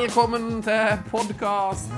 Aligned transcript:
Velkommen 0.00 0.62
til 0.62 0.98
podkast 1.10 1.90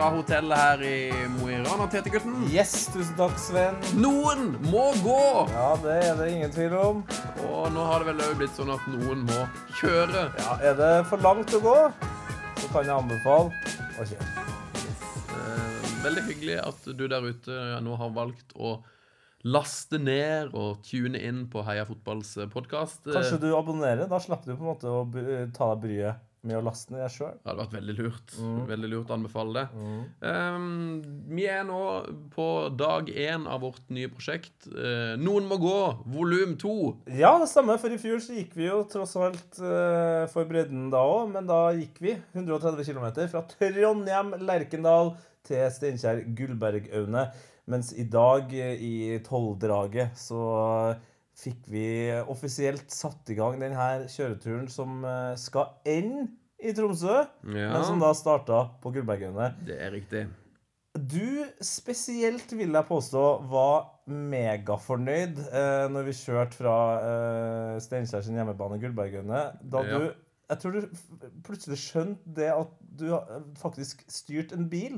fra 0.00 0.14
hotellet 0.16 0.56
her 0.56 0.82
i 0.82 1.28
Mo 1.28 1.48
i 1.52 1.58
Rana, 1.60 1.84
Tete-gutten. 1.92 2.46
Yes, 2.48 2.86
tusen 2.88 3.12
takk, 3.18 3.34
Sven. 3.36 3.74
Noen 4.00 4.54
må 4.70 4.86
gå! 5.04 5.16
Ja, 5.52 5.74
det 5.82 5.96
er 6.06 6.14
det 6.16 6.28
ingen 6.32 6.54
tvil 6.54 6.72
om. 6.78 7.02
Og 7.50 7.66
nå 7.74 7.82
har 7.84 8.00
det 8.00 8.14
vel 8.14 8.22
òg 8.24 8.38
blitt 8.38 8.56
sånn 8.56 8.72
at 8.72 8.86
noen 8.88 9.26
må 9.28 9.42
kjøre. 9.82 10.22
Ja, 10.40 10.54
Er 10.70 10.78
det 10.78 10.88
for 11.10 11.20
langt 11.20 11.52
å 11.52 11.60
gå, 11.66 11.74
så 12.62 12.70
kan 12.72 12.88
jeg 12.88 12.94
anbefale 12.94 13.74
å 14.00 14.08
kjøre. 14.08 14.30
Eh, 15.36 15.92
veldig 16.06 16.24
hyggelig 16.30 16.56
at 16.64 16.88
du 16.96 17.04
der 17.04 17.28
ute 17.28 17.60
nå 17.84 18.00
har 18.00 18.16
valgt 18.16 18.56
å 18.56 18.78
laste 19.44 20.00
ned 20.00 20.56
og 20.56 20.80
tune 20.88 21.20
inn 21.20 21.44
på 21.52 21.66
Heia 21.68 21.84
Fotballs 21.84 22.38
podkast. 22.56 23.04
Kanskje 23.04 23.42
du 23.44 23.50
abonnerer? 23.52 24.08
Da 24.08 24.24
slipper 24.24 24.48
du 24.48 24.56
på 24.56 24.64
en 24.64 24.72
måte 24.72 24.96
å 24.96 25.04
ta 25.52 25.74
deg 25.74 25.84
bryet 25.84 26.29
med 26.46 26.56
å 26.56 26.62
laste 26.64 26.94
ned 26.94 27.10
sjøl. 27.12 27.34
Det 27.36 27.50
hadde 27.50 27.60
vært 27.60 27.74
veldig 27.76 27.94
lurt. 27.98 28.34
Mm. 28.40 28.60
Veldig 28.70 28.90
lurt 28.92 29.10
å 29.12 29.16
anbefale 29.16 29.56
det. 29.56 29.84
Um, 30.24 31.02
vi 31.28 31.44
er 31.52 31.66
nå 31.68 31.80
på 32.32 32.46
dag 32.80 33.10
én 33.12 33.44
av 33.50 33.60
vårt 33.66 33.92
nye 33.92 34.08
prosjekt. 34.12 34.54
Uh, 34.72 35.18
Noen 35.20 35.48
må 35.50 35.60
gå, 35.60 35.76
volum 36.14 36.56
to. 36.60 36.76
Ja, 37.12 37.34
det 37.42 37.50
samme, 37.52 37.76
For 37.80 37.92
i 37.92 38.00
fjor 38.00 38.22
så 38.24 38.38
gikk 38.38 38.56
vi 38.56 38.70
jo 38.70 38.80
tross 38.90 39.16
alt 39.20 39.60
uh, 39.60 40.24
for 40.32 40.48
bredden 40.48 40.88
da 40.92 41.04
òg, 41.04 41.28
men 41.34 41.50
da 41.50 41.62
gikk 41.76 42.00
vi 42.00 42.16
130 42.32 42.88
km 42.88 43.10
fra 43.30 43.44
Trondheim, 43.52 44.34
Lerkendal 44.40 45.14
til 45.46 45.68
Steinkjer, 45.74 46.24
Gullbergaune. 46.36 47.28
Mens 47.70 47.92
i 47.94 48.04
dag, 48.10 48.50
eh, 48.56 48.80
i 48.82 49.20
tolvdraget, 49.22 50.16
så 50.18 50.40
fikk 51.40 51.64
vi 51.72 51.84
offisielt 52.28 52.90
satt 52.92 53.30
i 53.32 53.36
gang 53.38 53.56
denne 53.60 54.06
kjøreturen 54.12 54.68
som 54.72 55.00
eh, 55.08 55.32
skal 55.40 55.72
ende 55.88 56.28
i 56.60 56.74
Tromsø, 56.76 57.22
Ja, 57.56 57.70
men 57.72 57.84
som 57.88 58.00
da 58.02 58.10
starta 58.14 58.66
på 58.82 58.92
Gullbergøyene. 58.92 59.54
det 59.64 59.78
er 59.80 59.94
riktig. 59.94 60.26
Du 60.92 61.46
spesielt, 61.64 62.50
vil 62.52 62.74
jeg 62.74 62.86
påstå, 62.88 63.22
var 63.48 63.86
megafornøyd 64.10 65.38
eh, 65.48 65.84
når 65.92 66.08
vi 66.08 66.14
kjørte 66.18 66.58
fra 66.58 66.74
eh, 67.00 67.76
Steinkjer 67.80 68.24
sin 68.26 68.36
hjemmebane 68.40 68.80
Gullbergøyene. 68.82 69.44
Da 69.62 69.84
Ja. 69.86 69.98
du 69.98 70.10
Jeg 70.50 70.58
tror 70.58 70.72
du 70.74 70.80
plutselig 71.46 71.76
skjønte 71.78 72.32
det 72.34 72.48
at 72.50 72.70
du 72.98 73.04
har 73.12 73.44
faktisk 73.60 74.00
styrte 74.10 74.56
en 74.58 74.64
bil 74.68 74.96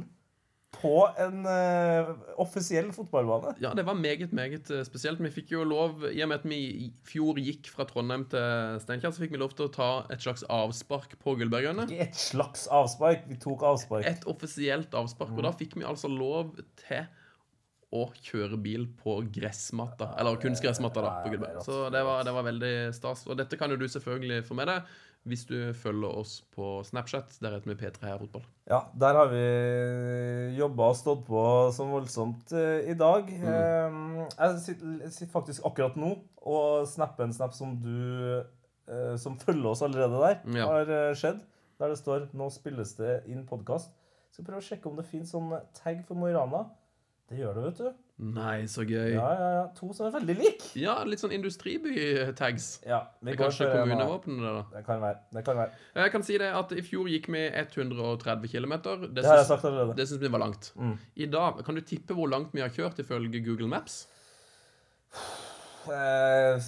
på 0.73 1.05
en 1.21 1.45
uh, 1.47 2.11
offisiell 2.41 2.89
fotballbane. 2.97 3.55
Ja, 3.63 3.75
det 3.77 3.85
var 3.87 3.95
meget, 3.95 4.33
meget 4.33 4.71
eh, 4.73 4.83
spesielt. 4.89 5.21
Vi 5.23 5.31
fikk 5.31 5.53
jo 5.53 5.65
lov, 5.69 6.03
i 6.09 6.23
og 6.25 6.31
med 6.31 6.41
at 6.41 6.47
vi 6.49 6.59
i 6.87 6.89
fjor 7.07 7.39
gikk 7.39 7.69
fra 7.71 7.87
Trondheim 7.89 8.25
til 8.33 8.81
Steinkjer, 8.83 9.13
så 9.13 9.23
fikk 9.23 9.37
vi 9.37 9.43
lov 9.43 9.55
til 9.59 9.69
å 9.69 9.73
ta 9.73 9.91
et 10.13 10.25
slags 10.25 10.47
avspark 10.51 11.19
på 11.23 11.37
Gullbergøyene. 11.39 11.87
Ikke 11.87 12.09
et 12.09 12.19
slags 12.19 12.65
avspark. 12.73 13.29
Vi 13.31 13.39
tok 13.43 13.67
avspark. 13.69 14.09
Et 14.09 14.27
offisielt 14.33 14.97
avspark. 14.97 15.37
Og 15.37 15.45
da 15.47 15.53
fikk 15.57 15.77
vi 15.79 15.87
altså 15.87 16.11
lov 16.11 16.57
til 16.87 17.05
å 17.93 18.07
kjøre 18.25 18.57
bil 18.65 18.87
på 18.97 19.19
gressmatta. 19.35 20.15
Eller 20.21 20.41
kunstgressmatta, 20.41 21.05
da. 21.05 21.15
På 21.23 21.33
Gullberg. 21.35 21.61
er 21.61 21.67
Så 21.67 21.85
det 21.93 22.01
var, 22.09 22.25
det 22.25 22.33
var 22.33 22.47
veldig 22.49 22.75
stas. 22.97 23.27
Og 23.29 23.37
dette 23.39 23.61
kan 23.61 23.71
jo 23.71 23.77
du 23.77 23.85
selvfølgelig 23.93 24.47
få 24.49 24.57
med 24.57 24.73
deg 24.73 24.95
hvis 25.29 25.45
du 25.47 25.57
følger 25.79 26.17
oss 26.19 26.41
på 26.55 26.81
Snapchat. 26.87 27.37
Der 27.43 27.55
heter 27.55 27.71
vi 27.71 27.77
P3 27.79 28.03
Heia 28.09 28.19
Fotball. 28.19 28.43
Ja, 28.67 28.81
der 28.99 29.15
har 29.21 29.29
vi 29.31 29.43
jobba 30.59 30.89
og 30.91 30.97
stått 30.99 31.23
på 31.29 31.43
som 31.75 31.93
voldsomt 31.95 32.53
eh, 32.59 32.91
i 32.91 32.97
dag. 32.99 33.31
Mm. 33.31 33.47
Eh, 33.53 34.27
jeg 34.35 34.59
sitter, 34.67 35.31
faktisk 35.33 35.65
akkurat 35.69 35.97
nå 36.01 36.17
og 36.43 36.89
snapper 36.91 37.29
en 37.29 37.35
snap 37.37 37.55
som 37.55 37.77
du 37.79 38.43
eh, 38.43 39.15
Som 39.23 39.37
følger 39.39 39.71
oss 39.71 39.83
allerede 39.87 40.19
der, 40.25 40.41
Ja. 40.59 40.67
har 40.67 40.91
eh, 40.91 41.15
skjedd. 41.15 41.41
Der 41.79 41.89
det 41.89 41.99
står 41.99 42.29
'Nå 42.35 42.51
spilles 42.51 42.95
det 42.99 43.23
inn 43.27 43.47
podkast'. 43.47 43.91
Skal 44.33 44.45
prøve 44.45 44.59
å 44.63 44.67
sjekke 44.67 44.87
om 44.91 44.97
det 44.97 45.05
fins 45.07 45.31
sånn 45.33 45.51
tag 45.75 46.05
for 46.07 46.15
Mo 46.15 46.27
i 46.27 46.33
Rana. 46.35 46.67
Det 47.29 47.39
gjør 47.39 47.55
det, 47.55 47.65
vet 47.65 47.79
du. 47.79 47.93
Nei, 48.19 48.67
så 48.71 48.85
gøy. 48.87 49.15
Ja, 49.17 49.29
ja, 49.35 49.47
ja. 49.57 49.63
To 49.75 49.89
som 49.97 50.07
er 50.07 50.13
veldig 50.15 50.35
like. 50.39 50.67
Ja, 50.79 50.99
litt 51.09 51.19
sånn 51.19 51.33
industriby-tags. 51.35 52.67
Ja, 52.87 53.01
vi 53.21 53.33
Det 53.33 53.33
er 53.33 53.39
går 53.41 53.49
kanskje 53.51 53.69
kommunevåpenet, 53.73 54.43
det, 54.45 54.53
da. 54.53 54.63
Det 54.79 54.85
kan 54.87 55.01
være. 55.03 55.19
Det 55.33 55.45
kan 55.45 55.57
være. 55.57 55.71
Jeg 55.97 56.13
kan 56.13 56.23
si 56.23 56.39
det 56.39 56.51
at 56.55 56.73
i 56.77 56.83
fjor 56.87 57.09
gikk 57.11 57.27
vi 57.33 57.43
130 57.51 58.49
km. 58.53 58.75
Det, 58.83 59.15
Det 59.15 59.25
syns- 59.25 59.97
det 59.97 60.09
syns 60.09 60.21
vi 60.21 60.29
var 60.29 60.39
langt. 60.45 60.73
Mm. 60.77 60.99
I 61.17 61.27
dag, 61.27 61.65
Kan 61.65 61.75
du 61.75 61.81
tippe 61.81 62.15
hvor 62.15 62.29
langt 62.31 62.53
vi 62.53 62.61
har 62.61 62.69
kjørt 62.71 62.99
ifølge 63.03 63.43
Google 63.45 63.69
Maps? 63.69 64.07
Eh, 65.91 66.61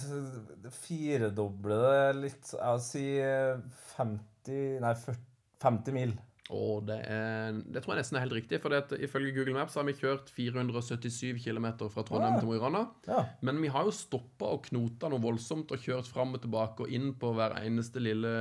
Firedoble 0.75 1.77
det 1.79 2.15
litt 2.19 2.49
Jeg 2.51 2.73
vil 2.75 2.81
si 2.83 3.03
eh, 3.23 3.55
50 3.95 4.81
Nei, 4.83 4.91
40, 4.93 5.21
50 5.63 5.93
mil. 5.95 6.11
Og 6.53 6.83
det, 6.85 6.99
er, 7.09 7.55
det 7.73 7.81
tror 7.81 7.95
jeg 7.95 8.03
nesten 8.03 8.19
er 8.19 8.25
helt 8.27 8.35
riktig. 8.37 8.59
For 8.61 8.73
det 8.73 8.99
ifølge 9.07 9.33
Google 9.33 9.55
Maps 9.57 9.77
har 9.79 9.87
vi 9.87 9.95
kjørt 9.97 10.29
477 10.35 11.41
km 11.41 11.71
fra 11.89 12.05
Trondheim 12.05 12.35
ja. 12.35 12.41
til 12.41 12.49
Mo 12.49 12.53
i 12.53 12.61
Rana. 12.61 12.83
Ja. 13.09 13.23
Men 13.45 13.63
vi 13.63 13.71
har 13.73 13.87
jo 13.87 13.95
stoppa 13.95 14.51
og 14.53 14.67
knota 14.69 15.09
noe 15.09 15.23
voldsomt 15.23 15.73
og 15.73 15.81
kjørt 15.81 16.09
fram 16.11 16.37
og 16.37 16.43
tilbake 16.45 16.85
og 16.85 16.93
inn 16.93 17.15
på 17.17 17.33
hver 17.33 17.57
eneste 17.63 18.03
lille 18.03 18.35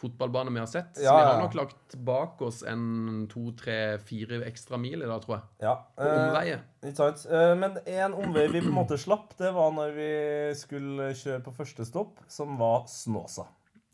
fotballbane 0.00 0.52
vi 0.54 0.62
har 0.62 0.70
sett. 0.70 0.96
Så 0.96 1.04
vi 1.04 1.26
har 1.26 1.38
nok 1.40 1.54
lagt 1.54 1.96
bak 2.06 2.40
oss 2.44 2.62
en 2.66 3.26
to, 3.30 3.50
tre, 3.58 3.98
fire 4.04 4.40
ekstra 4.48 4.80
mil 4.80 5.04
i 5.04 5.08
dag, 5.08 5.20
tror 5.22 5.36
jeg. 5.36 5.44
ja. 5.68 5.74
På 6.00 6.08
omveie. 6.08 6.58
ikke 6.82 6.96
sant? 6.98 7.26
Eh, 7.30 7.52
men 7.60 7.78
en 7.84 8.16
omvei 8.24 8.48
vi 8.50 8.64
på 8.64 8.72
en 8.72 8.78
måte 8.80 8.98
slapp, 9.00 9.36
det 9.38 9.52
var 9.54 9.70
når 9.76 9.94
vi 9.96 10.10
skulle 10.58 11.12
kjøre 11.18 11.44
på 11.46 11.54
første 11.60 11.86
stopp, 11.88 12.24
som 12.28 12.58
var 12.60 12.88
Snåsa. 12.90 13.46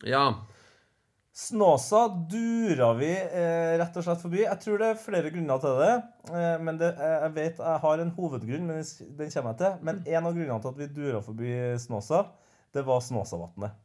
Ja. 0.07 0.25
Snåsa 1.33 2.09
dura 2.31 2.89
vi 2.99 3.11
eh, 3.15 3.77
rett 3.79 3.97
og 3.97 4.03
slett 4.05 4.23
forbi. 4.25 4.41
Jeg 4.43 4.61
tror 4.65 4.81
det 4.83 4.89
er 4.91 4.99
flere 4.99 5.31
grunner 5.31 5.61
til 5.63 5.77
det. 5.79 5.93
Eh, 6.35 6.57
men 6.67 6.81
det, 6.81 6.89
eh, 6.99 7.17
jeg 7.27 7.35
vet 7.37 7.61
jeg 7.63 7.83
har 7.85 8.03
en 8.03 8.11
hovedgrunn, 8.17 8.67
men 8.67 8.81
den- 8.83 9.31
kommer 9.31 9.53
jeg 9.55 9.59
til. 9.63 9.77
Men 9.87 10.03
en 10.07 10.27
av 10.27 10.35
grunnene 10.35 10.61
til 10.65 10.73
at 10.73 10.81
vi 10.81 10.89
dura 10.97 11.21
forbi 11.23 11.53
Snåsa, 11.79 12.25
det 12.75 12.85
var 12.87 13.01
Snåsavatnet. 13.01 13.79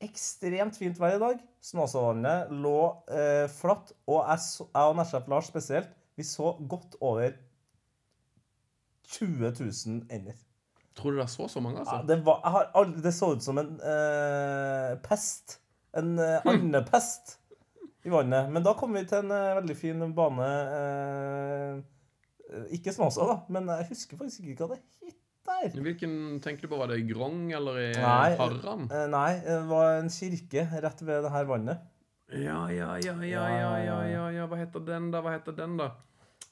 Ekstremt 0.00 0.78
fint 0.80 0.96
vær 0.98 1.16
i 1.16 1.20
dag. 1.20 1.40
Snåsavannet 1.60 2.48
lå 2.54 2.76
eh, 3.10 3.48
flatt, 3.52 3.90
og 4.06 4.22
jeg, 4.30 4.38
så, 4.46 4.66
jeg 4.70 4.92
og 4.94 4.96
Nesjef 4.96 5.26
Lars 5.28 5.50
spesielt, 5.50 5.90
vi 6.16 6.22
så 6.24 6.54
godt 6.70 6.94
over 7.00 7.34
20 9.10 9.50
000 9.58 10.06
ender. 10.08 10.38
Tror 10.94 11.12
du 11.12 11.18
det 11.20 11.28
så 11.32 11.48
så 11.48 11.60
mange, 11.60 11.82
Ja, 11.82 11.84
altså? 11.98 12.06
det, 12.06 12.20
var, 12.24 12.40
aldri, 12.74 13.02
det 13.02 13.12
så 13.14 13.32
ut 13.34 13.42
som 13.42 13.58
en 13.58 13.74
eh, 13.82 14.94
pest. 15.04 15.58
En 15.98 16.12
uh, 16.18 16.38
andepest 16.46 17.36
i 18.06 18.12
vannet. 18.12 18.50
Men 18.52 18.64
da 18.64 18.74
kom 18.78 18.94
vi 18.96 19.02
til 19.08 19.24
en 19.24 19.32
eh, 19.34 19.54
veldig 19.58 19.74
fin 19.76 20.04
bane. 20.16 20.50
eh, 20.76 21.80
ikke 22.76 22.94
Snåsa, 22.94 23.26
da, 23.28 23.36
men 23.52 23.68
jeg 23.74 23.90
husker 23.92 24.20
faktisk 24.20 24.46
ikke 24.48 24.66
hva 24.66 24.76
det 24.76 24.80
het 24.80 25.18
der. 25.50 25.82
Hvilken 25.84 26.14
tenker 26.42 26.64
du 26.64 26.72
på? 26.72 26.78
Var 26.80 26.92
det 26.92 27.00
i 27.02 27.06
Grong 27.10 27.50
eller 27.56 27.78
i 27.82 27.88
Nei. 27.98 28.34
Harran? 28.40 28.86
Eh, 28.88 29.06
nei, 29.12 29.32
det 29.44 29.58
var 29.68 29.98
en 29.98 30.10
kirke 30.12 30.64
rett 30.82 31.02
ved 31.04 31.26
det 31.26 31.32
her 31.34 31.48
vannet. 31.50 31.84
Ja, 32.30 32.62
ja, 32.70 32.94
ja, 33.02 33.14
ja, 33.26 33.46
ja, 33.50 33.70
ja, 33.82 33.98
ja, 34.06 34.24
ja. 34.38 34.46
Hva 34.46 34.60
heter 34.60 34.84
den, 34.86 35.10
da? 35.12 35.20
Hva 35.24 35.34
heter 35.34 35.56
den, 35.56 35.76
da? 35.80 35.90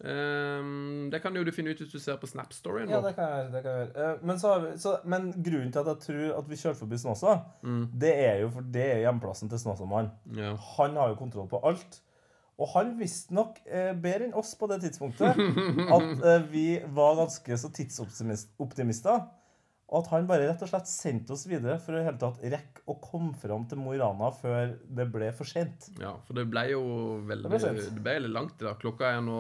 Ehm, 0.05 1.09
det 1.11 1.19
kan 1.25 1.35
jo 1.35 1.43
du 1.43 1.51
finne 1.51 1.73
ut 1.75 1.81
hvis 1.83 1.91
du 1.91 1.99
ser 1.99 2.19
på 2.23 2.29
Snap-storyen 2.31 2.91
Ja, 2.93 3.01
det 3.03 3.15
kan 3.17 3.33
jeg. 3.35 3.47
Det 3.53 3.63
kan 3.65 3.73
jeg 3.75 3.87
gjøre. 3.89 4.11
Eh, 4.13 4.27
men, 4.31 4.39
så 4.39 4.53
så, 4.79 4.93
men 5.05 5.31
grunnen 5.43 5.73
til 5.75 5.81
at 5.83 5.91
jeg 5.91 6.03
tror 6.07 6.37
at 6.39 6.51
vi 6.51 6.59
kjørte 6.61 6.79
forbi 6.85 6.99
Snåsa, 7.03 7.39
Mm. 7.63 7.87
det 7.99 8.13
er 8.27 8.37
jo 8.45 8.51
for 8.55 8.63
det 8.63 8.85
er 8.93 9.01
hjemplassen 9.07 9.51
til 9.51 9.59
Snåsamannen. 9.59 10.13
Ja. 10.39 10.53
Han 10.77 10.95
har 10.97 11.09
jo 11.09 11.19
kontroll 11.19 11.49
på 11.51 11.61
alt. 11.67 12.01
Og 12.59 12.67
han 12.75 12.97
visste 12.99 13.35
nok 13.35 13.59
eh, 13.71 13.93
bedre 13.95 14.25
enn 14.27 14.35
oss 14.35 14.55
på 14.59 14.67
det 14.71 14.81
tidspunktet 14.83 15.37
at 15.95 16.25
eh, 16.27 16.47
vi 16.51 16.65
var 16.95 17.15
ganske 17.21 17.59
så 17.59 17.69
tidsoptimister. 17.71 19.21
Og 19.89 20.03
at 20.03 20.11
han 20.13 20.27
bare 20.29 20.45
rett 20.51 20.63
og 20.65 20.69
slett 20.69 20.89
sendte 20.91 21.33
oss 21.33 21.47
videre 21.49 21.79
for 21.81 21.97
å 21.97 22.03
hele 22.05 22.21
tatt 22.21 22.43
rekke 22.45 22.83
å 22.93 22.99
komme 23.01 23.33
fram 23.41 23.65
til 23.71 23.81
Mo 23.81 23.95
i 23.97 24.01
Rana 24.01 24.29
før 24.37 24.75
det 24.85 25.07
ble 25.09 25.31
for 25.37 25.49
sent. 25.49 25.89
ja, 26.01 26.13
for 26.27 26.37
det 26.37 26.45
ble 26.53 26.67
jo 26.75 26.83
veldig 27.29 27.49
Det 27.55 27.61
ble. 27.63 27.73
Det 27.97 28.05
ble 28.05 28.17
litt 28.27 28.35
langt 28.35 28.61
i 28.61 28.67
dag. 28.67 28.77
Klokka 28.83 29.15
er 29.17 29.25
nå 29.25 29.39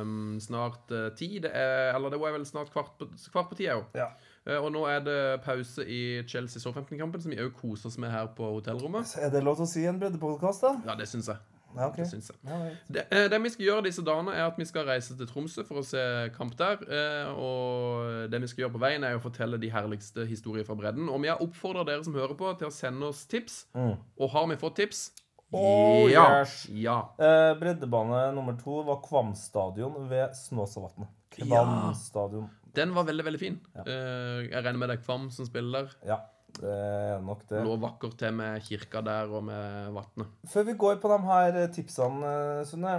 um, 0.00 0.38
snart 0.40 0.88
uh, 0.96 1.10
ti. 1.16 1.34
Det 1.44 1.52
er, 1.52 1.90
eller 1.92 2.16
det 2.16 2.22
var 2.22 2.32
vel 2.32 2.48
snart 2.48 2.72
kvart 2.72 2.96
på, 2.96 3.10
kvart 3.28 3.52
på 3.52 3.60
ti 3.60 3.68
òg. 3.68 3.92
Ja. 4.00 4.08
og 4.56 4.70
nå 4.72 4.86
er 4.88 5.04
det 5.04 5.20
pause 5.44 5.84
i 5.84 6.24
Chelsea 6.24 6.64
Southampton-kampen, 6.64 7.20
som 7.20 7.36
vi 7.36 7.42
òg 7.44 7.52
koser 7.60 7.92
oss 7.92 8.00
med 8.00 8.14
her 8.14 8.32
på 8.36 8.54
hotellrommet. 8.56 9.18
Er 9.20 9.28
det 9.34 9.44
lov 9.44 9.60
til 9.60 9.68
å 9.68 9.72
si 9.74 9.84
en 9.84 10.00
breddepodkast, 10.00 10.64
da? 10.64 10.78
Ja, 10.88 10.96
det 10.96 11.12
syns 11.12 11.28
jeg. 11.28 11.59
Ja, 11.76 11.86
okay. 11.88 12.02
Det 12.04 12.10
syns 12.10 12.30
jeg. 12.30 12.36
Ja. 12.50 12.58
Det, 12.96 13.04
eh, 13.12 13.28
det 13.30 13.38
vi 13.42 13.50
skal 13.54 13.66
gjøre 13.66 13.84
disse 13.86 14.02
dagene, 14.04 14.32
er 14.34 14.46
at 14.48 14.56
vi 14.58 14.64
skal 14.66 14.86
reise 14.88 15.16
til 15.16 15.26
Tromsø 15.30 15.64
for 15.68 15.80
å 15.80 15.84
se 15.86 16.02
kamp 16.36 16.56
der. 16.58 16.82
eh, 16.90 17.30
Og 17.34 18.30
det 18.30 18.40
vi 18.42 18.46
skal 18.50 18.64
gjøre 18.64 18.74
på 18.74 18.82
veien, 18.82 19.04
er 19.04 19.16
å 19.18 19.22
fortelle 19.22 19.58
de 19.60 19.70
herligste 19.70 20.26
historier 20.26 20.64
fra 20.66 20.74
bredden. 20.74 21.08
Og 21.08 21.20
vi 21.22 21.28
har 21.30 21.40
oppfordra 21.42 21.84
dere 21.86 22.04
som 22.04 22.14
hører 22.14 22.34
på, 22.34 22.52
til 22.58 22.68
å 22.68 22.74
sende 22.74 23.06
oss 23.06 23.24
tips. 23.30 23.66
Mm. 23.74 23.94
Og 24.18 24.30
har 24.30 24.46
vi 24.50 24.56
fått 24.56 24.76
tips? 24.82 25.10
Oh, 25.52 26.06
ja. 26.10 26.40
yes. 26.40 26.66
ja. 26.70 26.98
Eh, 27.18 27.54
breddebane 27.58 28.32
nummer 28.36 28.54
to 28.60 28.82
var 28.86 29.00
Kvam 29.02 29.32
stadion 29.34 30.08
ved 30.08 30.30
Snåsavatnet. 30.38 31.08
Kvam 31.34 31.94
stadion. 31.94 32.48
Den 32.74 32.92
var 32.94 33.02
veldig, 33.08 33.24
veldig 33.26 33.40
fin. 33.40 33.56
Eh, 33.74 34.46
Jeg 34.50 34.62
regner 34.62 34.78
med 34.78 34.88
det 34.92 34.98
er 35.00 35.02
Kvam 35.02 35.28
som 35.34 35.46
spiller 35.46 35.88
der. 35.88 35.96
Ja, 36.06 36.20
det 36.58 36.74
er 36.74 37.20
nok 37.24 37.44
det. 37.48 37.62
Lå 37.66 37.76
vakkert 37.82 38.16
til 38.18 38.32
med 38.34 38.60
kirka 38.66 39.02
der 39.06 39.30
og 39.30 39.44
med 39.46 39.92
vannet. 39.96 40.30
Før 40.50 40.66
vi 40.66 40.74
går 40.80 40.98
på 41.02 41.08
de 41.12 41.18
her 41.28 41.56
eh, 41.62 41.70
tipsene, 41.76 42.34
eh, 42.60 42.64
Sunne 42.68 42.98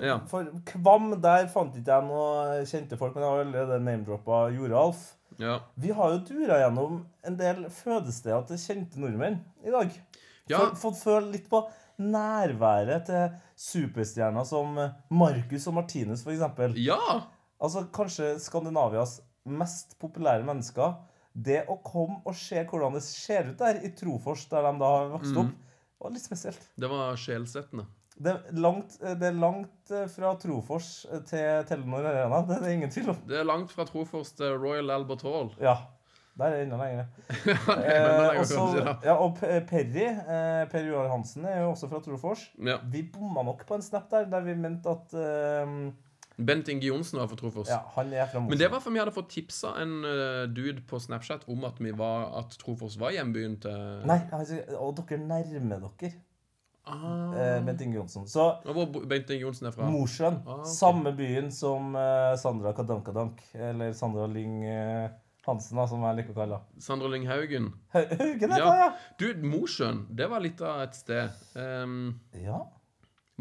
Ja. 0.00 0.18
For 0.30 0.46
Kvam, 0.64 1.10
der 1.20 1.48
fant 1.50 1.74
ikke 1.76 1.90
jeg 1.96 2.04
noe 2.06 2.60
kjente 2.70 2.96
folk, 2.96 3.14
men 3.16 3.24
jeg 3.24 3.30
har 3.32 3.40
allerede 3.44 3.80
name-droppa 3.84 4.38
Joralf. 4.54 5.00
Ja. 5.40 5.56
Vi 5.76 5.90
har 5.96 6.12
jo 6.14 6.20
dura 6.28 6.60
gjennom 6.62 7.00
en 7.26 7.36
del 7.36 7.64
fødesteder 7.74 8.46
til 8.48 8.56
kjente 8.62 9.00
nordmenn 9.02 9.40
i 9.66 9.70
dag. 9.74 9.90
Ja. 10.48 10.62
Fått- 10.78 11.02
føle 11.02 11.32
litt 11.34 11.50
på 11.50 11.64
nærværet 12.00 13.04
til 13.10 13.34
superstjerner 13.60 14.46
som 14.48 14.78
Marcus 15.12 15.66
og 15.68 15.74
Martinus, 15.80 16.22
f.eks. 16.24 16.76
ja. 16.80 16.98
Altså 17.60 17.82
kanskje 17.92 18.38
Skandinavias 18.40 19.18
mest 19.44 19.98
populære 20.00 20.44
mennesker. 20.46 20.94
Det 21.40 21.62
å 21.70 21.76
komme 21.86 22.18
og 22.26 22.34
se 22.36 22.64
hvordan 22.66 22.96
det 22.98 23.02
ser 23.06 23.50
ut 23.52 23.58
der 23.60 23.78
i 23.86 23.90
Trofors, 23.96 24.46
der 24.50 24.66
de 24.66 24.72
da 24.82 24.90
har 24.98 25.12
vokst 25.14 25.32
Mm. 25.36 25.38
opp, 25.46 25.54
var 26.00 26.10
litt 26.16 26.24
spesielt. 26.24 26.66
Det 26.80 26.88
var 26.90 27.16
sjelsettende. 27.16 27.86
Det 28.20 28.34
er 28.34 28.58
langt, 28.60 28.98
det 29.00 29.22
er 29.30 29.36
langt 29.38 29.90
eh, 29.96 30.06
fra 30.12 30.34
Trofors 30.36 31.06
til 31.30 31.64
Telenor 31.68 32.04
Arena, 32.10 32.42
det 32.48 32.56
er 32.58 32.66
det 32.66 32.72
ingen 32.74 32.90
tvil 32.92 33.08
om. 33.14 33.22
Det 33.30 33.38
er 33.40 33.46
langt 33.48 33.70
fra 33.72 33.86
Trofors 33.88 34.32
til 34.36 34.58
Royal 34.60 34.90
Albert 34.90 35.22
Hall. 35.24 35.54
Ja. 35.60 35.78
Der 36.40 36.46
er 36.46 36.50
det 36.56 36.60
enda 36.66 36.76
lenger. 36.78 37.06
Er 37.84 38.34
Eh, 38.34 38.40
også, 38.40 38.96
ja, 39.04 39.14
og 39.20 39.34
Perry, 39.40 40.04
eh, 40.06 40.62
Per 40.70 40.84
Joar 40.86 41.08
Hansen, 41.10 41.44
er 41.44 41.62
jo 41.64 41.72
også 41.72 41.88
fra 41.90 41.98
Trofors. 42.00 42.44
Ja. 42.64 42.78
Vi 42.92 43.02
bomma 43.12 43.42
nok 43.44 43.64
på 43.68 43.74
en 43.76 43.82
snap 43.82 44.06
der, 44.12 44.24
der 44.30 44.40
vi 44.46 44.54
mente 44.56 44.88
at 44.88 45.12
eh, 45.20 45.74
Bent 46.46 46.68
Inge 46.72 46.88
Johnsen 46.88 47.20
var 47.20 47.28
fra 47.30 47.38
Trofors. 47.40 47.68
Ja, 47.70 47.82
han 47.96 48.12
er 48.12 48.26
fra 48.30 48.42
Men 48.44 48.58
det 48.58 48.70
var 48.72 48.82
for 48.82 48.94
vi 48.94 49.02
hadde 49.02 49.14
fått 49.14 49.30
tipsa 49.34 49.74
en 49.82 50.00
eh, 50.06 50.46
dude 50.50 50.82
på 50.88 51.00
Snapchat 51.02 51.46
om 51.50 51.64
at, 51.68 51.78
vi 51.82 51.92
var, 51.96 52.30
at 52.40 52.56
Trofors 52.60 52.98
var 53.00 53.14
hjembyen 53.16 53.58
til 53.62 54.02
Nei, 54.08 54.20
altså, 54.32 54.60
og 54.78 54.98
dere 54.98 55.20
nærmer 55.22 55.86
dere 56.00 56.12
ah. 56.84 57.30
eh, 57.36 57.56
Bent 57.66 57.84
Inge 57.86 58.00
Johnsen. 58.00 58.28
Så 58.30 58.50
Hvor 58.66 58.86
Bent 59.00 59.30
Inge 59.30 59.46
Johnsen 59.46 59.70
er 59.70 59.76
fra? 59.76 59.88
Mosjøen. 59.92 60.42
Ah, 60.46 60.60
okay. 60.60 60.74
Samme 60.74 61.14
byen 61.18 61.50
som 61.54 61.94
eh, 61.98 62.34
Sandra 62.40 62.74
Kadankadank. 62.76 63.42
Eller 63.54 63.92
Sandra 63.96 64.28
Lyng 64.30 64.64
Hansen, 65.46 65.78
da, 65.78 65.86
som 65.88 66.02
jeg 66.04 66.18
liker 66.18 66.34
å 66.34 66.36
kalle 66.36 66.58
henne. 66.58 66.82
Sandra 66.84 67.08
Lyng 67.10 67.24
Haugen. 67.30 67.70
Haugen 67.94 68.20
Haugen, 68.20 68.50
Ja. 68.50 68.58
det, 68.58 68.74
ja. 68.82 68.90
Du, 69.18 69.48
Mosjøen, 69.48 70.04
det 70.10 70.28
var 70.30 70.44
litt 70.44 70.60
av 70.60 70.82
et 70.84 70.98
sted. 70.98 71.40
Um, 71.54 72.20
ja. 72.36 72.60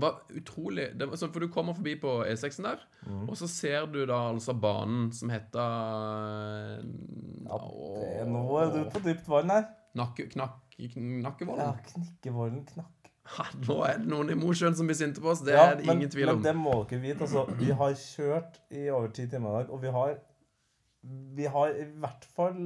Var 0.02 0.22
utrolig 0.36 0.98
det 0.98 1.08
var, 1.10 1.16
sånn, 1.20 1.32
For 1.34 1.40
du 1.44 1.48
kommer 1.54 1.74
forbi 1.78 1.96
på 2.02 2.18
E6-en 2.28 2.64
der, 2.70 2.80
Mm. 3.08 3.30
og 3.30 3.36
så 3.40 3.48
ser 3.48 3.86
du 3.88 4.06
da 4.06 4.18
altså 4.34 4.54
banen 4.60 5.12
som 5.16 5.30
heter 5.32 6.84
ja 7.48 7.58
det, 7.60 8.28
nå 8.30 8.44
er 8.62 8.72
du 8.76 8.80
på 8.94 9.02
dypt 9.06 9.28
vann 9.32 9.50
her. 9.54 9.68
Nakke, 9.98 10.28
knakk, 10.32 10.60
Ja? 10.80 11.74
Knikkevollen 11.90 12.66
knakk. 12.70 12.96
Ha, 13.30 13.44
nå 13.68 13.76
er 13.86 13.98
det 14.02 14.08
noen 14.10 14.30
i 14.34 14.36
Mosjøen 14.40 14.74
som 14.78 14.88
blir 14.90 14.98
sinte 14.98 15.22
på 15.22 15.30
oss. 15.34 15.42
Det 15.46 15.54
Ja, 15.54 15.68
er 15.72 15.76
det 15.78 15.86
men, 15.86 15.98
ingen 16.00 16.10
tvil 16.10 16.30
om. 16.32 16.40
Men 16.42 16.44
det 16.48 16.56
må 16.58 16.76
dere 16.90 17.02
vite. 17.04 17.22
Altså, 17.28 17.44
vi 17.60 17.70
har 17.72 17.92
kjørt 17.94 18.58
i 18.72 18.88
over 18.90 19.12
ti 19.14 19.28
timer 19.30 19.50
i 19.50 19.58
dag, 19.64 19.70
og 19.76 19.82
vi 19.84 19.92
har 19.94 20.16
vi 21.36 21.46
har 21.48 21.70
i 21.80 21.86
hvert 22.02 22.26
fall 22.36 22.58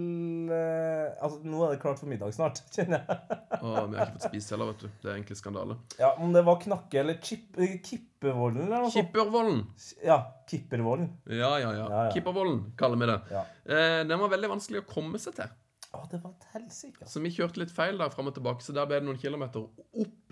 eh, 0.50 1.12
Altså, 1.22 1.38
nå 1.46 1.60
er 1.68 1.76
det 1.76 1.82
klart 1.84 2.00
for 2.02 2.10
middag 2.10 2.34
snart, 2.34 2.64
kjenner 2.74 3.04
jeg. 3.04 3.40
Å, 3.60 3.74
vi 3.92 3.98
har 4.00 4.08
ikke 4.08 4.16
fått 4.16 4.26
spist 4.32 4.54
heller, 4.56 4.72
vet 4.72 4.82
du. 4.82 4.88
Det 5.04 5.12
er 5.12 5.18
egentlig 5.20 5.38
skandale. 5.38 5.78
Ja, 6.00 6.14
Om 6.18 6.34
det 6.34 6.42
var 6.48 6.58
Knakke 6.64 7.02
eller 7.04 7.20
Chip, 7.22 7.60
kippervollen 7.86 8.64
eller 8.66 8.88
noe 8.88 8.90
sånt. 8.94 9.12
Kippervollen. 9.12 9.62
Ja, 10.06 10.18
Kippervollen. 10.50 11.12
Ja, 11.30 11.52
ja, 11.62 11.74
ja. 11.78 11.84
Ja, 11.86 12.06
ja. 12.08 12.16
Kippervollen 12.16 12.64
kaller 12.80 13.04
vi 13.04 13.12
det. 13.12 13.20
Ja. 13.36 13.46
Eh, 13.70 14.00
den 14.10 14.18
var 14.26 14.34
veldig 14.34 14.50
vanskelig 14.56 14.82
å 14.82 14.90
komme 14.90 15.22
seg 15.22 15.38
til. 15.38 15.54
Å, 15.94 16.02
det 16.10 16.24
var 16.24 16.34
et 16.34 16.48
helsike. 16.56 17.04
altså. 17.04 17.20
Så 17.20 17.22
vi 17.22 17.30
kjørte 17.36 17.62
litt 17.62 17.74
feil 17.76 18.02
der 18.02 18.10
fram 18.10 18.32
og 18.32 18.34
tilbake. 18.34 18.66
Så 18.66 18.74
der 18.74 18.90
ble 18.90 18.98
det 18.98 19.06
noen 19.06 19.22
kilometer 19.22 19.68
opp 19.68 20.23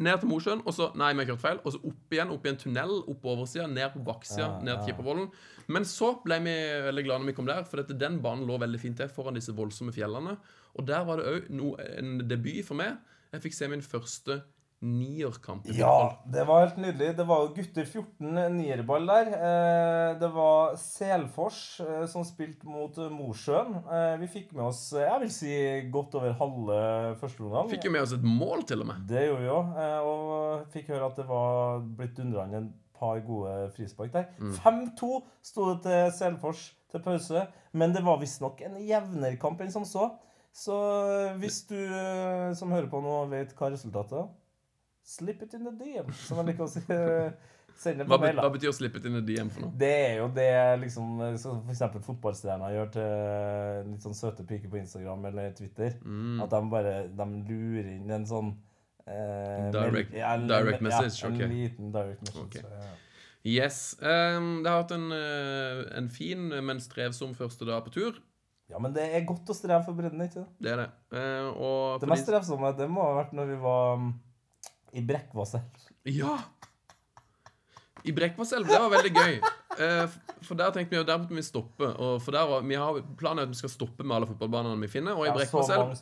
ned 0.00 0.20
til 0.20 0.30
Mosjøen, 0.30 0.62
og 0.64 0.74
så 0.76 0.90
Nei, 0.98 1.12
vi 1.14 1.22
har 1.24 1.32
kjørt 1.32 1.42
feil. 1.42 1.60
Og 1.64 1.74
så 1.74 1.80
opp 1.90 2.14
igjen, 2.14 2.32
opp 2.34 2.46
i 2.46 2.50
en 2.52 2.60
tunnel, 2.60 2.94
opp 3.10 3.20
på 3.22 3.32
oversida, 3.34 3.66
ned 3.70 3.92
på 3.94 4.02
baksida, 4.06 4.46
Ja, 4.46 4.58
ned 4.62 4.72
til 4.80 4.80
ja. 4.80 4.86
Kippervollen. 4.92 5.28
Men 5.74 5.86
så 5.88 6.14
ble 6.24 6.38
vi 6.44 6.54
veldig 6.88 7.04
glade 7.06 7.24
når 7.24 7.32
vi 7.32 7.36
kom 7.38 7.48
der, 7.48 7.64
for 7.68 7.80
dette, 7.82 7.96
den 8.00 8.20
banen 8.24 8.46
lå 8.48 8.58
veldig 8.60 8.80
fint 8.80 9.00
til 9.00 9.12
foran 9.12 9.38
disse 9.38 9.54
voldsomme 9.56 9.94
fjellene. 9.94 10.36
Og 10.74 10.88
der 10.88 11.06
var 11.06 11.20
det 11.20 11.28
òg 11.30 11.78
en 11.98 12.16
debut 12.28 12.64
for 12.66 12.78
meg. 12.80 12.98
Jeg 13.34 13.46
fikk 13.46 13.56
se 13.56 13.70
min 13.70 13.84
første 13.84 14.42
nierkamp. 14.84 15.64
i 15.66 15.78
Ja, 15.78 16.18
det 16.30 16.44
var 16.46 16.66
helt 16.66 16.76
nydelig. 16.82 17.16
Det 17.16 17.24
var 17.26 17.42
jo 17.46 17.54
gutter 17.56 17.86
14 17.88 18.52
nierball 18.58 19.06
der. 19.08 19.30
Eh, 19.34 20.18
Det 20.20 20.30
var 20.34 20.76
Selfors 20.76 21.80
eh, 21.80 22.04
som 22.10 22.24
spilte 22.28 22.68
mot 22.68 22.96
eh, 23.00 23.08
Mosjøen. 23.10 23.74
Eh, 23.88 24.16
Vi 24.20 24.28
fikk 24.36 24.52
med 24.54 24.66
oss, 24.68 24.92
eh, 24.92 25.06
jeg 25.08 25.20
vil 25.24 25.32
si, 25.34 25.54
godt 25.94 26.14
over 26.20 26.36
halve 26.38 26.78
første 27.20 27.40
omgang. 27.46 27.70
Fikk 27.72 27.88
jo 27.88 27.94
med 27.96 28.02
oss 28.06 28.12
et 28.16 28.22
mål, 28.24 28.62
til 28.68 28.84
og 28.84 28.90
med. 28.92 29.04
Det 29.10 29.26
gjorde 29.26 29.42
vi 29.42 29.52
òg. 29.56 29.74
Og 30.04 30.66
fikk 30.74 30.92
høre 30.94 31.10
at 31.10 31.16
det 31.22 31.26
var 31.28 31.80
blitt 31.98 32.14
dundrende 32.20 32.60
en 32.62 32.72
par 32.94 33.18
gode 33.26 33.70
frispark 33.74 34.12
der. 34.14 34.28
5-2 34.62 35.08
sto 35.42 35.72
det 35.72 35.80
til 35.88 36.12
Selfors 36.20 36.68
til 36.94 37.02
pause, 37.02 37.46
men 37.74 37.92
det 37.92 38.04
var 38.06 38.20
visstnok 38.20 38.60
en 38.62 38.76
jevnere 38.86 39.36
kamp 39.42 39.60
enn 39.64 39.72
som 39.74 39.82
så. 39.88 40.12
Så 40.54 40.76
hvis 41.42 41.64
du 41.66 41.74
eh, 41.74 42.52
som 42.54 42.70
hører 42.70 42.86
på 42.92 43.00
nå, 43.02 43.14
vet 43.32 43.50
hva 43.58 43.72
resultatet 43.74 44.20
er 44.20 44.28
Slip 45.04 45.42
it 45.44 45.52
in 45.54 45.64
the 45.68 45.72
DM, 45.76 46.08
som 46.16 46.38
jeg 46.40 46.46
liker 46.52 46.64
å 46.64 46.70
si. 46.72 46.80
Send 47.76 48.04
Hva, 48.04 48.14
på 48.14 48.20
be, 48.22 48.28
mail. 48.28 48.38
hva 48.38 48.50
betyr 48.54 48.70
å 48.70 48.74
slippe 48.76 49.00
in 49.02 49.16
the 49.18 49.20
DM 49.26 49.48
for 49.50 49.64
noe? 49.64 49.72
Det 49.76 49.88
er 49.90 50.12
jo 50.20 50.28
det 50.30 50.50
liksom 50.84 51.16
f.eks. 51.34 51.80
fotballstjerner 52.06 52.70
gjør 52.76 52.92
til 52.94 53.88
litt 53.90 54.04
sånn 54.06 54.14
søte 54.14 54.44
piker 54.46 54.70
på 54.70 54.78
Instagram 54.78 55.24
eller 55.32 55.50
Twitter. 55.58 55.96
Mm. 56.06 56.36
At 56.44 56.54
de 56.54 56.60
bare 56.70 56.92
de 57.18 57.26
lurer 57.50 57.88
inn 57.96 58.12
en 58.14 58.26
sånn 58.30 58.52
eh, 59.10 59.72
Direct- 59.74 60.14
mel- 60.14 60.22
en- 60.22 60.46
direct 60.52 60.84
message, 60.86 61.18
Ja, 61.18 61.28
en 61.32 61.34
okay. 61.40 61.48
liten 61.50 61.90
direct 61.96 62.22
message. 62.28 62.44
Okay. 62.46 62.62
så, 62.62 62.84
ja. 62.86 62.94
Yes. 63.44 63.80
Um, 64.00 64.62
det 64.64 64.70
har 64.70 64.78
vært 64.84 64.94
en, 64.96 65.10
eh, 65.12 65.82
en 65.98 66.08
fin, 66.08 66.46
men 66.64 66.78
strevsom 66.80 67.34
første 67.36 67.66
dag 67.68 67.82
på 67.84 67.92
tur. 67.98 68.22
ja, 68.70 68.78
men 68.80 68.94
det 68.94 69.02
er 69.18 69.26
godt 69.28 69.50
å 69.50 69.54
streve 69.58 69.82
for 69.84 69.92
bredden, 69.98 70.22
ikke 70.24 70.40
det? 70.46 70.46
Det 70.64 70.70
er 70.72 70.76
det. 70.84 70.86
Uh, 71.12 71.98
Det 72.00 72.08
mest 72.08 72.24
strevsomme 72.30 72.70
det 72.78 72.86
må 72.88 73.02
ha 73.02 73.18
vært 73.18 73.34
når 73.36 73.50
vi 73.50 73.58
var 73.66 73.98
mm, 73.98 74.14
i 74.94 75.02
Brekkvasselv. 75.04 75.88
Ja! 76.08 76.38
I 78.04 78.12
Brekkvasselv. 78.12 78.66
Det 78.68 78.78
var 78.78 78.90
veldig 78.92 79.12
gøy. 79.16 79.36
Eh, 79.80 80.16
for 80.44 80.58
der 80.60 80.70
tenkte 80.74 80.92
vi 80.92 80.98
jo, 81.00 81.06
der 81.08 81.18
måtte 81.22 81.36
vi 81.38 81.42
stoppe. 81.44 81.88
Og 81.96 82.18
for 82.22 82.36
der 82.36 82.46
var, 82.50 82.64
vi 82.68 82.76
har 82.78 82.98
Planen 83.18 83.40
er 83.42 83.48
at 83.48 83.54
vi 83.54 83.58
skal 83.62 83.72
stoppe 83.72 84.04
med 84.04 84.16
alle 84.18 84.28
fotballbanene 84.28 84.76
vi 84.84 84.90
finner. 84.92 85.16
Og 85.16 85.24
i 85.26 85.30
Ja, 85.30 85.36
Brekkvasselv. 85.38 85.94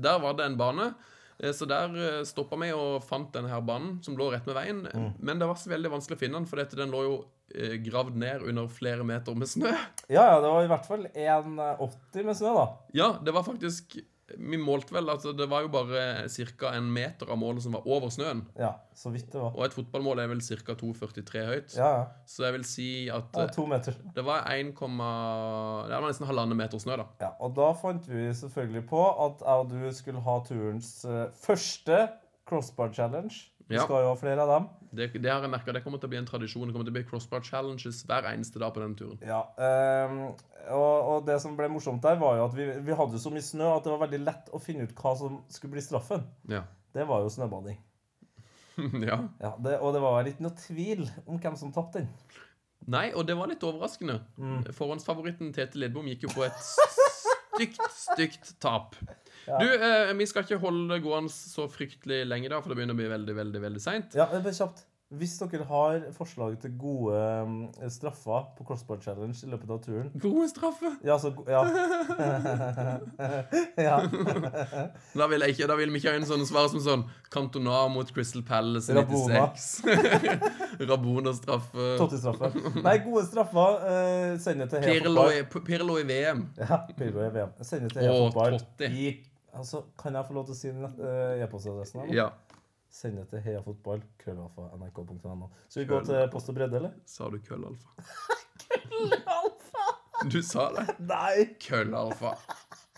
Der 0.00 0.22
var 0.22 0.38
det 0.38 0.46
en 0.48 0.56
bane. 0.60 0.94
Eh, 1.38 1.52
Så 1.52 1.68
der 1.68 2.24
stoppa 2.28 2.56
vi 2.60 2.72
og 2.72 3.02
fant 3.04 3.32
denne 3.36 3.48
her 3.52 3.60
banen, 3.60 3.98
som 4.04 4.16
lå 4.16 4.30
rett 4.32 4.46
med 4.48 4.56
veien. 4.56 4.80
Mm. 4.88 5.12
Men 5.20 5.38
det 5.38 5.48
var 5.48 5.60
så 5.60 5.70
veldig 5.72 5.92
vanskelig 5.98 6.16
å 6.16 6.22
finne 6.24 6.40
den, 6.40 6.48
for 6.48 6.64
den 6.64 6.90
lå 6.96 7.02
jo 7.06 7.14
eh, 7.54 7.76
gravd 7.84 8.16
ned 8.16 8.42
under 8.48 8.68
flere 8.68 9.04
meter 9.04 9.36
med 9.36 9.48
snø. 9.48 9.70
Ja, 10.08 10.24
ja, 10.32 10.40
det 10.40 10.48
var 10.48 10.64
i 10.64 10.72
hvert 10.72 10.88
fall 10.88 11.06
1,80 11.12 12.24
med 12.24 12.36
snø, 12.40 12.54
da. 12.56 12.66
Ja, 12.96 13.12
det 13.22 13.36
var 13.36 13.44
faktisk 13.46 14.00
Vi 14.38 14.58
målte 14.60 14.94
vel 14.94 15.08
altså 15.10 15.32
Det 15.36 15.46
var 15.50 15.64
jo 15.64 15.70
bare 15.72 16.28
ca. 16.28 16.72
en 16.76 16.90
meter 16.92 17.30
av 17.30 17.38
målet 17.40 17.64
som 17.64 17.72
var 17.76 17.86
over 17.86 18.12
snøen. 18.12 18.44
Ja, 18.58 18.74
så 18.94 19.10
vidt 19.10 19.32
det 19.32 19.40
var. 19.40 19.54
Og 19.56 19.64
et 19.66 19.76
fotballmål 19.76 20.22
er 20.22 20.30
vel 20.32 20.42
ca. 20.44 20.74
2,43 20.74 21.44
høyt. 21.48 21.76
Ja, 21.76 21.90
ja. 21.98 22.04
Så 22.26 22.44
jeg 22.46 22.56
vil 22.58 22.66
si 22.68 22.88
at 23.12 23.36
ja 23.36 23.46
to 23.54 23.66
meter. 23.66 23.96
det 24.14 24.24
var 24.24 24.46
1, 24.52 24.74
det 24.76 25.96
var 25.96 26.08
nesten 26.08 26.28
halvannen 26.28 26.58
meter 26.58 26.78
snø, 26.82 26.96
da. 27.00 27.06
Ja, 27.20 27.32
og 27.40 27.54
da 27.56 27.72
fant 27.78 28.08
vi 28.08 28.28
selvfølgelig 28.34 28.86
på 28.90 29.04
at 29.26 29.44
jeg 29.46 29.64
og 29.64 29.70
du 29.70 29.92
skulle 29.96 30.20
ha 30.24 30.38
turens 30.46 30.92
eh, 31.04 31.26
første 31.46 32.08
crossbar 32.48 32.92
challenge. 32.92 33.46
Vi 33.70 33.76
Ja. 33.78 33.84
skal 33.86 34.02
jo 34.02 34.08
ha 34.10 34.14
flere 34.18 34.42
av 34.42 34.48
dem. 34.50 34.64
Det, 34.90 35.12
det 35.22 35.30
har 35.30 35.44
jeg 35.44 35.50
merket, 35.52 35.74
det 35.76 35.84
kommer 35.84 36.00
til 36.02 36.08
å 36.08 36.10
bli 36.10 36.18
en 36.18 36.26
tradisjon. 36.26 36.66
Det 36.66 36.74
kommer 36.74 36.88
til 36.88 36.90
å 36.90 36.96
bli 36.98 37.04
crossbar 37.06 37.44
challenges 37.46 38.00
hver 38.08 38.26
eneste 38.32 38.58
dag 38.58 38.72
på 38.74 38.82
denne 38.82 38.98
turen. 38.98 39.20
Ja, 39.22 39.44
um, 40.10 40.32
og, 40.74 40.96
og 41.12 41.26
det 41.28 41.36
som 41.44 41.54
ble 41.58 41.68
morsomt 41.70 42.02
der, 42.02 42.18
var 42.18 42.34
jo 42.40 42.48
at 42.48 42.56
vi, 42.58 42.66
vi 42.88 42.96
hadde 42.98 43.20
så 43.22 43.30
mye 43.30 43.44
snø 43.46 43.68
at 43.76 43.86
det 43.86 43.92
var 43.94 44.02
veldig 44.08 44.20
lett 44.26 44.50
å 44.50 44.58
finne 44.58 44.88
ut 44.88 44.94
hva 44.98 45.12
som 45.20 45.38
skulle 45.54 45.76
bli 45.78 45.84
straffen. 45.86 46.26
Ja. 46.50 46.64
Det 46.92 47.06
var 47.06 47.22
jo 47.22 47.30
snøbading. 47.30 47.78
ja. 49.06 49.20
Ja, 49.38 49.54
det, 49.62 49.78
og 49.78 49.94
det 49.94 50.02
var 50.02 50.26
ikke 50.26 50.42
noe 50.48 50.58
tvil 50.58 51.06
om 51.30 51.38
hvem 51.38 51.56
som 51.60 51.70
tapte 51.74 52.02
den. 52.02 52.10
Nei, 52.90 53.10
og 53.14 53.26
det 53.28 53.36
var 53.38 53.46
litt 53.52 53.62
overraskende. 53.62 54.18
Mm. 54.40 54.64
Forhåndsfavoritten 54.74 55.52
Tete 55.54 55.78
Lidbom 55.78 56.08
gikk 56.10 56.26
jo 56.26 56.34
på 56.34 56.46
et 56.48 56.58
stygt, 57.60 57.80
stygt 57.96 58.52
tap. 58.62 58.96
Du, 59.46 59.66
eh, 59.74 60.12
vi 60.14 60.26
skal 60.28 60.44
ikke 60.44 60.60
holde 60.62 60.94
det 60.94 61.02
gående 61.04 61.32
så 61.32 61.66
fryktelig 61.70 62.22
lenge, 62.28 62.50
da, 62.52 62.60
for 62.60 62.72
det 62.72 62.78
begynner 62.80 62.96
å 62.96 63.00
bli 63.00 63.08
veldig, 63.10 63.36
veldig, 63.40 63.62
veldig 63.64 63.82
seint. 63.82 64.16
Ja, 64.18 64.28
det 64.32 64.42
blir 64.44 64.54
kjapt. 64.56 64.84
Hvis 65.10 65.32
dere 65.40 65.64
har 65.66 66.04
forslag 66.14 66.52
til 66.62 66.70
gode 66.78 67.16
um, 67.42 67.54
straffer 67.90 68.44
på 68.54 68.62
Crossbar 68.68 69.00
Challenge 69.02 69.34
i 69.42 69.48
løpet 69.50 69.70
av 69.74 69.78
turen 69.82 70.12
Gode 70.22 70.44
straffer. 70.52 70.92
Ja, 71.02 71.16
så 71.18 71.32
Ja. 71.50 71.64
ja. 73.88 73.96
Da 75.18 75.26
vil, 75.32 75.42
jeg 75.42 75.56
ikke, 75.56 75.66
da 75.66 75.74
vil 75.80 75.90
vi 75.90 75.98
ikke 75.98 76.12
ha 76.12 76.20
en 76.20 76.28
sånn 76.28 76.46
svar 76.46 76.68
som 76.70 76.78
sånn 76.84 77.02
Cantona 77.34 77.80
mot 77.90 78.06
Crystal 78.14 78.44
Palace 78.46 78.92
i 78.92 78.94
Rabona. 79.00 79.48
96. 79.58 80.28
Rabona-straffe. 80.92 81.86
Totti-straffe. 81.98 82.52
Nei, 82.84 82.94
gode 83.02 83.24
straffer. 83.26 83.82
Uh, 83.82 84.38
send 84.44 84.62
det 84.62 84.68
til 84.76 84.86
Pirlo 84.86 85.26
i, 85.34 85.42
Pirlo 85.58 85.98
i 85.98 86.04
VM. 86.06 86.44
Ja, 86.60 86.84
Pirlo 86.94 87.26
i 87.26 87.32
VM. 87.34 87.50
Send 87.66 87.88
det 87.88 87.96
til 87.96 88.06
Heia 88.06 88.14
Å, 88.14 88.30
Totti. 88.30 88.92
I, 88.94 89.10
altså, 89.58 89.82
kan 89.98 90.14
jeg 90.14 90.22
få 90.30 90.38
lov 90.38 90.46
til 90.52 90.54
å 90.54 90.60
si 90.60 90.70
uh, 90.70 91.42
e-postadressen? 91.42 92.06
Ja. 92.14 92.30
Send 92.90 93.20
det 93.20 93.28
til 93.30 93.42
heiafotball. 93.44 94.02
Krøllalfa. 94.18 94.66
NRK.no. 94.76 95.50
Skal 95.68 95.84
vi 95.84 95.88
gå 95.92 96.00
til 96.08 96.30
post 96.32 96.50
og 96.50 96.56
bredde, 96.58 96.80
eller? 96.80 96.96
Sa 97.06 97.30
du 97.30 97.38
køllalfa? 97.46 97.88
Du 100.28 100.42
sa 100.44 100.66
det. 100.74 100.82
Nei! 101.08 101.46
Køllalfa. 101.64 102.34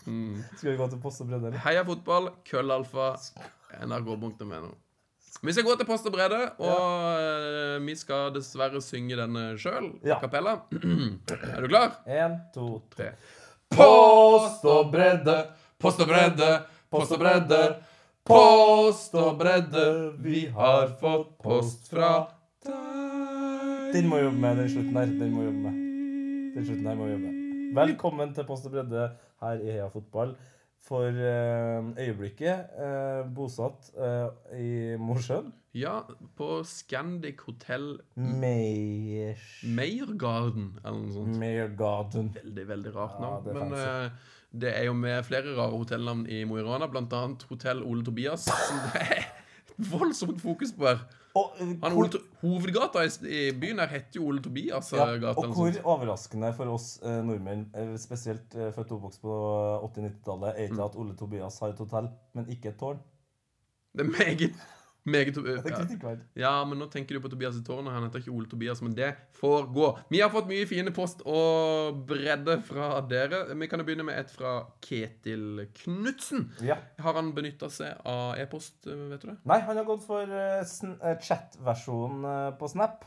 Mm. 0.03 0.41
Skal 0.57 0.73
vi 0.73 0.77
gå 0.81 0.87
til 0.91 0.99
post 0.99 1.21
og 1.23 1.29
bredde, 1.29 1.47
eller? 1.47 1.61
Heia 1.63 1.85
fotball, 1.87 2.33
køllalfa, 2.49 3.13
nrk.no. 3.87 4.73
Vi 5.43 5.53
skal 5.55 5.65
gå 5.67 5.75
til 5.79 5.87
post 5.87 6.05
og 6.07 6.13
bredde, 6.15 6.41
og 6.63 6.67
ja. 7.19 7.77
vi 7.83 7.95
skal 7.99 8.33
dessverre 8.35 8.81
synge 8.83 9.15
denne 9.19 9.45
sjøl. 9.59 9.89
Ja. 10.03 10.19
Kapella. 10.19 10.57
er 11.53 11.63
du 11.63 11.69
klar? 11.71 11.97
Én, 12.07 12.37
to, 12.55 12.81
tre. 12.91 13.13
Tre. 13.71 13.79
Post 13.79 14.67
og 14.67 14.91
bredde, 14.93 15.39
post 15.81 16.03
og 16.03 16.11
bredde, 16.11 16.51
post 16.91 17.15
og 17.15 17.23
bredde. 17.23 17.63
Post 18.23 19.17
og 19.19 19.33
bredde, 19.35 19.81
vi 20.23 20.45
har 20.55 20.93
fått 21.01 21.33
post 21.43 21.89
fra 21.91 22.11
deg. 22.63 23.89
Den 23.91 24.07
må 24.07 24.21
jobbe 24.21 24.39
med, 24.39 24.61
den 24.61 24.69
slutten 24.71 24.95
her. 24.95 25.09
Den 25.19 25.33
må 25.35 25.41
jobbe 25.43 25.63
med. 25.65 25.81
Den 26.53 26.67
slutten 26.69 26.87
her 26.87 26.95
må 27.01 27.09
jobbe 27.09 27.33
med. 27.33 27.73
Velkommen 27.75 28.31
til 28.37 28.45
Post 28.47 28.69
og 28.69 28.77
bredde 28.77 29.09
her 29.43 29.59
i 29.59 29.73
Heia 29.73 29.89
Fotball. 29.91 30.31
For 30.87 31.11
eh, 31.11 31.89
øyeblikket 31.99 32.79
eh, 32.85 33.27
bosatt 33.35 33.91
eh, 33.99 34.55
i 34.55 34.71
Mosjøen. 35.03 35.51
Ja, 35.75 35.97
på 36.39 36.61
Scandic 36.67 37.43
Hotel 37.43 37.89
Meyers... 38.15 39.49
Meiergarden, 39.67 40.77
eller 40.79 41.01
noe 41.01 41.15
sånt. 41.17 41.35
Meyergarden. 41.43 42.31
Veldig, 42.39 42.65
veldig 42.71 42.95
rart 42.95 43.19
Ja, 43.19 43.33
navn. 43.33 43.51
er 43.51 43.59
Men 43.59 44.15
det 44.53 44.69
er 44.77 44.85
jo 44.85 44.93
med 44.93 45.23
flere 45.25 45.55
rare 45.57 45.73
hotellnavn 45.73 46.27
i 46.29 46.43
Mo 46.45 46.59
i 46.59 46.63
Rana, 46.65 46.85
annet 46.85 47.43
Hotell 47.49 47.81
Ole 47.83 48.03
Tobias, 48.05 48.45
som 48.45 48.81
det 48.93 49.01
er 49.01 49.23
voldsomt 49.89 50.41
fokus 50.41 50.73
på 50.77 50.85
her. 50.91 50.99
Og, 51.33 51.55
eh, 51.57 51.71
Han, 51.81 51.95
hvor, 51.95 52.09
hovedgata 52.43 53.01
i, 53.07 53.09
i 53.25 53.39
byen 53.57 53.79
her 53.81 53.89
heter 53.89 54.19
jo 54.19 54.27
Ole 54.29 54.41
Tobias. 54.45 54.91
ja, 54.93 55.07
eh, 55.15 55.19
gata, 55.23 55.41
og 55.47 55.55
hvor 55.57 55.79
overraskende 55.95 56.51
for 56.53 56.69
oss 56.75 56.99
eh, 57.01 57.23
nordmenn, 57.25 57.63
eh, 57.73 57.95
spesielt 57.97 58.53
eh, 58.53 58.69
født 58.75 58.91
og 58.93 58.99
oppvokst 58.99 59.21
på 59.23 59.37
80-90-tallet, 59.89 60.53
er 60.61 60.69
Mm. 60.73 60.83
at 60.85 60.95
Ole 61.01 61.15
Tobias 61.17 61.59
har 61.59 61.73
et 61.73 61.81
hotell, 61.81 62.11
men 62.37 62.45
ikke 62.53 62.69
et 62.69 62.77
tårn. 62.77 62.99
Det 63.97 64.05
er 64.05 64.11
meget, 64.11 64.53
meget 65.03 65.37
er 65.37 65.59
ja. 65.67 66.15
ja, 66.39 66.51
men 66.67 66.79
nå 66.79 66.87
tenker 66.91 67.17
du 67.17 67.23
på 67.23 67.31
Tobias 67.31 67.57
i 67.59 67.63
tårnet. 67.65 67.91
Han 67.93 68.05
heter 68.07 68.23
ikke 68.23 68.33
Ole 68.33 68.49
Tobias, 68.49 68.81
men 68.85 68.95
det 68.95 69.11
får 69.39 69.67
gå. 69.75 69.89
Vi 70.13 70.21
har 70.23 70.31
fått 70.33 70.47
mye 70.47 70.67
fine 70.69 70.93
post 70.95 71.23
og 71.27 72.03
bredde 72.07 72.59
fra 72.67 73.01
dere. 73.09 73.45
Vi 73.51 73.69
kan 73.71 73.83
jo 73.83 73.87
begynne 73.87 74.07
med 74.07 74.19
et 74.21 74.31
fra 74.31 74.55
Ketil 74.83 75.65
Knutsen. 75.83 76.47
Ja. 76.63 76.79
Har 77.03 77.19
han 77.19 77.33
benytta 77.35 77.71
seg 77.73 77.99
av 78.07 78.37
e-post, 78.39 78.79
eh, 78.87 79.07
vet 79.11 79.25
du 79.25 79.33
det? 79.33 79.39
Nei, 79.49 79.59
han 79.67 79.79
har 79.79 79.87
gått 79.87 80.05
for 80.07 80.29
uh, 80.29 80.61
eh, 80.63 81.17
chat-versjonen 81.23 82.23
uh, 82.27 82.53
på 82.59 82.71
Snap. 82.71 83.03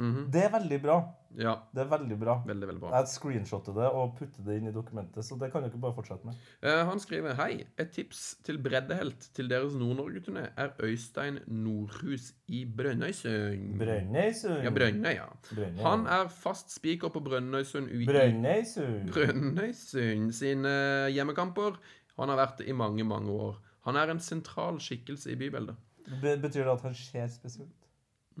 Mhm. 0.00 0.30
Det 0.32 0.44
er 0.46 0.52
veldig 0.54 0.78
bra. 0.82 0.98
Ja, 1.38 1.52
Det 1.72 1.82
er 1.84 1.90
veldig 1.92 2.16
bra. 2.18 2.34
veldig, 2.44 2.66
veldig 2.66 2.80
bra. 2.80 2.90
Jeg 2.98 3.06
screenshotter 3.12 3.74
det 3.76 3.86
og 3.94 4.16
putter 4.18 4.42
det 4.42 4.56
inn 4.58 4.66
i 4.66 4.72
dokumentet, 4.74 5.22
så 5.22 5.36
det 5.38 5.52
kan 5.52 5.62
dere 5.62 5.78
bare 5.78 5.94
fortsette 5.94 6.24
med. 6.26 6.34
Eh, 6.62 6.80
han 6.88 6.98
skriver 6.98 7.36
Hei, 7.38 7.66
et 7.78 7.92
tips 7.94 8.22
til 8.42 8.58
breddehelt 8.58 9.28
til 9.36 9.46
deres 9.48 9.76
Nord-Norge-turné 9.78 10.48
er 10.56 10.72
Øystein 10.82 11.38
Nordhus 11.46 12.32
i 12.48 12.64
Brønnøysund. 12.64 13.78
Brønnøysund. 13.78 14.64
Ja, 14.64 14.70
Brønnøy, 14.74 15.14
ja. 15.14 15.28
Brønnøy. 15.54 15.82
Han 15.84 16.06
er 16.06 16.28
fast 16.28 16.74
spiker 16.74 17.08
på 17.14 17.22
Brønnøysund 17.22 17.86
UI. 17.92 18.06
Brønnøysund. 18.10 19.12
Brønnøysund 19.12 20.32
sine 20.34 20.74
hjemmekamper. 21.14 21.76
Han 22.18 22.28
har 22.28 22.36
vært 22.42 22.58
det 22.58 22.68
i 22.68 22.72
mange, 22.76 23.04
mange 23.04 23.30
år. 23.30 23.60
Han 23.86 23.96
er 23.96 24.10
en 24.10 24.18
sentral 24.20 24.80
skikkelse 24.82 25.30
i 25.32 25.36
bybildet. 25.36 25.76
Be 26.20 26.34
betyr 26.42 26.64
det 26.66 26.72
at 26.74 26.82
han 26.82 26.94
ser 26.94 27.26
spesielt? 27.28 27.79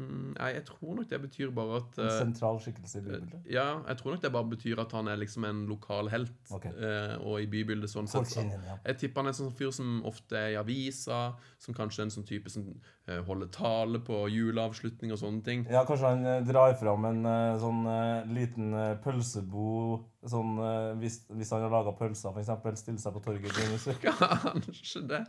Mm, 0.00 0.32
nei, 0.32 0.48
jeg 0.54 0.64
tror 0.64 0.94
nok 0.96 1.08
det 1.10 1.18
betyr 1.20 1.50
bare 1.52 1.80
at 1.82 1.98
En 2.00 2.06
eh, 2.06 2.14
sentral 2.22 2.60
skikkelse 2.62 3.00
i 3.00 3.04
bybildet? 3.04 3.48
Ja, 3.52 3.66
jeg 3.84 3.98
tror 4.00 4.14
nok 4.14 4.22
det 4.22 4.30
bare 4.32 4.48
betyr 4.48 4.80
at 4.80 4.94
han 4.96 5.10
er 5.12 5.18
liksom 5.20 5.44
en 5.44 5.66
lokal 5.68 6.08
helt. 6.12 6.38
Ok. 6.50 6.68
eh, 6.70 7.16
og 7.20 7.42
i 7.42 7.48
bybildet 7.52 7.92
sånn 7.92 8.08
sett. 8.08 8.32
kjenner. 8.32 8.78
Jeg 8.86 9.00
tipper 9.02 9.20
han 9.20 9.28
er 9.28 9.34
en 9.34 9.40
sånn 9.42 9.52
fyr 9.58 9.74
som 9.76 9.98
ofte 10.08 10.38
er 10.40 10.54
i 10.54 10.58
avisa, 10.60 11.20
som 11.60 11.76
kanskje 11.76 12.02
er 12.02 12.08
en 12.08 12.14
sånn 12.16 12.28
type 12.30 12.52
som 12.52 12.70
eh, 13.06 13.20
holder 13.26 13.52
tale 13.52 14.00
på 14.06 14.22
juleavslutning 14.32 15.12
og 15.12 15.20
sånne 15.20 15.44
ting. 15.44 15.66
Ja, 15.68 15.84
kanskje 15.88 16.14
han 16.14 16.24
eh, 16.24 16.40
drar 16.48 16.72
fram 16.80 17.04
en 17.10 17.20
eh, 17.28 17.58
sånn 17.60 17.84
eh, 17.92 18.32
liten 18.40 18.72
eh, 18.72 18.96
pølsebo 19.04 20.00
sånn, 20.28 20.58
eh, 20.60 20.90
hvis, 21.00 21.20
hvis 21.32 21.50
han 21.54 21.62
har 21.64 21.72
laga 21.72 21.94
pølser, 21.96 22.34
f.eks. 22.36 22.80
Stille 22.80 23.00
seg 23.00 23.14
på 23.14 23.22
torget. 23.24 23.56
Kanskje 24.66 25.02
det. 25.08 25.20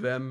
Hvem 0.00 0.28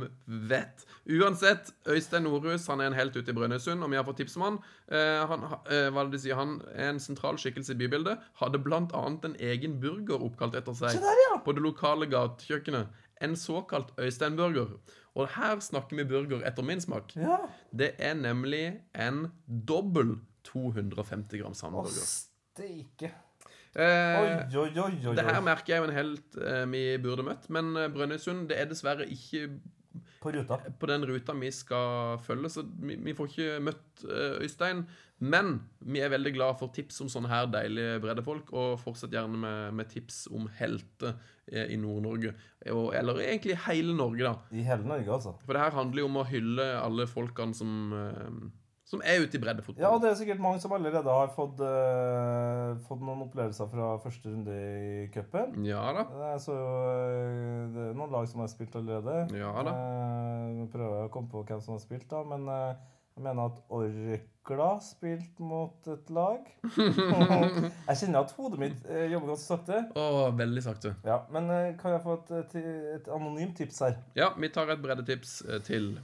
vet? 0.50 0.86
Uansett, 1.18 1.74
Øystein 1.92 2.24
Norhus 2.28 2.68
han 2.72 2.84
er 2.84 2.92
en 2.92 2.98
helt 2.98 3.18
ute 3.18 3.34
i 3.34 3.36
Brønnøysund, 3.36 3.84
og 3.84 3.92
vi 3.92 4.00
har 4.00 4.08
fått 4.08 4.22
tips 4.24 4.38
om 4.40 4.46
han. 4.48 4.60
Eh, 4.88 5.24
han, 5.32 5.48
eh, 5.68 5.90
hva 5.92 6.06
det 6.08 6.16
de 6.16 6.22
sier? 6.24 6.40
han 6.40 6.58
er 6.74 6.94
en 6.94 7.02
sentral 7.04 7.40
skikkelse 7.42 7.76
i 7.76 7.80
bybildet. 7.84 8.24
Hadde 8.40 8.62
annet 8.96 9.28
en 9.28 9.36
egen 9.52 9.80
burger 9.84 10.24
oppkalt 10.24 10.56
etter 10.56 10.78
seg 10.78 11.02
der, 11.04 11.24
ja! 11.28 11.40
på 11.44 11.56
det 11.56 11.66
lokale 11.66 12.08
gatekjøkkenet. 12.12 13.04
En 13.24 13.36
såkalt 13.40 13.94
Øystein-burger. 14.00 14.78
Og 15.16 15.30
her 15.38 15.60
snakker 15.64 15.96
vi 16.00 16.08
burger 16.08 16.44
etter 16.48 16.64
min 16.68 16.82
smak. 16.84 17.14
Ja. 17.16 17.38
Det 17.72 17.94
er 18.00 18.16
nemlig 18.20 18.82
en 18.92 19.30
dobbel 19.48 20.18
250 20.48 21.40
grams 21.40 21.64
Å, 21.64 21.70
hamburger. 21.70 22.04
steike. 22.04 23.14
Eh, 23.76 24.18
Oi, 24.22 24.28
oi, 24.56 24.70
oi, 24.80 24.92
oi. 25.10 25.16
det 25.18 25.26
her 25.28 25.42
merker 25.44 25.74
jeg 25.74 25.82
jo 25.84 25.88
en 25.90 25.98
helt 25.98 26.38
eh, 26.40 26.62
vi 26.72 26.84
burde 27.04 27.26
møtt, 27.28 27.50
men 27.52 27.74
eh, 27.76 27.90
Brønnøysund 27.92 28.46
det 28.48 28.56
er 28.62 28.70
dessverre 28.72 29.04
ikke 29.12 29.50
På 30.24 30.32
ruta. 30.32 30.58
på 30.80 30.88
den 30.88 31.04
ruta 31.10 31.36
vi 31.36 31.50
skal 31.52 32.16
følge, 32.24 32.50
så 32.54 32.64
vi, 32.64 32.96
vi 33.04 33.14
får 33.18 33.34
ikke 33.34 33.58
møtt 33.68 34.06
eh, 34.08 34.38
Øystein. 34.46 34.86
Men 35.20 35.62
vi 35.80 36.02
er 36.04 36.10
veldig 36.12 36.32
glad 36.36 36.58
for 36.60 36.72
tips 36.76 36.98
om 37.04 37.08
sånne 37.12 37.30
her 37.32 37.46
deilige 37.48 38.00
breddefolk, 38.04 38.50
og 38.52 38.80
fortsett 38.82 39.14
gjerne 39.16 39.38
med, 39.40 39.74
med 39.80 39.88
tips 39.92 40.26
om 40.36 40.50
helter 40.58 41.14
eh, 41.52 41.70
i 41.72 41.78
Nord-Norge. 41.80 42.34
Eller 42.68 43.22
egentlig 43.24 43.56
hele 43.68 43.96
Norge, 43.96 44.24
da. 44.28 44.34
I 44.52 44.66
hele 44.68 44.84
Norge, 44.88 45.08
altså. 45.16 45.36
For 45.46 45.56
det 45.56 45.62
her 45.64 45.78
handler 45.78 46.04
jo 46.04 46.10
om 46.10 46.20
å 46.20 46.26
hylle 46.28 46.66
alle 46.82 47.08
folkene 47.08 47.56
som, 47.56 47.72
eh, 47.96 48.28
som 48.96 49.04
er 49.04 49.22
ute 49.24 49.38
i 49.38 49.82
Ja, 49.82 49.92
og 49.92 50.02
det 50.02 50.12
er 50.12 50.18
sikkert 50.20 50.42
mange 50.44 50.62
som 50.64 50.74
allerede 50.76 51.12
har 51.12 51.32
fått, 51.36 51.60
uh, 51.60 52.76
fått 52.88 53.04
noen 53.04 53.26
opplevelser 53.28 53.70
fra 53.72 53.96
første 54.04 54.32
runde 54.32 54.56
i 54.56 55.08
cupen. 55.14 55.58
Ja 55.68 55.84
da. 55.96 56.06
Jeg 56.32 56.44
så 56.48 56.56
eh, 56.56 57.66
det 57.76 57.88
er 57.90 57.98
noen 57.98 58.14
lag 58.14 58.28
som 58.32 58.44
har 58.44 58.52
spilt 58.52 58.76
allerede. 58.80 59.26
Ja 59.36 59.52
da. 59.66 59.76
Uh, 59.76 60.66
prøver 60.72 61.06
å 61.06 61.12
komme 61.14 61.32
på 61.32 61.44
hvem 61.44 61.64
som 61.64 61.76
har 61.76 61.84
spilt, 61.84 62.08
da, 62.12 62.24
men 62.28 62.48
jeg 63.16 63.24
mener 63.24 63.48
at 63.48 63.60
Orkla 63.72 64.72
spilte 64.84 65.44
mot 65.44 65.88
et 65.92 66.10
lag. 66.16 66.50
jeg 67.90 68.00
kjenner 68.02 68.24
at 68.24 68.34
hodet 68.36 68.60
mitt 68.62 68.90
jobber 69.12 69.32
ganske 69.34 69.46
sakte. 69.46 69.86
Oh, 70.00 70.26
veldig 70.36 70.66
sakte. 70.66 70.96
Ja, 71.08 71.22
Men 71.32 71.52
kan 71.80 71.96
jeg 71.96 72.04
få 72.04 72.20
et, 72.20 72.36
et, 72.42 72.60
et 72.98 73.08
anonymt 73.16 73.56
tips 73.60 73.84
her? 73.88 74.02
Ja, 74.20 74.34
vi 74.36 74.52
tar 74.52 74.72
et 74.74 74.84
breddetips 74.84 75.40
til. 75.68 75.96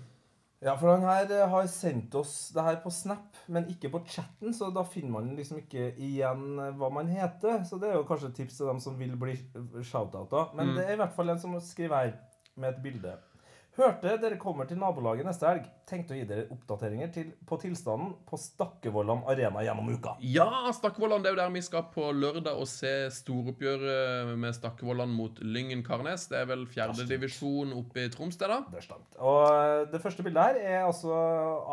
Ja, 0.62 0.76
for 0.78 0.92
han 0.94 1.02
her 1.02 1.32
eh, 1.34 1.48
har 1.50 1.66
sendt 1.74 2.14
oss 2.16 2.52
det 2.54 2.62
her 2.62 2.76
på 2.84 2.92
Snap, 2.94 3.38
men 3.50 3.66
ikke 3.72 3.90
på 3.90 4.04
chatten, 4.06 4.54
så 4.54 4.68
da 4.74 4.84
finner 4.86 5.16
man 5.16 5.32
liksom 5.36 5.58
ikke 5.58 5.88
igjen 5.98 6.60
eh, 6.62 6.76
hva 6.78 6.92
man 6.94 7.10
heter. 7.10 7.64
Så 7.66 7.80
det 7.82 7.90
er 7.90 7.96
jo 7.98 8.04
kanskje 8.06 8.30
et 8.30 8.36
tips 8.44 8.60
til 8.60 8.70
dem 8.70 8.80
som 8.84 9.00
vil 9.00 9.16
bli 9.18 9.34
shoutouta. 9.82 10.52
Men 10.54 10.68
Mm. 10.70 10.76
det 10.78 10.86
er 10.86 10.94
i 10.94 11.02
hvert 11.02 11.16
fall 11.18 11.30
en 11.34 11.40
som 11.42 11.58
skriver 11.60 11.96
her 12.04 12.14
med 12.58 12.70
et 12.76 12.84
bilde. 12.84 13.16
Hørte 13.82 14.12
dere 14.22 14.38
kommer 14.38 14.68
til 14.70 14.78
nabolaget 14.78 15.26
neste 15.26 15.48
helg. 15.48 15.64
Tenkte 15.90 16.14
å 16.14 16.18
gi 16.20 16.26
dere 16.30 16.44
oppdateringer 16.54 17.10
til, 17.16 17.32
på 17.50 17.58
tilstanden 17.64 18.12
på 18.30 18.38
Stakkevollan 18.38 19.24
Arena 19.32 19.64
gjennom 19.66 19.90
uka. 19.90 20.14
Ja, 20.22 20.70
Stakkevollan, 20.78 21.24
det 21.24 21.32
er 21.32 21.34
jo 21.34 21.40
der 21.40 21.56
vi 21.56 21.64
skal 21.66 21.88
på 21.96 22.12
lørdag 22.14 22.62
og 22.62 22.70
se 22.70 22.94
storoppgjøret 23.16 24.36
med 24.38 24.54
Stakkevollan 24.54 25.10
mot 25.18 25.42
Lyngen 25.42 25.82
Karnes. 25.88 26.28
Det 26.30 26.44
er 26.44 26.50
vel 26.52 26.68
fjerdedivisjon 26.70 27.74
oppe 27.80 28.06
i 28.06 28.12
Troms, 28.14 28.38
det, 28.38 28.52
da? 28.54 28.62
Det 28.70 28.84
er 28.84 28.86
stemt. 28.86 29.18
Og 29.18 29.48
eh, 29.50 29.78
det 29.90 30.04
første 30.06 30.28
bildet 30.28 30.52
her 30.52 30.62
er 30.62 30.84
altså 30.86 31.18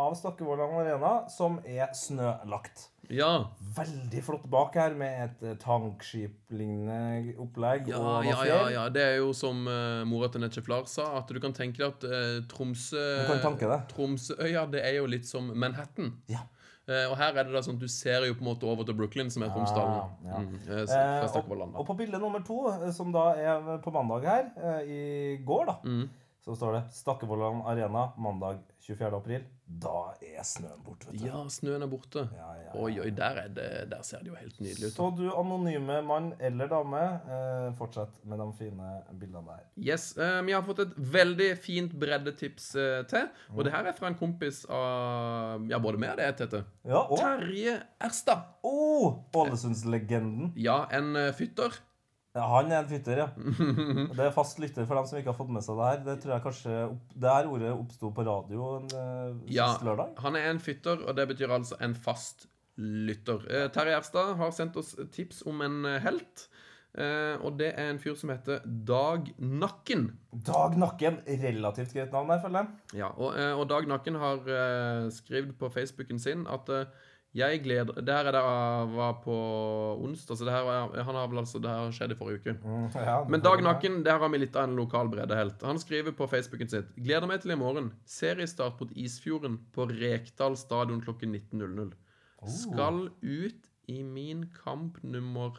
av 0.08 0.16
Stakkevollan 0.16 0.78
Arena, 0.80 1.12
som 1.34 1.60
er 1.68 1.92
snølagt. 1.96 2.88
Ja. 3.08 3.48
Veldig 3.76 4.20
flott 4.24 4.44
bak 4.50 4.76
her, 4.76 4.94
med 4.98 5.22
et 5.24 5.44
eh, 5.46 5.56
tankskip-lignende 5.62 7.34
opplegg. 7.40 7.88
Ja, 7.92 8.18
ja, 8.26 8.42
ja, 8.48 8.60
ja. 8.74 8.84
Det 8.92 9.04
er 9.04 9.16
jo 9.20 9.32
som 9.36 9.64
uh, 9.68 10.04
mora 10.08 10.30
til 10.32 10.44
Netche 10.44 10.64
Flar 10.64 10.84
sa, 10.90 11.10
at 11.20 11.32
du 11.32 11.40
kan 11.42 11.56
tenke 11.56 11.80
deg 11.80 11.88
at 11.88 12.06
uh, 12.08 12.44
Tromsø 12.50 13.00
Du 13.22 13.32
kan 13.32 13.42
tanke 13.50 13.70
det. 13.70 13.80
Tromsøøya, 13.94 14.68
det 14.72 14.84
er 14.84 15.00
jo 15.00 15.08
litt 15.10 15.28
som 15.28 15.50
Manhattan. 15.54 16.14
Ja. 16.32 16.44
Uh, 16.88 17.04
og 17.10 17.18
her 17.20 17.34
er 17.36 17.48
det 17.48 17.52
da 17.52 17.64
sånn 17.64 17.76
at 17.76 17.84
du 17.84 17.90
ser 17.92 18.24
jo 18.28 18.36
på 18.36 18.44
en 18.44 18.50
måte 18.50 18.68
over 18.68 18.88
til 18.88 18.96
Brooklyn, 18.96 19.32
som 19.32 19.44
er 19.44 19.52
Romsdalen. 19.52 19.98
Ja, 20.24 20.30
ja. 20.30 20.44
Mm, 20.44 20.54
og, 21.28 21.74
og 21.74 21.84
på 21.88 21.98
bilde 21.98 22.20
nummer 22.20 22.44
to, 22.44 22.62
som 22.96 23.12
da 23.12 23.30
er 23.36 23.76
på 23.84 23.92
mandag 23.92 24.24
her, 24.28 24.48
i 24.84 25.36
går, 25.44 25.68
da, 25.68 25.76
Mm. 25.84 26.08
Så 26.48 26.54
står 26.56 26.72
det 26.78 26.82
Stakkevollan 26.96 27.58
Arena 27.68 28.06
mandag 28.16 28.62
24. 28.80 29.08
april. 29.18 29.42
Da 29.68 30.14
er 30.24 30.40
snøen 30.48 30.78
borte, 30.80 31.10
vet 31.10 31.20
du. 31.20 31.26
Ja, 31.28 31.42
snøen 31.52 31.82
er 31.84 31.90
borte. 31.92 32.22
Ja, 32.32 32.46
ja, 32.56 32.62
ja. 32.70 32.70
Oi, 32.80 32.94
oi, 33.02 33.10
der, 33.12 33.40
er 33.42 33.50
det, 33.52 33.66
der 33.90 34.00
ser 34.06 34.22
det 34.24 34.30
jo 34.30 34.38
helt 34.38 34.56
nydelig 34.64 34.88
ut. 34.88 34.94
Så 34.94 35.08
du 35.18 35.26
anonyme 35.28 35.98
mann 36.08 36.30
eller 36.40 36.70
dame, 36.72 37.02
eh, 37.28 37.66
fortsett 37.76 38.14
med 38.24 38.40
de 38.40 38.46
fine 38.56 38.92
bildene 39.20 39.44
der. 39.50 39.66
Yes, 39.76 40.06
eh, 40.16 40.38
Vi 40.48 40.54
har 40.56 40.64
fått 40.64 40.80
et 40.86 40.94
veldig 40.96 41.50
fint 41.60 41.92
breddetips 42.00 42.70
eh, 42.80 43.02
til. 43.12 43.28
Og 43.52 43.68
det 43.68 43.74
her 43.76 43.90
er 43.92 43.98
fra 43.98 44.08
en 44.08 44.16
kompis 44.16 44.62
av 44.72 45.68
Ja, 45.68 45.82
både 45.84 46.00
meg 46.00 46.14
og 46.14 46.22
det, 46.22 46.30
Tete. 46.40 46.62
Ja, 46.88 47.02
og 47.04 47.20
Terje 47.20 47.76
Erstad. 48.08 48.48
oh, 48.64 49.20
Ålesundslegenden. 49.36 50.54
Ja, 50.56 50.86
en 50.96 51.12
eh, 51.16 51.28
fytter. 51.36 51.76
Ja, 52.38 52.44
han 52.52 52.70
er 52.70 52.84
en 52.84 52.90
fytter, 52.90 53.18
ja. 53.24 53.28
Det 54.14 54.24
er 54.28 54.34
fast 54.36 54.60
lytter 54.62 54.86
for 54.86 54.94
dem 55.00 55.08
som 55.10 55.18
ikke 55.18 55.32
har 55.32 55.38
fått 55.40 55.50
med 55.54 55.64
seg 55.66 55.80
det 55.80 55.88
her. 55.90 56.04
Det 56.06 56.14
tror 56.22 56.34
jeg 56.36 56.44
kanskje 56.46 56.76
opp, 56.92 57.16
Det 57.24 57.32
her 57.34 57.48
ordet 57.50 57.72
oppsto 57.74 58.12
på 58.14 58.24
radio 58.28 58.68
en 58.78 58.86
uh, 58.94 59.40
Ja, 59.50 59.72
sist 59.74 59.84
lørdag. 59.88 60.14
han 60.22 60.38
er 60.38 60.46
en 60.52 60.62
fytter, 60.62 61.02
og 61.08 61.18
det 61.18 61.26
betyr 61.32 61.50
altså 61.58 61.78
en 61.82 61.96
fast 61.98 62.46
lytter. 62.78 63.42
Eh, 63.50 63.66
Terje 63.74 63.96
Erstad 63.98 64.36
har 64.38 64.52
sendt 64.54 64.76
oss 64.78 64.92
tips 65.10 65.40
om 65.50 65.64
en 65.66 65.80
eh, 65.88 65.96
helt. 66.04 66.44
Eh, 66.98 67.34
og 67.42 67.56
det 67.58 67.72
er 67.74 67.90
en 67.90 67.98
fyr 67.98 68.14
som 68.16 68.30
heter 68.30 68.62
Dag 68.86 69.26
Nakken. 69.42 70.04
Dag 70.46 70.78
Nakken. 70.78 71.18
Relativt 71.26 71.96
greit 71.96 72.14
navn 72.14 72.30
jeg 72.36 72.44
føler 72.44 72.62
jeg. 72.62 73.00
Ja, 73.02 73.10
og, 73.18 73.34
eh, 73.34 73.50
og 73.58 73.66
Dag 73.70 73.90
Nakken 73.90 74.20
har 74.22 74.46
eh, 74.46 75.08
skrevet 75.14 75.58
på 75.58 75.72
Facebooken 75.74 76.22
sin 76.22 76.46
at 76.46 76.70
eh, 76.70 76.86
jeg 77.36 77.60
gleder 77.62 78.00
Det 78.00 78.14
her 78.14 78.28
er 78.30 78.32
der 78.32 78.46
jeg 78.46 78.88
var 78.94 79.12
på 79.22 79.34
onsdag, 80.02 80.38
så 80.38 80.46
det 80.48 80.52
her 80.54 80.64
var, 80.64 80.94
han 81.04 81.14
har 81.14 81.28
vel 81.28 81.38
altså 81.42 81.60
Det 81.60 81.70
her 81.70 81.92
skjedde 81.92 82.16
i 82.16 82.18
forrige 82.18 82.40
uke. 82.40 82.54
Mm, 82.64 82.88
ja, 82.94 83.18
Men 83.28 83.44
Dag 83.44 83.62
Nakken, 83.62 84.02
det 84.04 84.12
her 84.12 84.18
har 84.24 84.32
vi 84.32 84.40
litt 84.40 84.56
av 84.56 84.64
en 84.68 84.76
lokal 84.78 85.10
breddehelt. 85.12 85.62
Han 85.62 85.78
skriver 85.78 86.16
på 86.16 86.28
Facebooken 86.30 86.72
sitt 86.72 86.90
Gleder 86.96 87.28
meg 87.28 87.42
til 87.44 87.52
i 87.52 87.60
morgen. 87.60 87.92
Seriestart 88.08 88.80
mot 88.80 88.92
Isfjorden 88.96 89.58
på 89.76 89.86
Rekdal 89.92 90.56
stadion 90.56 91.02
klokken 91.04 91.36
19.00. 91.36 91.92
Skal 92.48 93.08
ut 93.22 93.72
i 93.88 94.02
min 94.02 94.46
kamp 94.64 95.02
nummer 95.02 95.58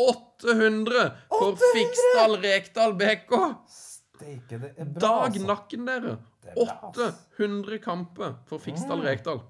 800 0.00 1.10
for 1.28 1.52
800! 1.52 1.60
Fiksdal 1.74 2.36
Rekdal 2.40 2.94
BK! 2.96 3.34
Steike, 3.68 4.58
det 4.58 4.70
er 4.76 4.84
bra, 4.84 5.00
Dag 5.00 5.26
altså. 5.28 5.46
Nakken, 5.46 5.86
dere. 5.88 6.16
Det 6.40 6.52
er 6.52 6.58
bra, 6.58 6.90
ass. 6.90 7.24
800 7.36 7.78
kamper 7.84 8.36
for 8.48 8.62
Fiksdal 8.62 9.00
Mm. 9.00 9.06
Rekdal. 9.06 9.40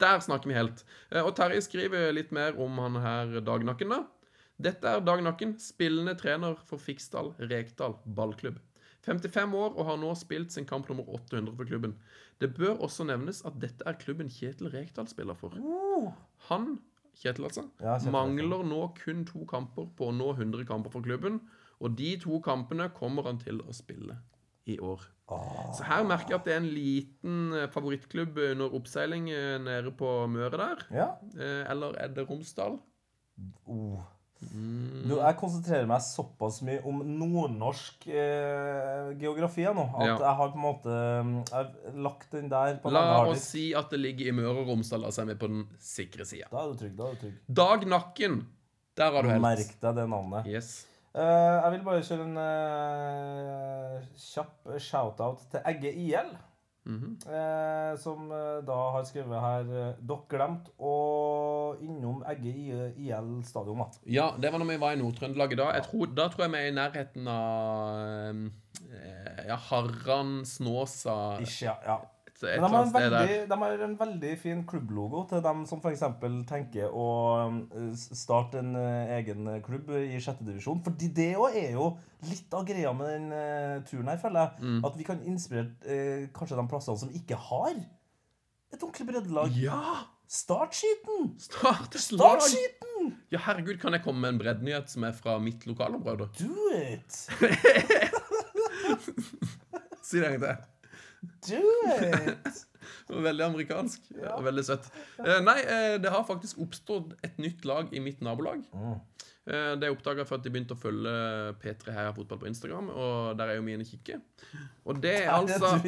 Der 0.00 0.20
snakker 0.22 0.50
vi 0.50 0.54
helt. 0.54 0.84
Eh, 1.10 1.24
Og 1.24 1.34
Terje 1.36 1.62
skriver 1.64 2.12
litt 2.14 2.30
mer 2.32 2.58
om 2.60 2.78
han 2.78 3.00
her 3.02 3.40
Dagnakken, 3.40 3.90
da. 3.90 4.04
Dette 4.58 4.90
er 4.90 5.04
Dagnakken, 5.06 5.56
spillende 5.62 6.16
trener 6.18 6.56
for 6.66 6.78
Fiksdal 6.82 7.32
Rekdal 7.38 7.94
ballklubb. 8.04 8.58
55 9.06 9.54
år 9.54 9.76
og 9.78 9.84
har 9.86 9.98
nå 10.02 10.10
spilt 10.18 10.52
sin 10.52 10.66
kamp 10.68 10.88
nummer 10.90 11.06
800 11.08 11.54
for 11.56 11.64
klubben. 11.64 11.94
Det 12.42 12.50
bør 12.54 12.82
også 12.84 13.06
nevnes 13.08 13.44
at 13.46 13.58
dette 13.62 13.86
er 13.86 13.98
klubben 13.98 14.28
Kjetil 14.30 14.70
Rekdal 14.74 15.08
spiller 15.08 15.38
for. 15.38 15.54
Uh, 15.54 16.10
Han, 16.48 16.78
Kjetil 17.18 17.46
altså, 17.48 17.64
Ja, 17.80 17.96
Kjetil 17.96 18.14
mangler 18.14 18.66
nå 18.66 18.82
kun 18.98 19.24
to 19.26 19.46
kamper 19.48 19.88
på 19.96 20.10
å 20.10 20.14
nå 20.14 20.32
100 20.34 20.66
kamper 20.68 20.90
for 20.90 21.06
klubben. 21.06 21.40
Og 21.78 21.94
de 21.98 22.16
to 22.18 22.40
kampene 22.42 22.90
kommer 22.94 23.30
han 23.30 23.38
til 23.38 23.62
å 23.62 23.74
spille 23.74 24.18
i 24.68 24.78
år. 24.80 25.00
ah, 25.28 25.72
Så 25.76 25.84
her 25.88 26.04
merker 26.08 26.34
jeg 26.34 26.40
at 26.40 26.44
det 26.48 26.54
er 26.54 26.60
en 26.62 26.70
liten 26.74 27.38
eh, 27.54 27.66
favorittklubb 27.72 28.38
under 28.50 28.74
oppseiling 28.78 29.30
eh, 29.30 29.56
nede 29.62 29.90
på 29.96 30.12
Møre 30.28 30.56
der. 30.60 30.86
ja. 30.94 31.08
Eh, 31.38 31.64
Eller 31.70 31.96
er 32.00 32.08
det 32.16 32.28
Romsdal? 32.28 32.78
Oh. 33.66 33.98
Mm. 34.54 35.02
Du, 35.10 35.16
jeg 35.18 35.34
konsentrerer 35.40 35.86
meg 35.90 35.98
såpass 36.04 36.60
mye 36.62 36.78
om 36.86 37.00
nordnorsk 37.02 38.04
eh, 38.06 39.08
geografi 39.18 39.64
nå, 39.74 39.82
at 39.98 40.06
Ja. 40.06 40.12
jeg 40.20 40.34
har 40.40 40.52
på 40.52 40.60
en 40.60 40.62
måte 40.62 40.98
mm, 41.26 41.32
Jeg 41.50 41.94
lagt 42.04 42.30
den 42.36 42.46
der 42.52 42.76
på 42.78 42.92
La 42.94 43.02
oss 43.26 43.48
si 43.50 43.72
at 43.74 43.90
det 43.90 43.98
ligger 43.98 44.30
i 44.30 44.34
Møre 44.38 44.60
og 44.62 44.68
Romsdal, 44.70 45.02
altså 45.08 45.22
så 45.22 45.26
er 45.26 45.32
vi 45.32 45.38
på 45.42 45.48
den 45.50 45.64
sikre 45.82 46.24
sida. 46.28 46.46
Da 46.52 46.62
er 46.62 46.70
du 46.70 46.78
trygg. 46.84 46.94
da 47.00 47.08
er 47.10 47.16
du 47.16 47.24
trygg. 47.24 47.40
Dag 47.62 47.86
Nakken. 47.90 48.38
Der 48.98 49.10
har 49.14 49.22
du 49.26 49.28
helt. 49.32 49.42
Merk 49.42 49.74
deg 49.82 49.98
det 49.98 50.06
navnet. 50.14 50.46
Yes. 50.46 50.70
Eh, 51.14 51.56
jeg 51.62 51.72
vil 51.72 51.86
bare 51.86 52.04
kjøre 52.04 52.26
en 52.26 52.36
eh, 52.42 54.04
kjapp 54.18 54.68
shout-out 54.82 55.48
til 55.54 55.64
Egge 55.72 55.94
IL. 55.94 56.36
Mhm. 56.88 57.18
eh, 57.28 57.96
som 58.00 58.30
da 58.64 58.76
har 58.94 59.02
skrevet 59.04 59.42
her 59.42 59.66
Dere 60.00 60.22
glemte 60.30 60.72
å 60.80 61.74
innom 61.84 62.22
Egge 62.30 62.54
IL 62.96 63.42
stadion, 63.44 63.82
da. 63.82 63.88
Ja, 64.08 64.30
det 64.40 64.52
var 64.52 64.62
når 64.62 64.70
vi 64.70 64.78
var 64.80 64.96
i 64.96 65.00
Nord-Trøndelag 65.02 65.52
i 65.52 65.58
dag. 65.60 65.74
Jeg 65.76 65.84
tror, 65.90 66.14
da 66.16 66.28
tror 66.32 66.46
jeg 66.46 66.54
vi 66.54 66.62
er 66.62 66.70
i 66.70 66.76
nærheten 66.78 67.28
av 67.28 68.40
eh, 68.88 69.42
ja, 69.50 69.58
Harran, 69.68 70.38
Snåsa 70.48 71.18
Ikke, 71.44 71.66
ja, 71.68 71.76
ja. 71.84 71.98
Et, 72.46 72.54
eller 72.54 72.68
annet 72.68 72.90
sted 72.92 73.10
der. 73.10 73.32
de 73.50 73.58
har 73.62 73.84
en 73.86 73.96
veldig 73.98 74.32
fin 74.38 74.60
klubblogo 74.68 75.24
til 75.30 75.42
dem 75.42 75.64
som 75.66 75.80
f.eks. 75.82 76.04
tenker 76.48 76.92
å 76.94 77.08
eh, 77.66 77.88
starte 77.96 78.60
en 78.62 78.76
eh, 78.78 79.14
egen 79.18 79.48
klubb 79.64 79.90
i 79.98 80.20
sjette 80.22 80.46
divisjon. 80.46 80.82
Fordi 80.84 81.10
det 81.16 81.32
òg 81.40 81.58
er 81.58 81.74
jo 81.74 81.90
litt 82.28 82.54
av 82.54 82.66
greia 82.68 82.92
med 82.96 83.10
den 83.14 83.32
eh, 83.34 83.74
turen 83.88 84.12
her, 84.12 84.20
føler 84.22 84.44
jeg. 84.44 84.68
Mm. 84.68 84.78
At 84.86 85.00
vi 85.00 85.08
kan 85.08 85.24
inspirere 85.26 85.74
eh, 85.82 86.28
kanskje 86.36 86.60
de 86.60 86.68
plassene 86.70 87.02
som 87.02 87.18
ikke 87.22 87.40
har 87.48 87.74
et 87.74 88.80
ordentlig 88.82 89.08
breddelag. 89.10 89.58
Ja! 89.58 89.82
Start 90.28 90.76
skiten! 90.76 91.30
Start 91.40 91.94
Start 91.96 92.42
skiten! 92.44 93.14
Ja, 93.32 93.40
herregud, 93.46 93.78
kan 93.80 93.96
jeg 93.96 94.04
komme 94.04 94.20
med 94.20 94.34
en 94.34 94.40
breddnyhet 94.42 94.90
som 94.92 95.06
er 95.08 95.14
fra 95.16 95.38
mitt 95.40 95.64
lokalområde? 95.66 96.28
Do 96.38 96.52
it! 96.76 97.12
Si 100.08 100.16
det 100.16 100.24
en 100.24 100.38
gang 100.38 100.44
til. 100.44 100.77
Do 101.48 101.62
it! 101.92 102.64
Det 103.08 103.14
var 103.14 103.24
Veldig 103.26 103.44
amerikansk 103.44 104.06
og 104.32 104.44
veldig 104.46 104.62
søtt. 104.64 104.86
Eh, 105.20 105.40
nei, 105.44 105.58
eh, 105.60 105.96
det 106.00 106.12
har 106.12 106.24
faktisk 106.28 106.60
oppstått 106.62 107.14
et 107.26 107.36
nytt 107.40 107.66
lag 107.68 107.90
i 107.92 108.00
mitt 108.00 108.22
nabolag. 108.24 108.62
Mm. 108.72 108.94
Eh, 109.48 109.72
det 109.80 109.90
oppdaga 109.92 110.24
for 110.28 110.38
at 110.38 110.44
de 110.44 110.52
begynte 110.52 110.76
å 110.76 110.80
følge 110.80 111.12
P3 111.62 111.94
Heia 111.96 112.14
Fotball 112.16 112.40
på 112.42 112.48
Instagram, 112.50 112.90
og 112.92 113.36
der 113.40 113.52
er 113.52 113.58
jo 113.58 113.64
vi 113.66 113.76
inne 113.76 113.86
og 113.86 113.92
kikker. 113.92 114.20
Og 114.88 115.00
det 115.04 115.14
er 115.22 115.30
altså 115.34 115.70
er. 115.76 115.78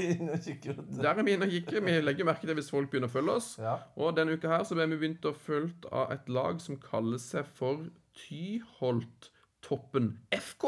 Der 1.01 1.11
er 1.13 1.23
vi 1.25 1.35
inne 1.37 1.49
og 1.49 1.55
kikker. 1.57 1.85
Vi 1.85 1.97
legger 2.05 2.29
merke 2.29 2.49
til 2.49 2.57
hvis 2.57 2.73
folk 2.73 2.93
begynner 2.93 3.13
å 3.13 3.17
følge 3.17 3.37
oss. 3.37 3.51
Ja. 3.61 3.77
Og 4.01 4.17
denne 4.17 4.37
uka 4.37 4.53
her 4.53 4.65
så 4.65 4.79
ble 4.79 4.89
vi 4.93 5.01
begynt 5.03 5.29
å 5.29 5.37
følge 5.37 5.93
av 5.93 6.15
et 6.17 6.33
lag 6.33 6.61
som 6.65 6.81
kaller 6.81 7.21
seg 7.21 7.49
for 7.61 7.85
Tyholttoppen 9.61 10.19
FK. 10.33 10.65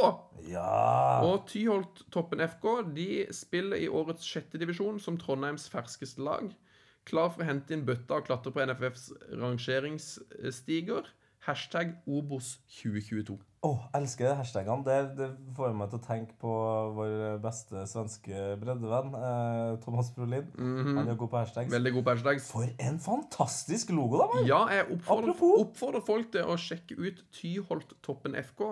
ja. 0.48 1.22
Og 1.24 1.46
Tyholttoppen 1.48 2.40
FK 2.40 2.66
de 2.94 3.26
spiller 3.33 3.76
i 3.76 3.88
årets 3.88 4.24
sjette 4.26 4.59
divisjon 4.59 5.00
som 5.00 5.18
Trondheims 5.18 5.68
ferskeste 5.70 6.22
lag. 6.22 6.52
Klar 7.05 7.33
for 7.33 7.42
å 7.42 7.48
hente 7.48 7.74
inn 7.74 7.87
bøtta 7.87 8.20
og 8.20 8.26
klatre 8.28 8.52
på 8.52 8.62
NFFs 8.66 9.12
rangeringsstiger. 9.40 11.09
Hashtag 11.46 11.96
Obos 12.07 12.59
2022. 12.68 13.38
Åh, 13.62 13.83
elsker 13.94 14.27
de 14.27 14.35
hashtagene. 14.40 14.83
Det, 14.83 14.94
det 15.20 15.27
får 15.55 15.75
meg 15.79 15.92
til 15.92 16.01
å 16.01 16.03
tenke 16.03 16.35
på 16.42 16.55
vår 16.96 17.12
beste 17.44 17.85
svenske 17.87 18.57
breddevenn, 18.59 19.12
eh, 19.14 19.77
Thomas 19.85 20.11
Brolin. 20.16 20.48
Han 20.59 21.07
er 21.07 21.14
god 21.20 21.31
på 21.31 21.38
hashtags. 21.38 21.70
Veldig 21.70 21.92
god 21.94 22.07
på 22.09 22.14
hashtags. 22.16 22.48
For 22.51 22.66
en 22.83 22.98
fantastisk 23.03 23.92
logo, 23.94 24.18
da, 24.18 24.27
Man. 24.35 24.48
Ja, 24.51 24.64
jeg 24.75 24.88
oppfordrer, 24.96 25.44
oppfordrer 25.62 26.03
folk 26.09 26.33
til 26.35 26.51
å 26.51 26.59
sjekke 26.59 26.98
ut 26.98 27.22
Tyholttoppen 27.38 28.35
FK 28.42 28.64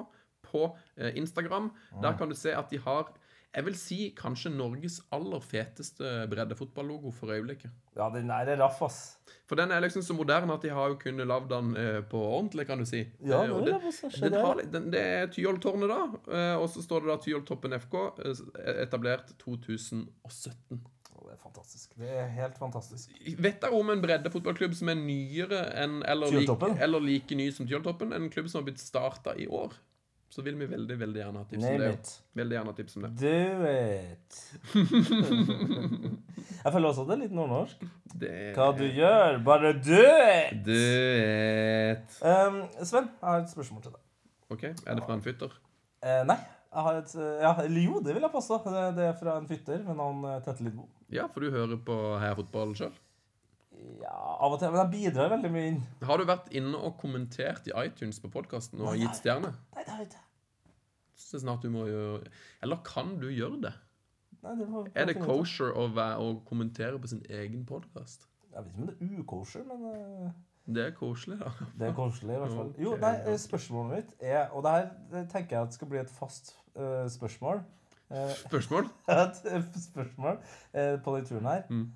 på 0.50 0.66
eh, 0.98 1.14
Instagram. 1.22 1.70
Der 2.03 2.18
kan 2.18 2.33
du 2.33 2.35
se 2.35 2.50
at 2.59 2.74
de 2.74 2.83
har 2.83 3.12
jeg 3.50 3.66
vil 3.66 3.74
si 3.74 3.96
kanskje 4.14 4.52
Norges 4.54 5.00
aller 5.10 5.42
feteste 5.42 6.10
breddefotballogo 6.30 7.10
for 7.10 7.32
øyeblikket. 7.34 7.72
Ja, 7.96 8.06
den 8.14 8.30
er 8.30 8.52
raff, 8.60 8.78
ass. 8.86 9.00
For 9.50 9.58
den 9.58 9.72
er 9.74 9.82
liksom 9.82 10.04
så 10.06 10.14
moderne 10.14 10.54
at 10.54 10.62
de 10.62 10.70
har 10.70 10.92
jo 10.92 10.98
kunnet 11.00 11.26
lagd 11.26 11.48
den 11.50 11.72
eh, 11.76 11.98
på 12.06 12.20
ordentlig, 12.22 12.68
kan 12.68 12.78
du 12.78 12.86
si. 12.86 13.00
Ja, 13.26 13.42
Eh, 13.42 13.64
det 13.66 13.74
er 13.74 14.30
den 14.30 14.38
har, 14.38 14.62
den, 14.76 14.86
det 14.94 15.02
er 15.02 15.26
Tyholttårnet, 15.34 15.90
da. 15.90 16.00
eh, 16.30 16.54
og 16.62 16.68
så 16.70 16.84
står 16.86 17.02
det 17.02 17.10
da 17.10 17.18
Tyholttoppen 17.24 17.74
FK, 17.80 17.98
etablert 18.86 19.34
2017. 19.42 20.80
Det 21.20 21.34
er 21.34 21.42
fantastisk. 21.42 21.92
Det 21.98 22.08
er 22.22 22.30
helt 22.34 22.56
fantastisk. 22.58 23.10
Vet 23.38 23.60
dere 23.62 23.76
om 23.76 23.90
en 23.92 24.00
breddefotballklubb 24.02 24.72
som 24.78 24.88
er 24.90 24.98
nyere 24.98 25.60
enn 25.78 26.00
eller, 26.08 26.32
like, 26.32 26.70
eller 26.82 27.02
like 27.04 27.36
ny 27.38 27.50
som 27.54 27.66
Tyholttoppen? 27.68 28.14
En 28.16 28.30
klubb 28.30 28.48
som 28.50 28.62
har 28.62 28.70
blitt 28.70 28.82
starta 28.82 29.34
i 29.38 29.46
år. 29.46 29.74
Så 30.30 30.44
vil 30.46 30.54
vi 30.60 30.66
veldig 30.70 30.94
veldig 31.00 31.18
gjerne 31.24 31.40
ha 31.42 31.46
tips 31.50 31.64
om 31.66 31.80
det. 31.82 31.88
it. 31.96 32.10
Veldig 32.38 32.54
gjerne 32.56 32.70
ha 32.70 32.76
tips 32.78 32.96
om 32.96 33.02
det. 33.02 33.10
Do 33.18 33.32
it. 33.70 34.36
Jeg 36.64 36.72
føler 36.72 36.88
også 36.88 37.02
at 37.02 37.08
det 37.08 37.16
er 37.16 37.22
litt 37.24 37.34
nordnorsk. 37.34 37.82
Det 38.20 38.30
Hva 38.54 38.68
du 38.76 38.84
gjør, 38.86 39.40
bare 39.46 39.72
do 39.80 39.98
it! 39.98 40.62
Do 40.66 40.76
it! 40.76 42.14
Um, 42.22 42.62
Sven, 42.84 43.10
jeg 43.10 43.26
har 43.26 43.42
et 43.42 43.50
spørsmål 43.52 43.82
til 43.86 43.94
deg. 43.96 44.06
OK, 44.54 44.64
er 44.70 44.98
det 44.98 45.04
fra 45.06 45.16
en 45.16 45.24
fytter? 45.24 45.52
Uh, 46.04 46.22
nei, 46.28 46.38
jeg 46.70 46.86
har 46.86 46.98
et 47.00 47.12
eh, 47.18 47.36
Ja, 47.42 47.52
eller 47.64 47.82
jo, 47.82 48.00
det 48.04 48.14
vil 48.14 48.22
jeg 48.26 48.32
påstå. 48.34 48.58
Det, 48.66 48.82
det 48.98 49.06
er 49.10 49.14
fra 49.18 49.36
en 49.40 49.46
fytter 49.50 49.82
ved 49.86 49.96
navn 49.98 50.24
eh, 50.30 50.40
Tette 50.46 50.62
Lidbo. 50.66 50.86
Ja, 51.10 51.26
for 51.32 51.42
du 51.42 51.50
hører 51.54 51.78
på 51.86 51.96
Heia 52.22 52.36
Fotball 52.38 52.74
sjøl? 52.78 52.92
Ja, 54.00 54.12
av 54.12 54.54
og 54.54 54.58
til. 54.60 54.70
Men 54.70 54.82
jeg 54.82 54.92
bidrar 54.92 55.30
veldig 55.32 55.50
mye 55.54 55.68
inn. 55.72 55.80
Har 56.06 56.20
du 56.20 56.26
vært 56.28 56.50
inne 56.54 56.78
og 56.78 56.98
kommentert 57.00 57.66
i 57.70 57.74
iTunes 57.82 58.20
på 58.22 58.30
podkasten 58.32 58.82
og 58.82 58.92
Nei. 58.92 59.00
gitt 59.02 59.18
stjerne? 59.22 59.54
Nei, 59.80 59.86
det 59.86 59.92
har 59.94 60.02
jeg 60.04 60.10
ikke. 60.10 60.24
Så 61.20 61.38
snart 61.40 61.62
du 61.64 61.70
må 61.72 61.86
gjøre 61.88 62.28
Eller 62.64 62.80
kan 62.84 63.14
du 63.20 63.28
gjøre 63.32 63.60
det? 63.64 63.72
Nei, 64.42 64.52
det 64.58 64.66
var, 64.72 64.86
Er 64.96 65.08
det 65.08 65.16
kosher 65.20 65.72
å, 65.76 65.86
være, 65.92 66.20
å 66.20 66.34
kommentere 66.48 67.00
på 67.00 67.08
sin 67.10 67.22
egen 67.28 67.64
podkast? 67.68 68.26
Jeg 68.52 68.64
vet 68.64 68.70
ikke 68.72 68.80
om 68.82 68.88
det 68.90 68.94
er 69.00 69.20
ukosher, 69.24 69.64
men 69.68 69.84
eh, 69.90 70.30
Det 70.76 70.84
er 70.86 70.94
koselig, 70.96 71.38
da. 71.40 71.52
det 71.80 71.88
er 71.88 71.94
koselig 71.96 72.36
i 72.36 72.40
hvert 72.42 72.56
fall. 72.56 72.72
Jo, 72.82 72.94
nei, 73.00 73.12
spørsmålet 73.40 73.92
mitt 73.96 74.24
er 74.32 74.52
Og 74.56 74.64
det 74.66 74.72
her 74.76 75.28
tenker 75.32 75.56
jeg 75.58 75.68
at 75.70 75.76
skal 75.76 75.90
bli 75.92 76.00
et 76.02 76.12
fast 76.12 76.52
uh, 76.76 77.06
spørsmål. 77.12 77.62
Eh, 78.10 78.32
Spørsmål? 78.42 78.88
et 79.14 79.80
spørsmål 79.84 80.40
uh, 80.40 80.96
på 81.04 81.16
den 81.16 81.28
turen 81.32 81.50
her 81.52 81.64
Mm. 81.70 81.88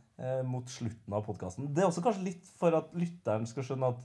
mot 0.46 0.68
slutten 0.70 1.10
av 1.16 1.24
podkasten. 1.26 1.72
Det 1.74 1.82
er 1.82 1.88
også 1.88 2.04
kanskje 2.04 2.22
litt 2.28 2.44
for 2.60 2.70
at 2.78 2.92
lytteren 2.94 3.48
skal 3.50 3.64
skjønne 3.66 3.88
at 3.90 4.02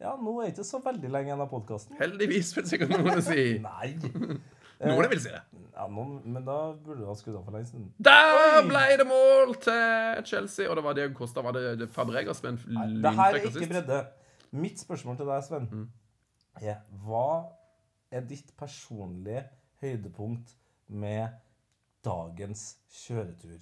ja, 0.00 0.12
nå 0.16 0.32
er 0.40 0.46
det 0.48 0.54
ikke 0.56 0.64
så 0.68 0.78
veldig 0.84 1.10
lenge 1.10 1.30
igjen 1.32 1.40
av 1.42 1.50
podkasten. 1.50 1.96
Heldigvis, 1.98 2.52
vil 2.56 2.66
sikkert 2.70 2.92
noen 2.94 3.22
si. 3.24 3.58
Nei. 3.68 3.94
Noen 4.78 5.08
vil 5.10 5.18
si 5.18 5.30
det. 5.32 5.40
Ja, 5.74 5.88
noen, 5.90 6.20
men 6.30 6.44
da 6.46 6.56
burde 6.78 7.00
du 7.02 7.06
ha 7.08 7.14
skutt 7.18 7.34
av 7.34 7.42
for 7.48 7.50
lenge 7.56 7.66
siden. 7.66 7.88
Der 7.98 8.60
ble 8.68 8.82
det 9.00 9.06
mål 9.08 9.56
til 9.64 10.20
Chelsea! 10.28 10.68
Og 10.70 10.76
det 10.78 10.84
var 10.86 10.94
det 10.94 11.06
Costa 11.18 11.42
var 11.42 11.56
det, 11.56 11.88
Fabregas 11.90 12.44
med 12.44 12.52
en 12.52 12.76
Nei, 12.76 12.84
det 13.02 13.12
her 13.16 13.34
er 13.40 13.48
ikke 13.48 13.66
bredde. 13.72 13.98
Mitt 14.54 14.78
spørsmål 14.78 15.18
til 15.18 15.26
deg, 15.32 15.42
Sven, 15.48 15.66
Mm. 15.72 15.88
er 16.62 16.78
hva 17.02 17.24
er 18.14 18.22
ditt 18.30 18.54
personlige 18.56 19.42
høydepunkt 19.82 20.54
med 20.88 21.34
dagens 22.06 22.76
kjøretur? 23.02 23.58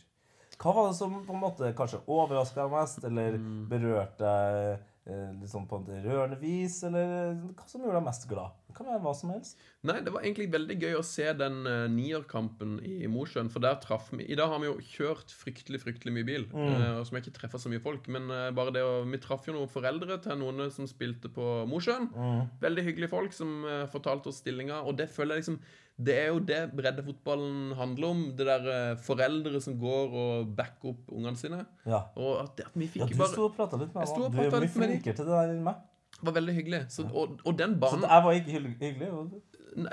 Hva 0.61 0.73
var 0.77 0.91
det 0.93 0.99
som 1.01 1.17
på 1.27 1.33
en 1.35 1.41
måte 1.43 1.73
kanskje 1.77 2.03
overraska 2.07 2.69
mest, 2.73 3.05
eller 3.09 3.39
Mm. 3.41 3.69
berørte 3.73 4.21
deg 4.21 4.61
eh, 4.75 4.85
litt 5.07 5.51
sånn 5.53 5.69
på 5.71 5.79
et 5.85 6.05
rørende 6.07 6.39
vis, 6.41 6.81
eller 6.87 7.37
hva 7.53 7.67
som 7.71 7.85
gjorde 7.85 8.01
deg 8.01 8.09
mest 8.09 8.27
glad? 8.31 8.66
Kan 8.77 8.87
være 8.91 9.01
hva 9.01 9.13
som 9.17 9.31
helst. 9.33 9.57
Nei, 9.89 9.95
det 10.05 10.13
var 10.13 10.21
egentlig 10.21 10.51
veldig 10.53 10.75
gøy 10.83 10.97
å 10.99 11.05
se 11.07 11.25
den 11.39 11.63
uh, 11.65 11.87
nierkampen 11.89 12.75
i 12.85 13.09
Mosjøen, 13.09 13.49
for 13.53 13.65
der 13.65 13.79
traff 13.81 14.11
vi 14.13 14.27
I 14.29 14.37
dag 14.37 14.51
har 14.53 14.61
vi 14.61 14.69
jo 14.69 14.75
kjørt 14.85 15.33
fryktelig, 15.33 15.81
fryktelig 15.81 16.13
mye 16.13 16.27
bil, 16.29 16.45
Mm. 16.53 16.75
uh, 16.77 17.01
som 17.07 17.17
jeg 17.17 17.25
ikke 17.25 17.39
treffer 17.39 17.63
så 17.63 17.73
mye 17.73 17.81
folk, 17.81 18.07
men 18.13 18.29
uh, 18.29 18.51
bare 18.57 18.75
det 18.77 18.83
å 18.85 18.99
Vi 19.09 19.21
traff 19.25 19.49
jo 19.49 19.55
noen 19.57 19.71
foreldre 19.73 20.19
til 20.25 20.37
noen 20.43 20.67
som 20.75 20.85
spilte 20.91 21.31
på 21.33 21.49
Mosjøen. 21.71 22.11
Mm. 22.13 22.45
Veldig 22.61 22.85
hyggelige 22.91 23.13
folk 23.15 23.33
som 23.33 23.65
fortalte 23.93 24.29
oss 24.29 24.43
stillinga, 24.45 24.83
og 24.85 24.99
det 25.01 25.09
føler 25.13 25.37
jeg 25.39 25.45
liksom 25.47 25.59
Det 25.97 26.15
er 26.21 26.27
jo 26.29 26.41
det 26.45 26.61
breddefotballen 26.77 27.73
handler 27.79 28.09
om. 28.13 28.23
Det 28.37 28.45
der 28.45 28.97
foreldre 29.01 29.61
som 29.65 29.79
går 29.81 30.13
og 30.13 30.51
backer 30.59 30.91
opp 30.93 31.09
ungene 31.17 31.41
sine. 31.41 31.63
Ja. 31.89 32.03
Og 32.21 32.43
at, 32.43 32.61
at 32.69 32.75
vi 32.77 32.91
ja, 32.93 33.07
du 33.09 33.17
bare 33.17 33.33
sto 33.33 33.47
og 33.49 33.55
prata 33.57 33.79
litt 33.81 33.95
med 33.95 34.05
ham. 34.05 34.33
Du 34.35 34.41
er 34.43 34.61
mye 34.61 34.69
flinkere 34.75 35.17
til 35.17 35.25
det 35.25 35.33
der 35.33 35.55
enn 35.55 35.63
meg. 35.65 35.81
Var 36.23 36.33
veldig 36.39 36.55
hyggelig. 36.55 36.81
Så, 36.91 37.05
og, 37.13 37.41
og 37.45 37.59
den 37.59 37.75
Så 37.77 37.81
banen 37.81 38.09
jeg 38.09 38.25
var 38.25 38.33
ikke 38.33 38.51
hyggelig? 38.57 38.77
hyggelig 38.81 39.13
og- 39.13 39.43
Nei, 39.77 39.91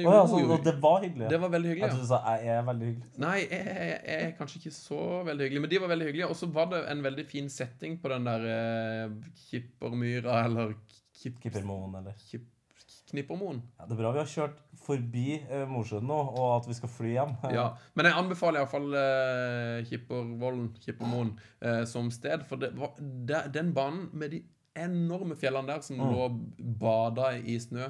jo, 0.00 0.12
ja, 0.14 0.20
så 0.26 0.38
jo, 0.40 0.56
det 0.64 0.72
var 0.80 1.02
hyggelig? 1.02 1.26
det 1.28 1.38
var 1.42 1.50
veldig 1.52 1.68
hyggelig. 1.74 1.82
Jeg 1.82 1.90
Ja. 1.90 1.96
trodde 1.96 2.06
du 2.06 2.08
sa 2.08 2.36
jeg 2.40 2.48
er 2.54 2.62
veldig 2.64 2.86
hyggelig. 2.88 3.08
Nei, 3.20 3.34
jeg, 3.42 3.66
jeg, 3.66 3.98
jeg 4.08 4.22
er 4.24 4.30
kanskje 4.38 4.56
ikke 4.62 4.72
så 4.72 5.00
veldig 5.26 5.44
hyggelig, 5.44 5.60
men 5.60 5.70
de 5.74 5.80
var 5.82 5.88
veldig 5.92 6.06
hyggelige. 6.08 6.28
Og 6.30 6.36
så 6.40 6.46
var 6.54 6.70
det 6.72 6.80
en 6.88 7.02
veldig 7.04 7.26
fin 7.28 7.50
setting 7.52 7.98
på 8.00 8.08
den 8.14 8.24
der 8.24 8.46
eh, 8.54 9.10
Kippermyra, 9.50 10.38
eller 10.46 10.72
kip, 11.20 11.36
Kippermoen, 11.42 11.94
eller 12.00 12.16
kip, 12.30 12.48
Knippermoen. 13.10 13.60
ja, 13.78 13.84
Det 13.86 13.92
er 13.92 14.00
bra 14.00 14.10
vi 14.16 14.18
har 14.22 14.30
kjørt 14.32 14.56
forbi 14.84 15.26
eh, 15.50 15.66
Mosjøen 15.68 16.06
nå, 16.08 16.16
og 16.40 16.48
at 16.62 16.66
vi 16.70 16.74
skal 16.80 16.88
fly 16.88 17.12
hjem. 17.18 17.36
Ja. 17.52 17.66
Men 17.94 18.08
jeg 18.08 18.16
anbefaler 18.22 18.62
iallfall 18.62 18.88
eh, 18.98 19.84
Kippervollen, 19.90 20.70
Kippermoen, 20.80 21.34
eh, 21.60 21.84
som 21.84 22.08
sted. 22.10 22.42
For 22.48 22.56
det 22.56 22.72
var, 22.78 22.96
det, 22.98 23.44
den 23.54 23.74
banen 23.76 24.08
med 24.16 24.32
de 24.32 24.42
enorme 24.76 25.36
fjellene 25.36 25.66
der 25.68 25.80
som 25.86 25.96
Mm. 25.96 26.12
lå 26.12 26.28
bada 26.80 27.32
i 27.38 27.58
snø, 27.58 27.88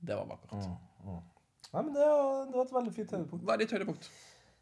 det 0.00 0.16
var 0.16 0.26
vakkert. 0.26 0.52
Mm, 0.66 0.76
mm. 1.04 1.20
Nei, 1.72 1.82
men 1.82 1.94
det, 1.94 2.02
var- 2.06 2.44
det 2.46 2.54
var 2.54 2.62
et 2.64 2.72
veldig 2.72 2.92
fint 2.94 3.10
høydepunkt. 3.10 3.44
Hva 3.44 3.52
er 3.54 3.58
ditt 3.62 3.70
høydepunkt? 3.72 4.10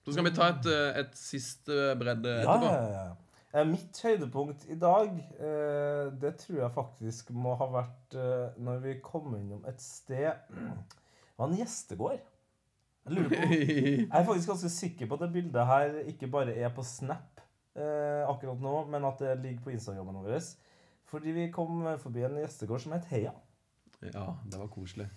Så 0.05 0.13
skal 0.15 0.25
vi 0.25 0.31
ta 0.31 0.49
et, 0.49 0.67
eh, 0.67 1.01
et 1.01 1.15
siste 1.19 1.95
bredde 2.01 2.29
Ja, 2.43 2.57
etterpå. 2.57 2.73
ja, 2.73 3.05
ja. 3.05 3.17
Eh, 3.53 3.65
Mitt 3.67 3.99
høydepunkt 4.03 4.67
i 4.71 4.75
dag, 4.79 5.09
eh, 5.41 6.11
det 6.21 6.37
tror 6.39 6.61
jeg 6.61 6.71
faktisk 6.75 7.31
må 7.35 7.57
ha 7.59 7.67
vært 7.67 8.15
eh, 8.15 8.53
når 8.63 8.79
vi 8.81 8.95
kom 9.03 9.35
innom 9.35 9.65
et 9.67 9.81
sted 9.81 10.33
Det 10.49 11.39
var 11.39 11.49
en 11.49 11.57
gjestegård. 11.57 12.21
Jeg 13.07 13.13
lurer 13.17 13.29
på 13.29 13.35
Jeg 13.51 14.09
er 14.13 14.25
faktisk 14.25 14.49
ganske 14.49 14.71
sikker 14.71 15.07
på 15.11 15.15
at 15.15 15.21
det 15.21 15.33
bildet 15.33 15.67
her 15.67 15.99
ikke 16.07 16.31
bare 16.31 16.55
er 16.57 16.69
på 16.71 16.83
Snap 16.85 17.41
eh, 17.75 18.23
akkurat 18.29 18.61
nå, 18.61 18.87
men 18.89 19.05
at 19.05 19.19
det 19.19 19.39
ligger 19.43 19.63
på 19.65 19.71
Instagrammen 19.75 20.15
vår. 20.23 20.39
Fordi 21.11 21.33
vi 21.35 21.49
kom 21.53 21.83
forbi 22.03 22.23
en 22.27 22.39
gjestegård 22.39 22.85
som 22.85 22.95
het 22.95 23.09
Heia. 23.11 23.33
Ja, 24.01 24.27
det 24.47 24.61
var 24.61 24.71
koselig. 24.73 25.09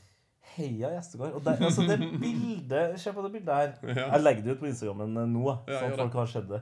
Heia 0.56 0.92
gjestegård. 0.96 1.38
Og 1.38 1.46
det, 1.46 1.56
altså 1.64 1.86
det 1.88 1.98
bildet 2.20 3.00
Se 3.02 3.14
på 3.16 3.24
det 3.26 3.32
bildet 3.38 3.56
her. 3.56 3.74
Ja. 4.00 4.10
Jeg 4.16 4.24
legger 4.24 4.46
det 4.46 4.56
ut 4.56 4.64
på 4.64 4.70
Instagrammen 4.70 5.18
eh, 5.22 5.30
nå, 5.30 5.48
Ja, 5.68 5.80
så 5.80 5.88
gjør 5.88 5.98
folk 6.04 6.20
har 6.20 6.32
sett 6.34 6.50
det. 6.52 6.62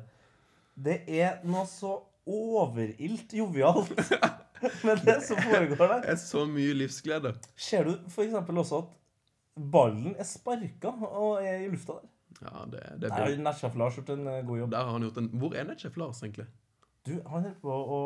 Det 0.82 0.98
er 1.22 1.42
noe 1.48 1.66
så 1.70 1.96
overilt 2.32 3.34
jovialt 3.34 3.92
med 4.86 5.02
det 5.08 5.18
som 5.26 5.40
foregår 5.42 5.80
der. 5.80 6.02
Det 6.06 6.14
er 6.14 6.20
så 6.22 6.46
mye 6.48 6.76
livsglede. 6.78 7.34
Ser 7.58 7.88
du 7.90 7.96
f.eks. 8.12 8.36
også 8.36 8.82
at 8.84 9.62
ballen 9.72 10.16
er 10.20 10.28
sparka 10.28 10.94
og 11.10 11.42
er 11.42 11.66
i 11.66 11.72
lufta 11.72 11.98
der? 11.98 12.10
Ja, 12.42 12.66
det, 12.66 12.80
det 13.02 13.10
er 13.12 13.36
Der 13.38 13.52
har 13.52 13.70
bra. 13.74 13.84
Lars 13.84 13.98
gjort 14.00 14.14
en 14.14 14.28
eh, 14.28 14.44
god 14.46 14.62
jobb. 14.64 14.72
Der 14.72 14.86
har 14.86 14.92
han 14.92 15.08
gjort 15.08 15.18
en 15.22 15.32
Hvor 15.42 15.56
er 15.58 15.66
Netchef 15.68 15.98
Lars, 15.98 16.22
egentlig? 16.24 16.48
Du, 17.06 17.12
han 17.12 17.24
holder 17.32 17.58
på 17.62 17.74
å 17.74 18.00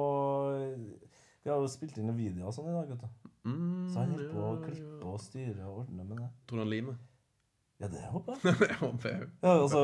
Vi 1.46 1.52
har 1.54 1.62
jo 1.62 1.70
spilt 1.70 1.98
inn 2.02 2.10
videoer 2.18 2.50
og 2.50 2.56
sånn 2.58 2.72
i 2.72 2.76
dag, 2.76 2.94
vet 2.96 3.04
du. 3.06 3.34
Mm, 3.46 3.90
Så 3.94 4.00
han 4.02 4.16
holder 4.16 4.32
på 4.34 4.46
å 4.50 4.54
klippe 4.64 5.12
og 5.12 5.20
styre 5.22 5.68
og 5.70 5.84
ordne 5.84 6.06
med 6.08 6.18
det. 6.24 6.32
Tror 6.50 6.58
du 6.58 6.66
han 6.66 6.72
limer? 6.74 6.96
Ja, 7.76 7.90
det 7.92 8.00
håper 8.08 8.38
jeg. 8.40 8.56
det 8.64 8.76
håper 8.80 9.10
jeg. 9.12 9.26
Ja, 9.44 9.52
altså, 9.60 9.80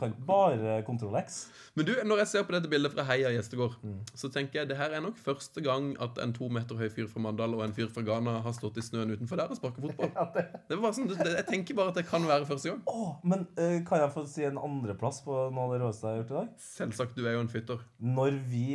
kan 0.00 0.14
bare 0.26 0.80
Kontroll 0.84 1.14
X. 1.20 1.36
Men 1.78 1.86
du, 1.86 1.92
når 2.10 2.20
jeg 2.24 2.30
ser 2.32 2.42
på 2.48 2.52
dette 2.56 2.68
bildet 2.72 2.90
fra 2.92 3.04
Heia 3.06 3.30
gjestegård, 3.36 3.76
Mm. 3.86 4.00
så 4.18 4.28
tenker 4.34 4.58
jeg 4.60 4.68
det 4.72 4.76
her 4.80 4.90
er 4.98 5.00
nok 5.04 5.16
første 5.22 5.62
gang 5.62 5.92
at 6.02 6.18
en 6.24 6.34
to 6.36 6.48
meter 6.52 6.74
høy 6.76 6.88
fyr 6.90 7.06
fra 7.08 7.22
Mandal 7.22 7.54
og 7.54 7.62
en 7.64 7.72
fyr 7.76 7.86
fra 7.94 8.02
Ghana 8.02 8.40
har 8.42 8.52
stått 8.58 8.82
i 8.82 8.84
snøen 8.84 9.14
utenfor 9.14 9.38
der 9.38 9.54
og 9.54 9.60
sparket 9.62 9.86
fotball. 9.86 10.10
Ja, 10.18 10.26
det. 10.34 10.44
Det 10.68 10.80
var 10.82 10.92
sånn, 10.98 11.08
jeg 11.14 11.46
tenker 11.48 11.78
bare 11.78 11.94
at 11.94 12.02
det 12.02 12.08
kan 12.10 12.26
være 12.28 12.50
første 12.50 12.74
gang. 12.74 12.82
Åh, 12.90 13.12
men 13.24 13.46
uh, 13.56 13.78
kan 13.88 14.02
jeg 14.04 14.12
få 14.18 14.26
si 14.28 14.44
en 14.50 14.58
andreplass 14.60 15.22
på 15.24 15.38
noe 15.54 15.68
av 15.70 15.76
det 15.78 15.80
råeste 15.86 16.02
jeg 16.10 16.18
har 16.18 16.24
gjort 16.24 16.34
i 16.34 16.40
dag? 16.42 16.54
Selvsagt, 16.66 17.14
du 17.16 17.24
er 17.30 17.38
jo 17.38 17.46
en 17.46 17.54
fytter. 17.54 17.86
Når 18.02 18.42
vi 18.50 18.66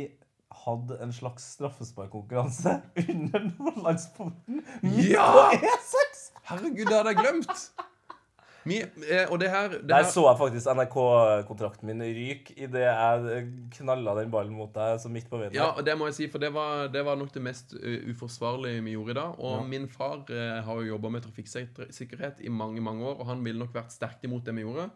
hadde 0.64 0.98
en 1.02 1.12
slags 1.12 1.44
straffesparkkonkurranse 1.56 2.76
under 3.12 3.50
Nordlandsporten 3.58 4.62
midt 4.82 5.10
Ja! 5.12 5.26
på 5.32 5.58
E6! 5.66 6.24
Herregud, 6.50 6.86
det 6.86 6.96
hadde 6.96 7.12
jeg 7.14 7.16
glemt! 7.22 7.72
Vi, 8.66 8.80
eh, 8.82 9.30
og 9.30 9.38
det 9.38 9.48
her, 9.52 9.68
det 9.76 9.86
Der 9.88 10.02
her 10.02 10.10
så 10.10 10.24
jeg 10.26 10.38
faktisk 10.40 10.66
NRK-kontrakten 10.74 11.86
min 11.86 12.00
ryke 12.02 12.54
idet 12.58 12.82
jeg 12.82 13.44
knalla 13.76 14.14
den 14.18 14.30
ballen 14.32 14.56
mot 14.58 14.72
deg 14.74 14.98
så 15.02 15.10
midt 15.12 15.28
på 15.30 15.38
veien. 15.40 15.54
Ja, 15.54 15.68
det 15.86 15.94
må 15.98 16.08
jeg 16.10 16.16
si, 16.18 16.26
for 16.32 16.42
det 16.42 16.50
var, 16.54 16.88
det 16.92 17.04
var 17.06 17.18
nok 17.20 17.30
det 17.34 17.42
mest 17.46 17.76
uh, 17.78 18.08
uforsvarlige 18.10 18.82
vi 18.86 18.96
gjorde 18.96 19.14
i 19.14 19.18
dag. 19.20 19.38
Og 19.38 19.56
Ja. 19.60 19.62
min 19.70 19.86
far 19.88 20.24
eh, 20.34 20.60
har 20.66 20.80
jo 20.82 20.88
jobba 20.96 21.12
med 21.14 21.22
trafikksikkerhet 21.26 22.40
i 22.42 22.48
mange 22.52 22.80
mange 22.82 23.04
år, 23.06 23.20
og 23.22 23.26
han 23.30 23.44
ville 23.46 23.58
nok 23.62 23.72
vært 23.74 23.92
sterkt 23.94 24.24
imot 24.26 24.44
det 24.46 24.54
vi 24.56 24.64
gjorde. 24.66 24.88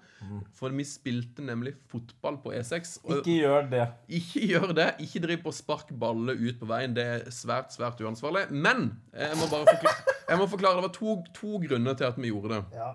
For 0.58 0.74
vi 0.74 0.84
spilte 0.84 1.42
nemlig 1.46 1.74
fotball 1.90 2.40
på 2.42 2.52
E6. 2.58 2.98
Og 3.04 3.20
Ikke 3.20 3.36
gjør 3.40 3.70
det. 3.70 3.86
ikke 4.08 4.46
gjør 4.50 4.74
det. 4.76 4.88
Ikke 5.06 5.22
driv 5.24 5.42
på 5.44 5.52
spark 5.54 5.92
baller 5.98 6.34
ut 6.34 6.58
på 6.60 6.66
veien. 6.68 6.94
Det 6.96 7.04
er 7.06 7.30
svært, 7.30 7.70
svært 7.72 8.00
uansvarlig. 8.02 8.48
Men 8.50 8.90
jeg 9.14 9.38
må 9.40 9.46
bare 9.52 9.66
forklare, 9.70 10.16
jeg 10.30 10.38
må 10.42 10.46
forklare 10.50 10.80
det 10.80 10.84
var 10.88 10.94
to, 10.98 11.14
to 11.38 11.60
grunner 11.68 11.94
til 11.94 12.04
at 12.10 12.18
vi 12.20 12.28
gjorde 12.32 12.58
det. 12.58 12.64
Ja, 12.80 12.90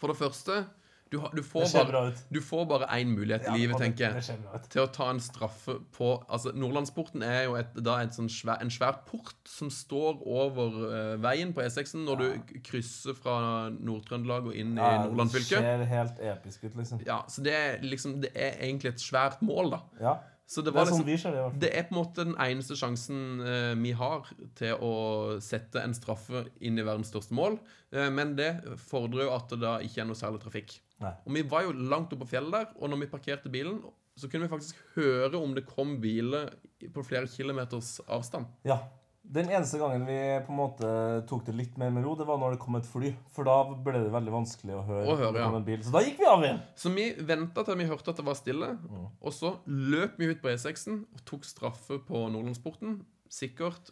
For 0.00 0.08
det 0.12 0.16
første, 0.18 0.64
du, 1.12 1.18
har- 1.20 1.30
du 1.36 1.42
får 1.46 1.68
bare, 1.92 2.12
du 2.32 2.40
får 2.42 2.64
bare 2.66 2.86
én 2.96 3.12
mulighet 3.14 3.44
i 3.46 3.52
livet, 3.60 3.76
tenker 3.78 4.16
jeg 4.16 4.22
til 4.72 4.82
å 4.82 4.86
ta 4.90 5.10
en 5.12 5.20
straffe 5.22 5.76
på 5.94 6.08
Altså, 6.28 6.50
Nordlandsporten 6.56 7.22
er 7.22 7.44
jo 7.44 7.54
et, 7.60 7.70
da 7.86 8.00
et 8.02 8.10
sånn 8.16 8.26
svær, 8.32 8.58
en 8.64 8.70
svær 8.72 8.98
port 9.06 9.36
som 9.46 9.70
står 9.70 10.18
over 10.26 10.74
uh, 10.90 11.16
veien 11.22 11.52
på 11.54 11.62
E6-en 11.62 12.04
når 12.08 12.18
du 12.24 12.58
krysser 12.66 13.14
fra 13.14 13.36
Nord-Trøndelag 13.70 14.48
og 14.50 14.54
inn 14.58 14.74
i 14.74 14.80
Nordland 15.06 15.30
fylke. 15.30 15.60
Det 15.62 15.62
ser 15.62 15.84
helt 15.92 16.18
episk 16.34 16.64
ut, 16.64 16.74
liksom. 16.82 17.04
Ja, 17.06 17.20
så 17.28 17.44
det 17.46 17.54
er 17.54 17.78
liksom 17.86 18.20
Det 18.24 18.32
er 18.34 18.58
egentlig 18.64 18.94
et 18.96 19.00
svært 19.04 19.40
mål, 19.42 19.70
da. 19.76 19.82
Ja, 20.00 20.16
Så 20.46 20.60
det 20.60 20.74
Det 20.74 20.80
er 20.82 20.90
sånn 20.90 21.06
liksom 21.08 21.58
det 21.58 21.70
er 21.72 21.86
på 21.88 21.94
en 21.94 21.98
måte 22.02 22.24
den 22.28 22.36
eneste 22.36 22.76
sjansen 22.76 23.40
eh, 23.40 23.72
vi 23.80 23.94
har 23.96 24.28
til 24.58 24.76
å 24.84 24.94
sette 25.40 25.80
en 25.80 25.96
straffe 25.96 26.44
inn 26.60 26.76
i 26.78 26.84
verdens 26.84 27.08
største 27.12 27.36
mål. 27.36 27.56
Eh, 27.94 28.10
men 28.12 28.34
det 28.36 28.50
fordrer 28.84 29.24
jo 29.24 29.34
at 29.38 29.48
det 29.54 29.62
da 29.64 29.78
ikke 29.80 30.02
er 30.04 30.10
noe 30.10 30.20
særlig 30.20 30.42
trafikk. 30.44 30.76
Nei. 31.00 31.14
Og 31.24 31.38
vi 31.38 31.44
var 31.48 31.64
jo 31.64 31.72
langt 31.72 32.12
oppe 32.12 32.26
på 32.26 32.34
fjellet 32.36 32.58
der, 32.58 32.74
og 32.76 32.92
når 32.92 33.04
vi 33.04 33.12
parkerte 33.14 33.52
bilen, 33.52 33.80
så 34.20 34.28
kunne 34.30 34.46
vi 34.46 34.52
faktisk 34.52 34.78
høre 34.94 35.40
om 35.40 35.56
det 35.56 35.64
kom 35.66 35.96
biler 36.02 36.52
på 36.92 37.02
flere 37.06 37.26
kilometers 37.30 37.96
avstand. 38.06 38.46
Ja. 38.68 38.82
Den 39.24 39.48
eneste 39.48 39.78
gangen 39.80 40.04
vi 40.06 40.16
på 40.44 40.52
en 40.52 40.58
måte 40.58 40.88
tok 41.26 41.46
det 41.46 41.54
litt 41.56 41.78
mer 41.80 41.90
med 41.90 42.04
ro, 42.04 42.12
det 42.14 42.26
var 42.28 42.36
når 42.38 42.54
det 42.54 42.60
kom 42.62 42.76
et 42.76 42.86
fly. 42.86 43.14
For 43.32 43.48
da 43.48 43.54
ble 43.72 44.02
det 44.04 44.12
veldig 44.12 44.34
vanskelig 44.34 44.74
å 44.76 44.82
høre. 44.84 45.06
Å 45.10 45.16
høre, 45.16 45.40
ja. 45.40 45.48
en 45.48 45.64
bil. 45.64 45.80
Så 45.82 45.94
da 45.94 46.02
gikk 46.04 46.20
vi 46.20 46.28
av 46.28 46.44
igjen. 46.44 46.60
Så 46.78 46.92
vi 46.94 47.06
venta 47.24 47.64
til 47.64 47.78
vi 47.80 47.86
hørte 47.88 48.12
at 48.12 48.20
det 48.20 48.26
var 48.28 48.36
stille, 48.38 48.68
Mm. 48.84 49.06
og 49.24 49.32
så 49.32 49.54
løp 49.66 50.18
vi 50.20 50.28
ut 50.34 50.42
på 50.44 50.52
E6-en 50.52 51.00
og 51.14 51.24
tok 51.24 51.44
straffe 51.48 51.98
på 52.04 52.26
Nordlandsporten. 52.30 53.00
Sikkert 53.32 53.90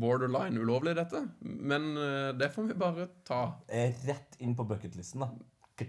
borderline 0.00 0.58
ulovlig, 0.58 0.94
dette, 0.96 1.20
men 1.44 1.90
eh, 2.00 2.30
det 2.40 2.48
får 2.54 2.70
vi 2.70 2.76
bare 2.80 3.06
ta. 3.28 3.42
Eh, 3.68 3.92
Rett 4.08 4.40
inn 4.40 4.56
på 4.56 4.64
bucketlisten, 4.66 5.20
da. 5.26 5.30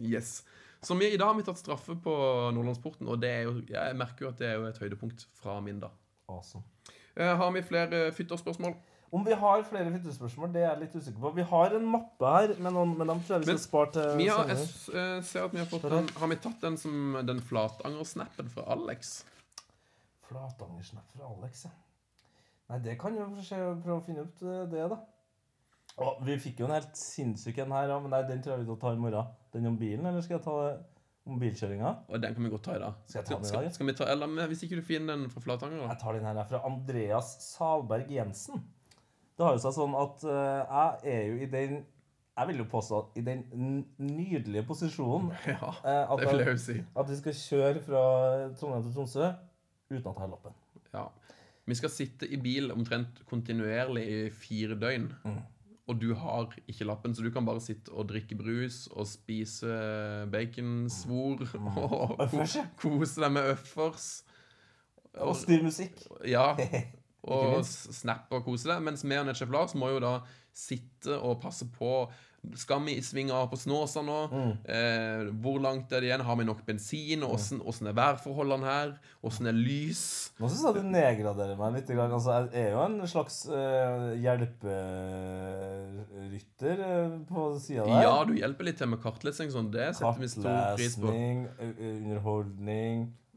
Yes. 0.00 0.44
Så 0.82 0.94
vi, 0.98 1.12
i 1.12 1.18
dag 1.18 1.26
har 1.32 1.36
vi 1.38 1.44
tatt 1.46 1.58
straffe 1.58 1.94
på 2.02 2.14
Nordlandsporten, 2.54 3.08
og 3.10 3.20
det 3.22 3.34
jo, 3.46 3.56
jeg 3.70 3.96
merker 3.98 4.26
jo 4.26 4.32
at 4.32 4.40
det 4.40 4.48
er 4.50 4.58
jo 4.60 4.66
et 4.70 4.78
høydepunkt 4.82 5.26
fra 5.40 5.58
min 5.64 5.80
dag. 5.82 5.94
Awesome. 6.28 6.64
Eh, 7.16 7.36
har 7.36 7.50
vi 7.54 7.62
flere 7.62 8.12
fytterspørsmål? 8.12 8.74
Om 9.12 9.26
vi 9.26 9.32
har 9.32 9.62
flere 9.62 9.92
fytterspørsmål, 9.92 10.50
det 10.54 10.62
er 10.62 10.72
jeg 10.72 10.80
litt 10.80 10.96
usikker 10.98 11.20
på. 11.22 11.30
Vi 11.36 11.44
har 11.46 11.76
en 11.76 11.86
mappe 11.88 12.30
her, 12.32 12.54
men, 12.58 12.74
noen, 12.74 12.96
men 12.98 13.08
dem 13.12 13.22
tror 13.22 13.36
jeg 13.36 13.44
vi 13.44 13.52
skal 13.52 13.62
spare 13.62 13.92
til 13.94 14.18
Vi 14.18 14.26
har, 14.26 14.50
jeg 14.50 14.58
eh, 14.58 15.20
ser 15.24 15.46
at 15.46 15.54
vi 15.54 15.62
har 15.62 15.68
fått 15.70 15.86
den 15.92 16.10
Har 16.18 16.32
vi 16.32 16.38
tatt 16.42 16.62
den 16.64 16.78
som 16.80 17.18
den 17.28 17.42
Flatanger-snappen 17.50 18.50
fra 18.52 18.66
Alex? 18.74 19.16
Flatanger-snap 20.26 21.14
fra 21.14 21.30
Alex, 21.30 21.68
ja. 21.68 21.74
Nei, 22.66 22.80
det 22.82 22.96
kan 22.98 23.14
jo 23.14 23.28
skje. 23.38 23.60
prøve 23.84 24.00
å 24.00 24.04
finne 24.04 24.26
ut 24.26 24.42
eh, 24.42 24.64
det, 24.74 24.88
da. 24.90 24.98
Å, 25.96 26.12
vi 26.26 26.36
fikk 26.42 26.60
jo 26.60 26.66
en 26.66 26.74
helt 26.74 26.98
sinnssyk 26.98 27.62
en 27.62 27.72
her, 27.78 27.88
ja, 27.94 28.00
men 28.02 28.12
nei, 28.12 28.24
den 28.26 28.42
tror 28.42 28.56
jeg 28.56 28.66
vi 28.66 28.78
tar 28.82 28.98
i 28.98 29.00
morgen. 29.00 29.30
Den 29.54 29.70
om 29.70 29.78
bilen, 29.80 30.10
eller 30.10 30.24
skal 30.24 30.40
jeg 30.40 30.46
ta 30.48 30.56
det 30.66 30.74
om 31.26 31.40
bilkjøringa? 31.42 31.92
Og 32.08 32.22
den 32.22 32.36
kan 32.36 32.46
vi 32.46 32.52
godt 32.52 32.64
ta 32.68 32.76
i 32.76 32.80
dag. 32.82 33.02
Skal 33.08 33.20
jeg 33.20 33.28
ta 33.28 33.34
den 33.34 33.44
i 33.44 33.50
skal, 33.50 33.58
dag, 33.58 33.66
ja? 33.66 33.74
skal 33.74 33.88
vi 33.88 33.94
ta, 33.98 34.06
eller 34.12 34.48
hvis 34.52 34.62
ikke 34.66 34.78
du 34.78 34.86
finner 34.86 35.16
den 35.16 35.32
fra 35.32 35.42
Flatanger, 35.42 35.82
da? 35.82 35.90
Jeg 35.90 36.00
tar 36.02 36.16
den 36.16 36.28
her 36.28 36.40
er 36.40 36.48
fra 36.52 36.62
Andreas 36.68 37.32
Salberg 37.42 38.12
Jensen. 38.14 38.62
Det 39.36 39.44
har 39.44 39.56
jo 39.56 39.62
seg 39.66 39.76
sånn 39.76 39.96
at 40.00 40.24
eh, 40.32 40.76
jeg 41.04 41.16
er 41.16 41.26
jo 41.28 41.36
i 41.44 41.48
den 41.52 41.74
Jeg 42.36 42.48
vil 42.50 42.60
jo 42.62 42.64
påstå 42.72 43.00
at 43.02 43.18
i 43.20 43.24
den 43.24 43.42
nydelige 44.00 44.64
posisjonen 44.68 45.28
Ja, 45.52 45.74
eh, 45.82 46.02
at, 46.04 46.22
det 46.22 46.30
vil 46.30 46.40
jeg, 46.40 46.46
jeg 46.46 46.54
jo 46.54 46.62
si. 46.62 46.78
at 47.02 47.10
vi 47.10 47.18
skal 47.20 47.36
kjøre 47.42 47.82
fra 47.84 48.04
Trondheim 48.56 48.86
til 48.86 48.96
Tromsø 48.96 49.28
uten 49.90 50.00
at 50.00 50.08
jeg 50.08 50.22
har 50.22 50.32
lappen. 50.32 50.56
Ja. 50.94 51.04
Vi 51.66 51.76
skal 51.78 51.90
sitte 51.90 52.28
i 52.30 52.38
bil 52.40 52.72
omtrent 52.74 53.20
kontinuerlig 53.28 54.06
i 54.06 54.18
fire 54.34 54.78
døgn. 54.78 55.10
Mm. 55.26 55.38
Og 55.86 56.00
du 56.02 56.08
har 56.18 56.50
ikke 56.66 56.86
lappen, 56.88 57.14
så 57.14 57.22
du 57.22 57.30
kan 57.30 57.46
bare 57.46 57.62
sitte 57.62 57.92
og 57.94 58.08
drikke 58.10 58.34
brus 58.38 58.86
og 58.90 59.06
spise 59.06 59.70
baconsvor 60.32 61.44
og 61.84 62.16
ko 62.26 62.46
kose 62.80 63.22
deg 63.22 63.36
med 63.36 63.52
øffers. 63.52 64.08
Og 65.22 65.36
styr 65.38 65.62
musikk. 65.64 66.02
Ja, 66.26 66.50
og 67.36 67.62
snappe 67.66 68.40
og 68.40 68.48
kose 68.48 68.68
deg. 68.72 68.82
Mens 68.82 69.06
vi 69.06 69.18
og 69.18 69.28
Netchef 69.28 69.54
Lars 69.54 69.76
må 69.78 69.92
jo 69.94 70.02
da 70.02 70.16
sitte 70.56 71.20
og 71.20 71.38
passe 71.44 71.68
på. 71.70 71.92
Skal 72.54 72.78
vi 72.86 73.02
svinge 73.02 73.34
av 73.34 73.48
på 73.50 73.56
Snåsa 73.58 74.02
nå? 74.06 74.28
Mm. 74.30 74.52
Eh, 74.76 75.26
hvor 75.42 75.58
langt 75.62 75.92
er 75.92 76.00
det 76.00 76.06
igjen? 76.10 76.26
Har 76.26 76.36
vi 76.38 76.44
nok 76.46 76.66
bensin? 76.66 77.22
Åssen 77.26 77.58
mm. 77.60 77.86
er 77.90 77.94
værforholdene 77.98 78.66
her? 78.66 78.88
Åssen 79.26 79.46
er 79.50 79.56
lys? 79.56 80.02
Nå 80.38 80.44
syns 80.52 80.64
jeg 80.68 80.74
du 80.78 80.82
nedgraderer 80.92 81.56
meg 81.58 81.70
litt. 81.78 81.88
Altså, 82.06 82.30
jeg 82.52 82.62
er 82.62 82.70
jo 82.76 82.80
en 82.84 82.98
slags 83.10 83.36
uh, 83.50 83.54
hjelperytter 84.22 86.76
uh, 86.86 87.12
på 87.28 87.40
sida 87.62 87.82
der. 87.84 88.02
Ja, 88.06 88.14
du 88.28 88.32
hjelper 88.38 88.64
litt 88.70 88.78
til 88.82 88.88
med 88.94 89.00
kartlesing. 89.02 89.48
Sånn. 89.52 89.72
Det 89.74 89.88
setter 89.98 90.20
vi 90.22 90.28
stor 90.30 90.50
pris 90.78 90.94
på. 91.00 91.06
Kartlesning, 91.10 91.38
underholdning 91.76 92.96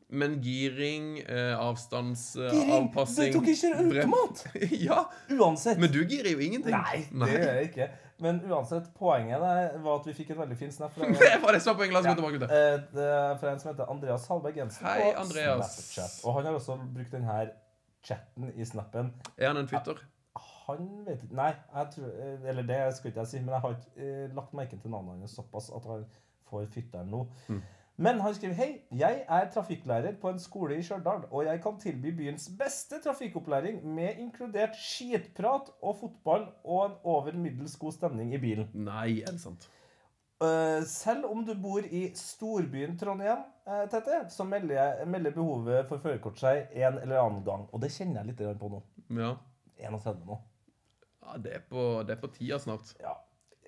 Men 0.09 0.41
giring, 0.41 1.19
eh, 1.19 1.59
avstandsavpassing 1.59 3.25
Eh, 3.25 3.31
Giring! 3.31 3.33
Du 3.33 3.39
tok 3.39 3.47
ikke 3.47 3.77
automat! 3.77 4.47
ja, 4.87 5.03
Uansett. 5.29 5.77
men 5.77 5.91
du 5.93 6.01
girer 6.01 6.31
jo 6.33 6.39
ingenting. 6.41 6.73
Nei, 6.73 7.05
det 7.13 7.29
gjør 7.35 7.59
jeg 7.59 7.67
ikke. 7.69 7.87
Men 8.19 8.41
uansett, 8.51 8.89
poenget 8.99 9.39
der 9.41 9.77
var 9.83 9.99
at 10.01 10.07
vi 10.09 10.13
fikk 10.13 10.29
en 10.35 10.39
veldig 10.41 10.57
fin 10.59 10.71
snap 10.75 10.91
fra, 10.93 11.07
Det 11.23 11.39
var 11.43 11.55
det 11.55 11.61
som 11.63 11.73
var 11.73 11.79
poenget. 11.79 11.93
La 11.93 11.99
oss 11.99 12.05
Ja. 12.05 12.13
gå 12.13 12.21
tilbake 12.21 12.39
til 12.39 12.47
det. 12.47 12.59
eh, 12.73 12.79
det 12.93 13.07
er 13.15 13.37
fra 13.39 13.51
en 13.53 13.59
som 13.63 13.71
heter 13.71 13.89
Andreas 13.93 14.27
Halberg 14.27 14.57
Jensen 14.57 14.85
Hei, 14.87 14.99
på 15.13 15.19
Andreas. 15.23 15.73
Snapchat. 15.79 16.19
Og 16.25 16.33
han 16.37 16.45
har 16.49 16.53
også 16.59 16.77
brukt 16.95 17.11
denne 17.15 17.39
chatten 18.03 18.51
i 18.55 18.65
snappen. 18.65 19.13
Er 19.37 19.47
han 19.53 19.57
en 19.63 19.67
fytter? 19.71 20.01
Han 20.69 20.89
vet 21.07 21.23
ikke 21.25 21.35
Nei, 21.35 21.51
jeg 21.75 21.87
tror, 21.95 22.09
eh, 22.21 22.49
eller 22.51 22.63
det 22.63 22.81
skal 22.95 23.09
ikke 23.11 23.23
jeg 23.23 23.27
si, 23.31 23.39
men 23.39 23.55
jeg 23.55 23.61
har 23.63 23.75
ikke 23.77 24.09
eh, 24.09 24.35
lagt 24.37 24.53
merke 24.53 24.77
til 24.81 24.91
navnet 24.93 25.19
hans 25.23 25.35
såpass 25.39 25.71
at 25.75 25.87
han 25.89 26.05
får 26.49 26.67
fytteren 26.75 27.09
nå. 27.11 27.23
Mm. 27.47 27.61
Men 27.99 28.21
han 28.23 28.35
skriver 28.35 28.55
Hei, 28.55 28.69
jeg 28.95 29.23
er 29.27 29.49
trafikklærer 29.51 30.13
på 30.21 30.31
en 30.31 30.39
skole 30.39 30.77
i 30.79 30.83
Stjørdal, 30.85 31.25
og 31.35 31.43
jeg 31.43 31.59
kan 31.63 31.79
tilby 31.81 32.13
byens 32.15 32.47
beste 32.59 33.01
trafikkopplæring 33.03 33.81
med 33.83 34.21
inkludert 34.23 34.77
skitprat 34.79 35.67
og 35.81 35.97
fotball 35.99 36.45
og 36.63 36.85
en 36.85 36.95
over 37.03 37.35
middels 37.35 37.75
god 37.81 37.97
stemning 37.97 38.31
i 38.33 38.39
bilen. 38.39 38.71
Nei, 38.73 39.19
er 39.19 39.35
det 39.35 39.43
sant? 39.43 39.67
Eh, 40.39 40.79
selv 40.87 41.27
om 41.27 41.43
du 41.43 41.51
bor 41.59 41.83
i 41.83 42.05
storbyen 42.15 42.95
Trondheim, 42.99 43.43
Tete, 43.91 44.23
så 44.31 44.47
melder, 44.47 45.03
melder 45.05 45.35
behovet 45.35 45.83
for 45.91 45.99
førerkort 45.99 46.39
seg 46.39 46.71
en 46.79 47.01
eller 47.03 47.19
annen 47.19 47.43
gang. 47.43 47.67
Og 47.73 47.83
det 47.83 47.91
kjenner 47.91 48.23
jeg 48.23 48.31
litt 48.31 48.61
på 48.61 48.71
nå. 48.71 48.79
Ja. 49.19 49.35
31 49.79 50.23
nå. 50.27 50.39
ja 51.25 51.35
det, 51.43 51.51
er 51.59 51.67
på, 51.67 51.83
det 52.07 52.15
er 52.15 52.23
på 52.23 52.31
tida 52.31 52.63
snart. 52.63 52.95
Ja. 53.03 53.17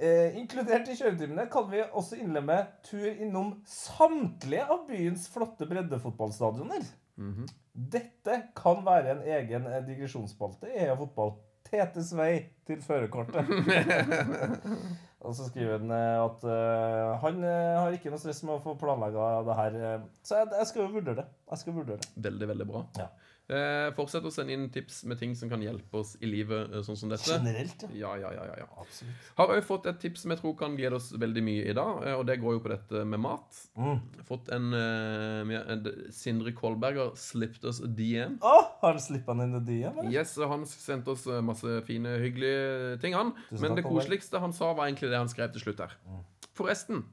Eh, 0.01 0.37
inkludert 0.39 0.87
i 0.89 0.95
kjøretimene 0.97 1.45
kan 1.53 1.67
vi 1.69 1.83
også 1.85 2.17
innlemme 2.17 2.57
tur 2.87 3.05
innom 3.11 3.51
samtlige 3.69 4.65
av 4.65 4.87
byens 4.87 5.27
flotte 5.29 5.67
breddefotballstadioner. 5.69 6.87
Mhm. 7.21 7.45
Dette 7.71 8.39
kan 8.57 8.81
være 8.83 9.13
en 9.13 9.21
egen 9.37 9.67
eh, 9.69 9.83
digresjonsspalte 9.85 10.71
i 10.71 10.81
EA 10.87 10.97
Fotball. 10.99 11.35
Tetes 11.71 12.09
vei 12.17 12.33
til 12.67 12.81
førerkortet. 12.83 13.47
Og 15.21 15.35
så 15.37 15.45
skriver 15.47 15.77
han 15.77 15.91
eh, 15.93 16.17
at 16.17 16.45
uh, 16.49 17.11
han 17.21 17.43
eh, 17.45 17.77
har 17.77 17.93
ikke 17.93 18.09
noe 18.11 18.19
stress 18.19 18.41
med 18.41 18.55
å 18.57 18.63
få 18.63 18.73
planlegga 18.81 19.27
det 19.45 19.57
her. 19.59 19.77
eh. 19.91 20.07
Så 20.25 20.39
jeg, 20.39 20.49
jeg 20.57 20.69
skal 20.71 20.81
jo 20.81 20.93
vurdere 20.95 21.19
det. 21.21 21.27
Jeg 21.53 21.61
skal 21.61 21.75
vurdere 21.77 22.01
det. 22.01 22.09
Veldig, 22.25 22.47
veldig 22.55 22.67
bra. 22.71 22.81
Ja. 22.97 23.07
Eh, 23.51 23.89
fortsett 23.97 24.23
å 24.23 24.31
sende 24.31 24.53
inn 24.55 24.69
tips 24.71 25.01
med 25.11 25.19
ting 25.19 25.33
som 25.35 25.49
kan 25.51 25.59
hjelpe 25.63 25.99
oss 25.99 26.13
i 26.23 26.29
livet, 26.29 26.71
eh, 26.71 26.83
sånn 26.87 26.95
som 26.95 27.11
dette. 27.11 27.27
Generelt, 27.27 27.83
ja. 27.83 28.15
Ja, 28.15 28.31
ja, 28.31 28.45
ja, 28.47 28.55
ja. 28.61 28.67
Absolutt. 28.79 29.27
Har 29.35 29.51
òg 29.51 29.65
fått 29.67 29.89
et 29.91 29.99
tips 29.99 30.23
som 30.23 30.31
jeg 30.31 30.39
tror 30.39 30.55
kan 30.61 30.77
glede 30.77 30.95
oss 30.95 31.09
veldig 31.11 31.43
mye 31.43 31.65
i 31.67 31.75
dag, 31.75 31.99
eh, 32.07 32.15
og 32.15 32.25
det 32.29 32.39
går 32.39 32.55
jo 32.55 32.63
på 32.63 32.71
dette 32.71 33.03
med 33.03 33.19
mat. 33.19 33.59
Mm. 33.75 33.99
Fått 34.29 34.47
en, 34.55 34.71
eh, 34.73 35.61
en 35.75 35.83
Sindre 36.15 36.55
Kolberger 36.55 37.11
slipped 37.19 37.65
oss 37.67 37.81
DM. 37.83 38.39
Oh, 38.41 38.71
har 38.81 38.93
han 38.95 39.03
slippa 39.03 39.35
han 39.35 39.43
inn 39.49 39.59
i 39.59 39.65
DM, 39.67 39.99
eller? 39.99 40.11
Yes, 40.11 40.37
Han 40.37 40.65
sendte 40.65 41.11
oss 41.11 41.25
masse 41.43 41.81
fine, 41.85 42.07
hyggelige 42.23 42.99
ting, 43.01 43.13
han. 43.13 43.33
Men 43.51 43.75
det 43.75 43.83
koseligste 43.83 44.39
han 44.39 44.53
sa, 44.53 44.73
var 44.73 44.87
egentlig 44.87 45.11
det 45.11 45.19
han 45.19 45.29
skrev 45.29 45.51
til 45.51 45.61
slutt 45.61 45.79
her. 45.79 45.97
Mm. 46.07 46.23
Forresten, 46.55 47.03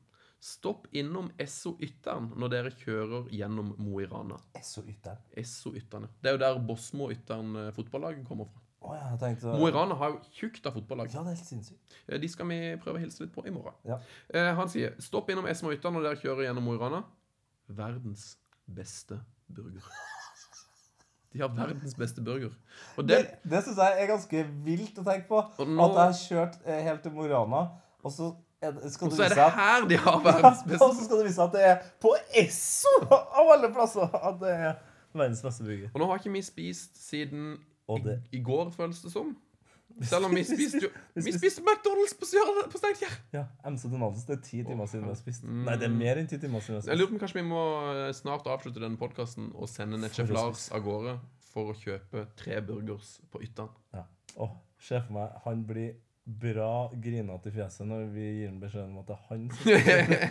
stopp 0.41 0.87
innom 0.95 1.31
Esso 1.43 1.73
Ytteren 1.83 2.29
når 2.39 2.51
dere 2.53 2.71
kjører 2.79 3.29
gjennom 3.35 3.73
Mo 3.83 3.99
i 4.01 4.07
Rana. 4.07 4.37
Esso 4.59 4.85
Ytteren. 4.87 5.19
Esso 5.37 5.73
Ytterne. 5.75 6.09
Det 6.23 6.31
er 6.31 6.37
jo 6.37 6.43
der 6.45 6.59
Bosmo 6.69 7.09
Ytteren 7.11 7.57
fotballag 7.75 8.21
kommer 8.29 8.47
fra. 8.51 8.63
Oh, 8.81 8.93
ja, 8.95 9.09
jeg 9.11 9.19
tenkte 9.19 9.57
Mo 9.59 9.67
i 9.67 9.73
Rana 9.75 9.97
har 9.99 10.13
jo 10.15 10.21
tjukt 10.37 10.67
av 10.71 10.77
fotballag. 10.79 11.11
Ja, 11.11 11.25
det 11.27 11.33
er 11.33 11.41
helt 11.41 11.49
sinnssykt. 11.51 11.97
Eh, 12.07 12.21
De 12.23 12.29
skal 12.31 12.47
vi 12.47 12.59
prøve 12.79 13.01
å 13.01 13.03
hilse 13.03 13.25
litt 13.25 13.33
på 13.35 13.43
i 13.47 13.51
morgen. 13.51 13.75
Ja. 13.89 13.99
Eh, 14.31 14.53
han 14.55 14.71
sier 14.71 14.95
stopp 15.03 15.31
innom 15.35 15.49
Esmo 15.51 15.73
Ytteren 15.75 15.99
når 15.99 16.07
dere 16.07 16.21
kjører 16.23 16.47
gjennom 16.47 16.63
Mo 16.69 16.77
i 16.77 16.79
Rana. 16.79 17.03
Verdens 17.67 18.37
beste 18.71 19.19
burger. 19.51 19.83
De 21.35 21.43
har 21.43 21.51
verdens 21.53 21.93
beste 21.99 22.23
burger. 22.25 22.55
Og 22.97 23.05
Det, 23.07 23.19
det, 23.19 23.51
det 23.51 23.65
syns 23.67 23.77
jeg 23.83 23.99
er 24.01 24.09
ganske 24.09 24.45
vilt 24.65 24.97
å 25.03 25.05
tenke 25.05 25.27
på. 25.29 25.43
Nå- 25.69 25.85
At 25.91 25.99
jeg 25.99 26.07
har 26.07 26.17
kjørt 26.23 26.63
eh, 26.65 26.81
helt 26.87 27.03
til 27.05 27.13
Mo 27.19 27.27
i 27.27 27.33
Rana, 27.35 27.65
og 28.07 28.15
så 28.15 28.31
skal 28.91 29.07
og 29.09 29.15
så 29.15 29.25
er 29.29 29.35
det 29.39 29.49
her 29.55 29.85
de 29.91 29.97
har 30.03 30.21
verdens 30.25 30.63
beste 30.67 30.85
og 30.85 30.95
så 30.99 31.05
skal 31.07 31.21
du 31.21 31.27
vise 31.29 31.43
at 31.45 31.53
det 31.55 31.65
er 31.73 31.77
på 32.03 32.15
Esso 32.43 32.95
av 33.07 33.53
alle 33.55 33.71
plasser 33.75 34.09
at 34.19 34.41
det 34.41 34.55
er 34.55 34.73
verdens 35.15 35.43
beste 35.45 35.65
burger. 35.67 35.91
Og 35.95 36.01
nå 36.03 36.09
har 36.11 36.19
ikke 36.21 36.33
vi 36.35 36.43
spist 36.47 36.99
siden 37.09 37.53
i, 37.89 38.17
i 38.37 38.41
går, 38.45 38.73
føles 38.75 38.99
det 39.05 39.13
som. 39.15 39.31
Selv 40.11 40.29
om 40.29 40.35
vi 40.37 40.43
spiste 40.45 40.83
jo 40.85 40.91
Vi 41.17 41.33
spiste- 41.33 41.63
McDonald's 41.65 42.13
på, 42.19 42.27
på 42.71 42.79
Steinkjer. 42.79 43.15
Ja, 43.35 43.47
MC 43.67 43.89
Donaldus. 43.89 44.27
Det 44.29 44.37
er 44.37 44.43
ti 44.45 44.61
timer 44.67 44.87
siden 44.91 45.07
vi 45.07 45.15
har 45.15 45.19
spist. 45.19 45.47
Mm. 45.49 45.63
Nei, 45.67 45.77
det 45.81 45.89
er 45.89 45.95
mer 45.95 46.21
enn 46.21 46.29
ti 46.31 46.39
timer 46.39 46.61
siden 46.61 46.77
vi 46.77 46.79
har 46.79 46.85
spist. 46.85 46.93
Jeg 46.93 47.01
lurer 47.01 47.09
på 47.11 47.17
om 47.17 47.23
kanskje 47.23 47.39
vi 47.41 47.47
må 47.49 47.63
eh, 47.95 48.11
snart 48.15 48.47
avslutte 48.53 48.83
denne 48.85 49.01
podkasten 49.01 49.49
og 49.57 49.71
sende 49.73 49.99
Netchef 50.03 50.31
Lars 50.35 50.67
av 50.77 50.85
gårde 50.85 51.17
for 51.49 51.73
å 51.73 51.79
kjøpe 51.81 52.27
tre 52.39 52.61
burgers 52.69 53.15
på 53.33 53.41
Ytteren. 53.47 53.73
Ja. 53.97 54.05
Åh, 54.45 54.53
Se 54.79 55.01
for 55.03 55.17
meg 55.17 55.41
han 55.47 55.65
blir 55.67 55.97
bra 56.29 56.91
grinete 56.93 57.49
i 57.49 57.55
fjeset 57.55 57.89
når 57.89 58.09
vi 58.13 58.27
gir 58.41 58.51
ham 58.51 58.59
beskjed 58.61 58.85
om 58.85 58.99
at 59.01 59.09
det 59.09 59.17
er 59.17 59.23
han 59.31 59.47
som 59.57 59.65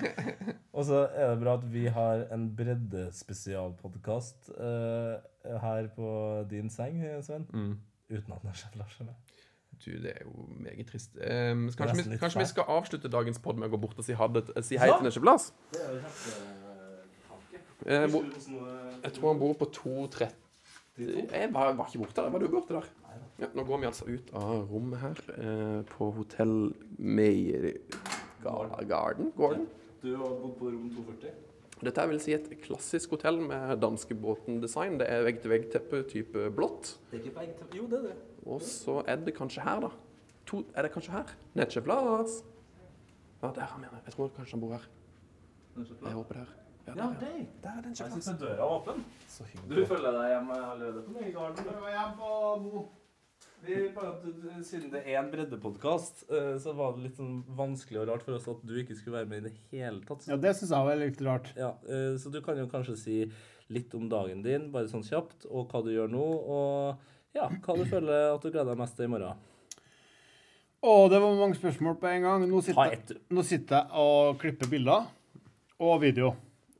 Og 0.77 0.85
så 0.85 0.99
er 1.09 1.31
det 1.31 1.39
bra 1.41 1.55
at 1.57 1.63
vi 1.73 1.87
har 1.89 2.27
en 2.35 2.43
breddespesialpodkast 2.53 4.51
uh, 4.53 5.17
her 5.63 5.87
på 5.95 6.09
din 6.51 6.69
seng, 6.69 7.01
Sven. 7.25 7.47
Mm. 7.49 7.79
Uten 8.13 8.35
at 8.35 8.45
Lars 8.45 8.61
er 8.69 9.07
med. 9.07 9.15
Du, 9.85 9.91
det 9.91 10.11
er 10.11 10.21
jo 10.25 10.45
meget 10.59 10.87
trist. 10.91 11.15
Um, 11.15 11.71
kanskje, 11.77 12.11
vi, 12.11 12.17
kanskje 12.17 12.39
vi 12.39 12.45
skal 12.45 12.63
avslutte 12.67 13.09
dagens 13.09 13.41
pod 13.41 13.57
med 13.57 13.69
å 13.69 13.73
gå 13.73 13.81
bort 13.81 13.97
og 13.97 14.05
si, 14.05 14.13
ha 14.17 14.29
si 14.61 14.77
hei 14.77 14.89
Ja. 14.89 14.99
til 15.01 15.25
Nesje. 15.25 15.51
Eh, 17.85 18.03
du 18.03 18.09
hvordan, 18.11 18.31
jeg 19.03 19.13
tror 19.13 19.27
han 19.31 19.39
bor 19.39 19.53
på 19.53 19.65
230 19.73 20.33
Jeg 20.97 21.49
var, 21.53 21.73
var 21.77 21.85
ikke 21.87 21.99
borte 21.99 22.21
der. 22.21 22.29
Var 22.29 22.39
du 22.39 22.47
borte 22.49 22.73
der? 22.73 22.87
Ja, 23.37 23.47
nå 23.53 23.63
går 23.67 23.81
vi 23.83 23.85
altså 23.85 24.07
ut 24.09 24.31
av 24.33 24.63
rommet 24.71 24.97
her 25.03 25.19
eh, 25.37 25.81
på 25.91 26.07
hotell 26.15 26.71
Meyer 26.97 27.67
Garden. 28.41 29.31
Gordon. 29.37 29.67
Du 30.01 30.15
har 30.17 30.33
bodd 30.41 30.55
på 30.57 30.71
rom 30.73 30.87
240? 30.95 31.35
Dette 31.85 32.01
er 32.01 32.09
vil 32.09 32.21
si 32.21 32.33
et 32.33 32.47
klassisk 32.63 33.13
hotell 33.13 33.37
med 33.43 33.77
danskebåten-design. 33.83 34.97
Det 34.97 35.05
er 35.13 35.21
vegg-til-vegg-teppe 35.27 36.01
type 36.09 36.47
blått. 36.57 36.95
Det 37.11 37.19
er 37.21 37.45
ikke 37.45 37.57
til 37.61 37.81
Jo, 37.83 37.85
det 37.91 37.99
er 37.99 38.07
det. 38.07 38.15
Og 38.49 38.61
så 38.65 39.03
er 39.05 39.21
det 39.21 39.35
kanskje 39.37 39.61
her, 39.61 39.85
da. 39.85 39.91
To, 40.49 40.63
er 40.73 40.87
det 40.87 40.91
kanskje 40.95 41.13
her? 41.13 41.35
Netsjeflas. 41.59 42.39
Ja, 43.43 43.51
der 43.53 43.69
han 43.69 43.81
mener. 43.85 44.01
Jeg 44.05 44.13
tror 44.17 44.33
kanskje 44.33 44.57
han 44.57 44.65
bor 44.65 44.73
her. 44.79 44.89
Jeg 45.77 46.13
håper 46.17 46.33
det 46.33 46.43
her. 46.47 46.53
Ja, 46.87 46.93
Ja, 46.95 47.03
der, 47.21 47.33
ja. 47.37 47.45
Der 47.63 47.69
er 47.69 47.81
den 47.81 47.95
Jeg 47.99 48.11
syns 48.15 48.29
døra 48.39 48.53
er 48.55 48.63
åpen. 48.63 49.05
Så 49.27 49.43
Du 49.69 49.85
følger 49.85 50.11
deg 50.15 50.29
hjemme 50.33 50.55
allerede 50.71 51.03
på 51.03 51.11
Nøygarden? 51.11 51.65
Jeg 51.67 51.81
var 51.81 51.91
hjemme 51.93 52.15
på 52.17 52.29
Mo. 52.63 52.85
Vi, 53.65 53.89
bare 53.95 54.61
Siden 54.63 54.91
det 54.93 55.01
er 55.05 55.17
en 55.19 55.31
breddepodkast, 55.31 56.25
så 56.61 56.73
var 56.77 56.93
det 56.95 57.07
litt 57.07 57.17
sånn 57.17 57.39
vanskelig 57.57 58.03
og 58.03 58.07
rart 58.11 58.23
for 58.25 58.37
oss 58.37 58.47
at 58.51 58.61
du 58.67 58.75
ikke 58.79 58.95
skulle 58.95 59.17
være 59.17 59.29
med 59.31 59.41
i 59.41 59.49
det 59.49 59.53
hele 59.73 60.03
tatt. 60.05 60.27
Ja, 60.29 60.37
det 60.39 60.53
syns 60.59 60.73
jeg 60.75 60.87
var 60.87 60.99
litt 61.01 61.21
rart. 61.25 61.49
Ja, 61.57 61.71
eh, 61.89 62.13
Så 62.21 62.31
du 62.33 62.39
kan 62.45 62.59
jo 62.59 62.67
kanskje 62.71 62.97
si 63.01 63.17
litt 63.73 63.93
om 63.97 64.07
dagen 64.11 64.43
din, 64.45 64.69
bare 64.71 64.87
sånn 64.87 65.03
kjapt, 65.03 65.49
og 65.49 65.67
hva 65.71 65.81
du 65.83 65.91
gjør 65.91 66.11
nå, 66.13 66.23
og 66.23 67.35
ja, 67.35 67.49
hva 67.49 67.75
du 67.77 67.83
føler 67.89 68.29
at 68.35 68.45
du 68.45 68.51
gleder 68.51 68.71
deg 68.71 68.79
mest 68.79 68.95
til 68.95 69.09
i 69.09 69.11
morgen. 69.11 69.45
Å, 70.77 70.91
det 71.09 71.19
var 71.19 71.39
mange 71.41 71.57
spørsmål 71.57 71.97
på 71.99 72.07
en 72.13 72.27
gang. 72.27 72.45
Nå 72.47 72.61
sitter, 72.63 73.17
nå 73.33 73.43
sitter 73.43 73.81
jeg 73.81 74.03
og 74.05 74.37
klipper 74.39 74.69
bilder 74.71 75.09
og 75.81 75.97
video 76.05 76.35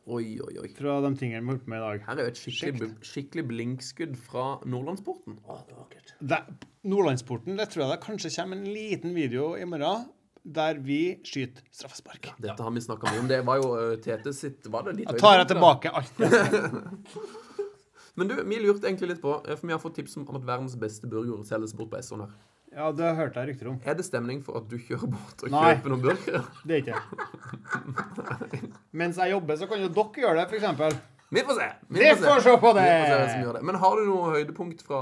Oi, 0.08 0.38
oi, 0.40 0.54
oi. 0.62 0.68
fra 0.72 1.02
de 1.04 1.10
tingene 1.20 1.42
vi 1.44 1.52
har 1.52 1.58
gjort 1.58 1.68
med 1.68 1.82
i 1.82 1.84
dag. 1.84 2.04
Her 2.08 2.20
er 2.20 2.28
jo 2.28 2.32
et 2.32 2.40
skikkelig, 2.40 2.90
skikkelig 3.04 3.44
blinkskudd 3.50 4.14
fra 4.24 4.46
Nordlandsporten. 4.64 5.36
Å, 5.44 5.58
det 5.68 5.76
var 5.76 5.82
vakkert. 5.84 6.14
Det- 6.32 6.44
Nordlandsporten, 6.88 7.58
det 7.60 7.66
tror 7.74 7.84
jeg 7.84 7.92
det 7.92 8.06
kanskje 8.06 8.32
kommer 8.38 8.56
en 8.62 8.70
liten 8.72 9.14
video 9.18 9.50
i 9.60 9.66
morgen 9.68 10.06
der 10.48 10.80
vi 10.80 11.20
skyter 11.28 11.66
straffespark. 11.76 12.30
Dette 12.40 12.64
har 12.64 12.72
vi 12.72 12.80
snakka 12.86 13.12
mye 13.12 13.20
om. 13.20 13.28
Det 13.28 13.42
var 13.44 13.60
jo 13.60 13.74
uh, 13.76 13.98
Tete 14.00 14.32
sitt 14.32 14.70
Var 14.72 14.86
det 14.88 14.94
ditt 15.02 15.12
Jeg 15.12 15.20
tar 15.20 15.42
jeg 15.42 15.50
tilbake 15.52 15.92
alt. 15.92 16.24
Men 18.18 18.32
du, 18.32 18.38
vi 18.48 18.58
lurte 18.64 18.88
egentlig 18.88 19.12
litt 19.12 19.22
på, 19.22 19.36
eh, 19.46 19.58
for 19.60 19.68
vi 19.70 19.76
har 19.76 19.82
fått 19.84 20.00
tips 20.00 20.16
om 20.18 20.24
at 20.34 20.46
verdens 20.48 20.74
beste 20.80 21.10
burger 21.12 21.44
selges 21.46 21.76
bort 21.78 21.92
på 21.92 22.00
Esson 22.00 22.24
her. 22.24 22.32
Ja, 22.76 22.90
det 22.92 23.10
hørte 23.16 23.40
jeg 23.42 23.54
rykter 23.54 23.70
om. 23.72 23.78
Er 23.88 23.96
det 23.98 24.04
stemning 24.06 24.42
for 24.46 24.58
at 24.60 24.66
du 24.70 24.76
kjører 24.78 25.08
bort 25.14 25.44
og 25.46 25.54
Nei. 25.54 25.62
kjøper 25.76 25.94
noen 25.94 26.02
burgere? 26.04 26.42
Det 26.68 26.76
er 26.76 26.82
ikke 26.84 26.98
det. 26.98 28.74
Mens 28.98 29.18
jeg 29.22 29.32
jobber, 29.34 29.58
så 29.60 29.70
kan 29.70 29.82
jo 29.82 29.88
dere 29.94 30.24
gjøre 30.24 30.42
det, 30.42 30.46
f.eks. 30.52 30.98
Vi 31.36 31.42
får 31.44 31.58
se. 31.60 31.68
Vi 31.92 32.00
Vi 32.04 32.12
får 32.22 32.44
se 32.44 32.54
på 32.62 32.70
Vi 32.76 32.84
får 32.84 33.24
se 33.32 33.40
det! 33.42 33.54
det. 33.58 33.64
Men 33.68 33.76
har 33.82 33.98
du 34.00 34.04
noe 34.08 34.30
høydepunkt 34.36 34.84
fra, 34.88 35.00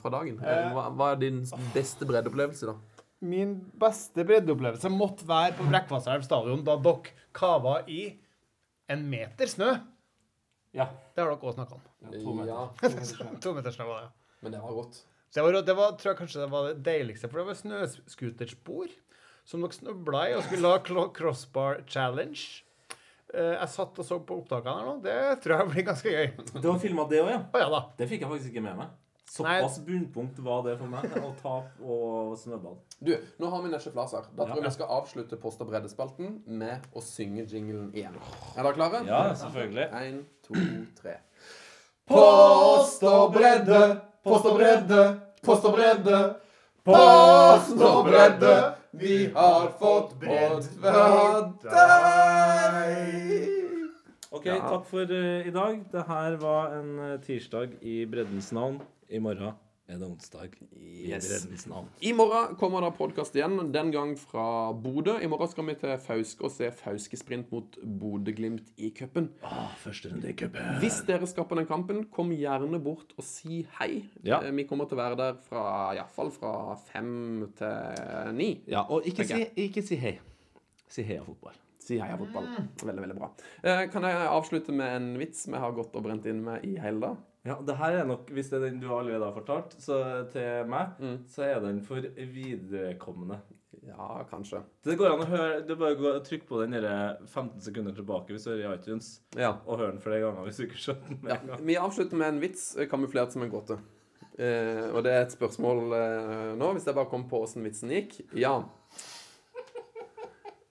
fra 0.00 0.12
dagen? 0.16 0.40
Eh. 0.44 0.66
Hva, 0.76 0.88
hva 0.96 1.12
er 1.14 1.20
din 1.22 1.38
beste 1.76 2.08
breddeopplevelse, 2.08 2.68
da? 2.72 2.76
Min 3.24 3.54
beste 3.80 4.24
breddeopplevelse 4.28 4.90
måtte 4.92 5.24
være 5.28 5.54
på 5.56 5.64
Brekkvasselv 5.70 6.24
stadion 6.26 6.64
da 6.66 6.74
dere 6.84 7.14
kava 7.36 7.78
i 7.88 8.02
en 8.92 9.06
meter 9.08 9.48
snø. 9.48 9.70
Ja. 10.76 10.88
Det 11.14 11.22
har 11.22 11.30
dere 11.32 11.38
også 11.40 11.56
snakka 11.60 11.78
om. 11.78 11.84
to 12.12 12.34
meter. 12.36 12.52
Ja, 12.52 13.38
To 13.44 13.54
meter 13.56 13.72
snø 13.72 13.86
var 13.88 14.02
det. 14.04 14.10
men 14.44 14.52
det 14.52 14.60
var 14.60 14.76
godt. 14.82 15.00
Det 15.34 15.42
var, 15.42 15.56
det 15.66 15.74
var, 15.74 15.96
tror 15.98 16.12
jeg 16.12 16.20
kanskje 16.20 16.44
det 16.44 16.50
var 16.52 16.68
det 16.68 16.84
deiligste, 16.86 17.30
for 17.30 17.40
det 17.40 17.48
var 17.48 17.56
snøscooterspor 17.58 18.92
som 19.44 19.64
dere 19.64 19.76
snøbla 19.76 20.28
i 20.30 20.36
og 20.38 20.44
skulle 20.46 20.70
ha 20.70 21.08
crossbar 21.16 21.82
challenge. 21.90 22.62
Eh, 23.34 23.56
jeg 23.58 23.70
satt 23.72 23.98
og 23.98 24.06
så 24.06 24.20
på 24.22 24.38
opptakene 24.40 24.76
her 24.78 24.86
nå. 24.88 24.98
Det 25.04 25.16
tror 25.44 25.58
jeg 25.58 25.72
blir 25.72 25.88
ganske 25.90 26.12
gøy. 26.12 26.28
Du 26.62 26.68
har 26.70 26.78
filma 26.82 27.06
det 27.10 27.24
òg, 27.24 27.32
ja? 27.34 27.40
Oh, 27.50 27.58
ja 27.64 27.72
da. 27.72 27.80
Det 27.98 28.08
fikk 28.12 28.24
jeg 28.24 28.30
faktisk 28.30 28.54
ikke 28.54 28.64
med 28.68 28.78
meg. 28.84 28.92
Såpass 29.34 29.80
bunnpunkt 29.82 30.38
var 30.46 30.60
det 30.62 30.76
for 30.78 30.86
meg. 30.86 31.10
Å 31.18 31.32
ta 31.40 31.54
og 31.82 32.36
snøball. 32.38 32.76
Du, 33.02 33.10
nå 33.42 33.50
har 33.50 33.64
vi 33.64 33.72
Nesje 33.72 33.90
Flas. 33.90 34.14
Da 34.14 34.46
tror 34.46 34.60
jeg 34.60 34.68
vi 34.68 34.74
skal 34.76 34.92
avslutte 34.94 35.38
Post 35.42 35.64
og 35.64 35.72
breddespalten 35.72 36.36
med 36.46 36.86
å 36.94 37.02
synge 37.02 37.42
jinglen 37.50 37.88
igjen. 37.96 38.14
Er 38.54 38.62
dere 38.62 38.76
klare? 38.76 39.02
Ja, 39.08 39.24
selvfølgelig. 39.40 39.88
Én, 39.98 40.20
to, 40.46 40.54
tre. 41.00 41.16
Post 42.06 43.02
og 43.08 43.34
bredde, 43.34 43.80
post 44.22 44.46
og 44.46 44.60
bredde, 44.60 45.02
post 45.44 45.64
og 45.68 45.76
bredde. 45.76 46.20
Post 46.84 47.80
og 47.80 48.04
bredde, 48.08 48.54
vi 49.00 49.18
har 49.34 49.70
fått 49.80 50.14
bredd 50.20 50.66
fra 50.82 51.04
deg. 51.64 53.50
Ok, 54.34 54.48
takk 54.50 54.88
for 54.90 55.08
uh, 55.08 55.46
i 55.46 55.54
dag. 55.54 55.78
Det 55.92 56.06
her 56.10 56.40
var 56.42 56.74
en 56.80 56.96
eh, 56.98 57.20
tirsdag 57.22 57.78
i 57.80 58.02
breddens 58.10 58.50
navn. 58.52 58.80
I 59.08 59.20
morgen 59.22 59.63
er 59.86 59.98
det 60.00 60.06
onsdag 60.08 60.54
i 60.72 61.10
Yes. 61.10 61.66
navn. 61.68 61.88
I 62.00 62.12
morgen 62.16 62.54
kommer 62.56 62.80
det 62.80 62.94
podkast 62.96 63.34
igjen, 63.36 63.70
den 63.72 63.90
gang 63.92 64.14
fra 64.18 64.72
Bodø. 64.72 65.18
I 65.20 65.26
morgen 65.28 65.48
skal 65.50 65.66
vi 65.68 65.74
til 65.74 65.98
Fauske 66.00 66.44
og 66.48 66.50
se 66.54 66.70
Fauske-sprint 66.72 67.50
mot 67.52 67.76
Bodø-Glimt 67.84 68.70
i 68.78 68.88
cupen. 68.96 69.28
Ah, 69.44 69.68
første 69.82 70.08
runde 70.12 70.30
i 70.30 70.32
cupen. 70.32 70.62
Hvis 70.80 71.02
dere 71.06 71.26
skal 71.28 71.44
på 71.44 71.58
den 71.58 71.66
kampen, 71.68 72.04
kom 72.10 72.30
gjerne 72.32 72.80
bort 72.82 73.12
og 73.18 73.24
si 73.28 73.66
hei. 73.78 74.04
Ja. 74.24 74.40
Eh, 74.40 74.50
Vi 74.56 74.64
kommer 74.64 74.88
til 74.88 74.96
å 74.96 75.02
være 75.02 75.16
der 75.20 75.34
fra 75.48 75.92
iallfall 75.94 76.30
fra 76.32 76.54
fem 76.88 77.52
til 77.58 78.32
ni. 78.38 78.62
Ja, 78.66 78.86
og 78.88 79.04
ikke 79.04 79.26
si, 79.28 79.44
ikke 79.68 79.82
si 79.84 79.96
hei. 79.96 80.18
Si 80.88 81.02
heia 81.02 81.22
fotball. 81.26 81.52
Si 81.84 81.98
heia 82.00 82.16
fotball. 82.16 82.46
Veldig, 82.80 83.02
veldig 83.04 83.18
bra. 83.18 83.30
Eh, 83.62 83.86
Kan 83.92 84.02
jeg 84.02 84.16
avslutte 84.32 84.72
med 84.72 84.96
en 84.96 85.18
vits 85.18 85.46
vi 85.46 85.58
har 85.60 85.72
gått 85.76 85.94
og 85.94 86.02
brent 86.04 86.24
inn 86.26 86.40
med 86.42 86.64
i 86.64 86.78
hele 86.80 87.00
dag? 87.00 87.16
Ja, 87.44 87.58
det 87.60 87.76
her 87.76 87.98
er 88.00 88.06
nok, 88.08 88.30
Hvis 88.32 88.48
det 88.48 88.56
er 88.56 88.70
den 88.70 88.80
du 88.80 88.88
allerede 88.88 89.26
har 89.26 89.34
fortalt 89.36 89.74
så 89.82 89.98
til 90.32 90.70
meg, 90.70 90.96
så 91.28 91.44
er 91.44 91.60
den 91.60 91.82
for 91.84 92.00
viderekommende. 92.00 93.42
Ja, 93.84 94.22
kanskje. 94.30 94.62
Det 94.84 94.96
går 94.96 95.12
an 95.12 95.22
å 95.24 95.26
høre 95.28 95.58
Det 95.66 95.74
er 95.74 95.80
bare 95.80 96.12
å 96.14 96.20
Trykk 96.24 96.46
på 96.48 96.60
den 96.62 96.76
15 96.78 97.60
sekunder 97.66 97.92
tilbake 97.96 98.32
hvis 98.32 98.46
du 98.46 98.54
er 98.54 98.62
i 98.62 98.70
iTunes, 98.72 99.18
Ja. 99.36 99.58
og 99.66 99.78
høre 99.78 99.92
den 99.92 100.00
flere 100.00 100.22
ganger 100.24 100.46
hvis 100.46 100.60
du 100.60 100.64
ikke 100.64 100.80
skjønner 100.80 101.10
den 101.10 101.20
med 101.20 101.34
ja. 101.34 101.40
en 101.40 101.52
gang. 101.52 101.66
Vi 101.68 101.76
avslutter 101.80 102.20
med 102.22 102.32
en 102.32 102.40
vits 102.40 102.64
eh, 102.78 102.88
kamuflert 102.88 103.34
som 103.34 103.44
en 103.44 103.52
gåte. 103.52 103.78
Eh, 104.38 104.88
og 104.90 105.04
det 105.04 105.12
er 105.12 105.26
et 105.26 105.36
spørsmål 105.36 105.84
eh, 105.98 106.54
nå, 106.58 106.72
hvis 106.74 106.88
jeg 106.88 106.96
bare 106.96 107.10
kom 107.12 107.28
på 107.30 107.44
åssen 107.44 107.66
vitsen 107.66 107.92
gikk. 107.92 108.16
Ja. 108.40 108.56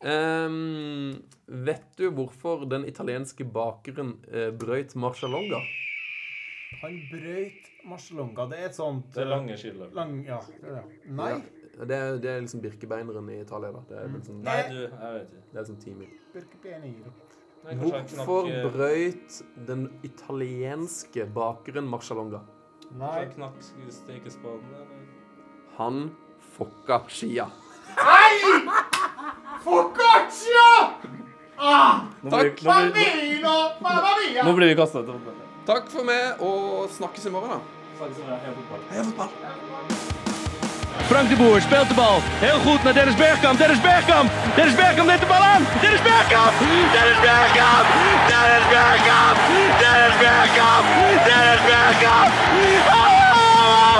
Um, 0.03 1.13
vet 1.47 1.85
du 1.95 2.09
hvorfor 2.11 2.65
den 2.67 2.83
italienske 2.89 3.45
bakeren 3.47 4.17
eh, 4.27 4.49
brøyt 4.51 4.97
marcialonga? 4.99 5.61
Han 6.83 6.95
brøyt 7.11 7.67
marcialonga. 7.87 8.45
Det 8.51 8.59
er 8.59 8.65
et 8.69 8.77
sånt 8.77 9.11
Det 9.15 9.23
er 9.23 9.29
lange 9.31 9.57
skiller. 9.59 9.91
lang, 9.95 10.15
ja, 10.27 10.39
det 10.61 10.69
er 10.69 10.79
det. 10.79 11.11
Nei. 11.19 11.33
Ja, 11.73 11.85
det, 11.89 11.97
er, 11.97 12.17
det 12.21 12.29
er 12.31 12.41
liksom 12.43 12.61
birkebeineren 12.61 13.29
i 13.33 13.39
Italia. 13.41 13.71
da. 13.73 13.83
Det 13.89 13.97
er 14.01 14.09
liksom, 14.13 14.41
Nei, 14.45 14.57
du, 14.69 14.81
jeg 14.83 15.13
vet 15.13 15.29
ikke. 15.29 15.45
det 15.53 15.61
er 15.61 15.69
sånn 15.69 15.79
ti 15.81 15.93
mil. 15.97 16.11
Hvorfor 17.63 18.03
knakk, 18.11 18.49
eh, 18.51 18.65
brøyt 18.75 19.37
den 19.69 19.85
italienske 20.03 21.25
bakeren 21.33 21.87
marcialonga? 21.87 22.43
Nei. 22.99 23.13
han 23.23 23.31
knakk 23.31 23.63
stekespaden, 23.63 24.75
eller? 24.75 25.05
Han 25.79 26.03
fucka 26.53 26.99
skia. 27.07 27.47
Nei! 27.97 28.33
Ah! 31.57 32.03
skia! 32.19 32.27
blir, 32.27 32.51
nå 32.59 32.91
blir! 32.91 33.47
Mamma 33.81 34.13
mia! 34.19 34.43
nå 34.43 34.53
blir 34.57 34.73
vi 34.73 34.75
kasta 34.77 35.01
til 35.01 35.15
fotball. 35.15 35.42
Takk 35.63 35.87
for 35.87 36.03
meg, 36.03 36.41
og 36.43 36.89
snakkes 36.91 37.23
i 37.23 37.31
morgen, 37.31 37.55
da. 37.55 37.59
Snakkes. 37.97 38.17
Heia 38.27 38.51
fotball. 38.51 38.81
Heia 38.91 39.03
fotball! 39.07 39.31
Frank 41.09 41.27
de 41.29 41.35
Boer 41.41 41.61
speelt 41.61 41.87
de 41.91 41.95
bal. 42.03 42.17
Heel 42.45 42.59
goed 42.65 42.83
naar 42.83 42.95
Dennis 42.99 43.15
Bergkamp. 43.23 43.57
Dennis 43.63 43.81
Bergkamp. 43.87 44.27
Dennis 44.55 44.75
Bergkamp 44.81 45.07
neemt 45.09 45.23
de 45.25 45.29
bal 45.33 45.43
aan. 45.53 45.63
Dennis 45.83 46.03
Bergkamp. 46.09 46.53
Dennis 46.95 47.19
Bergkamp. 47.27 47.85
Dennis 48.31 48.65
Bergkamp. 48.73 49.37
Dennis 49.81 50.15
Bergkamp. 50.23 50.85
Dennis 51.27 51.61
Bergkamp. 51.69 52.31
Oh! 52.99 53.97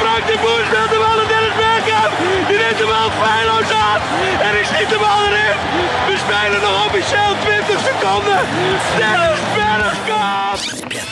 Frank 0.00 0.22
de 0.30 0.36
Boer 0.42 0.62
speelt 0.68 0.90
de 0.94 0.98
bal 1.04 1.18
aan 1.22 1.30
Dennis 1.34 1.56
Bergkamp. 1.62 2.12
Die 2.48 2.58
neemt 2.62 2.78
de 2.82 2.86
bal 2.92 3.08
feilloos 3.20 3.70
aan. 3.86 4.00
En 4.46 4.52
ik 4.60 4.66
schiet 4.70 4.90
de 4.94 4.98
bal 5.04 5.20
erin. 5.28 5.56
We 6.08 6.14
spelen 6.24 6.60
nog 6.66 6.76
officieel 6.86 7.32
20 7.44 7.78
seconden. 7.88 8.40
Dennis 9.00 9.42
Bergkamp. 9.56 10.55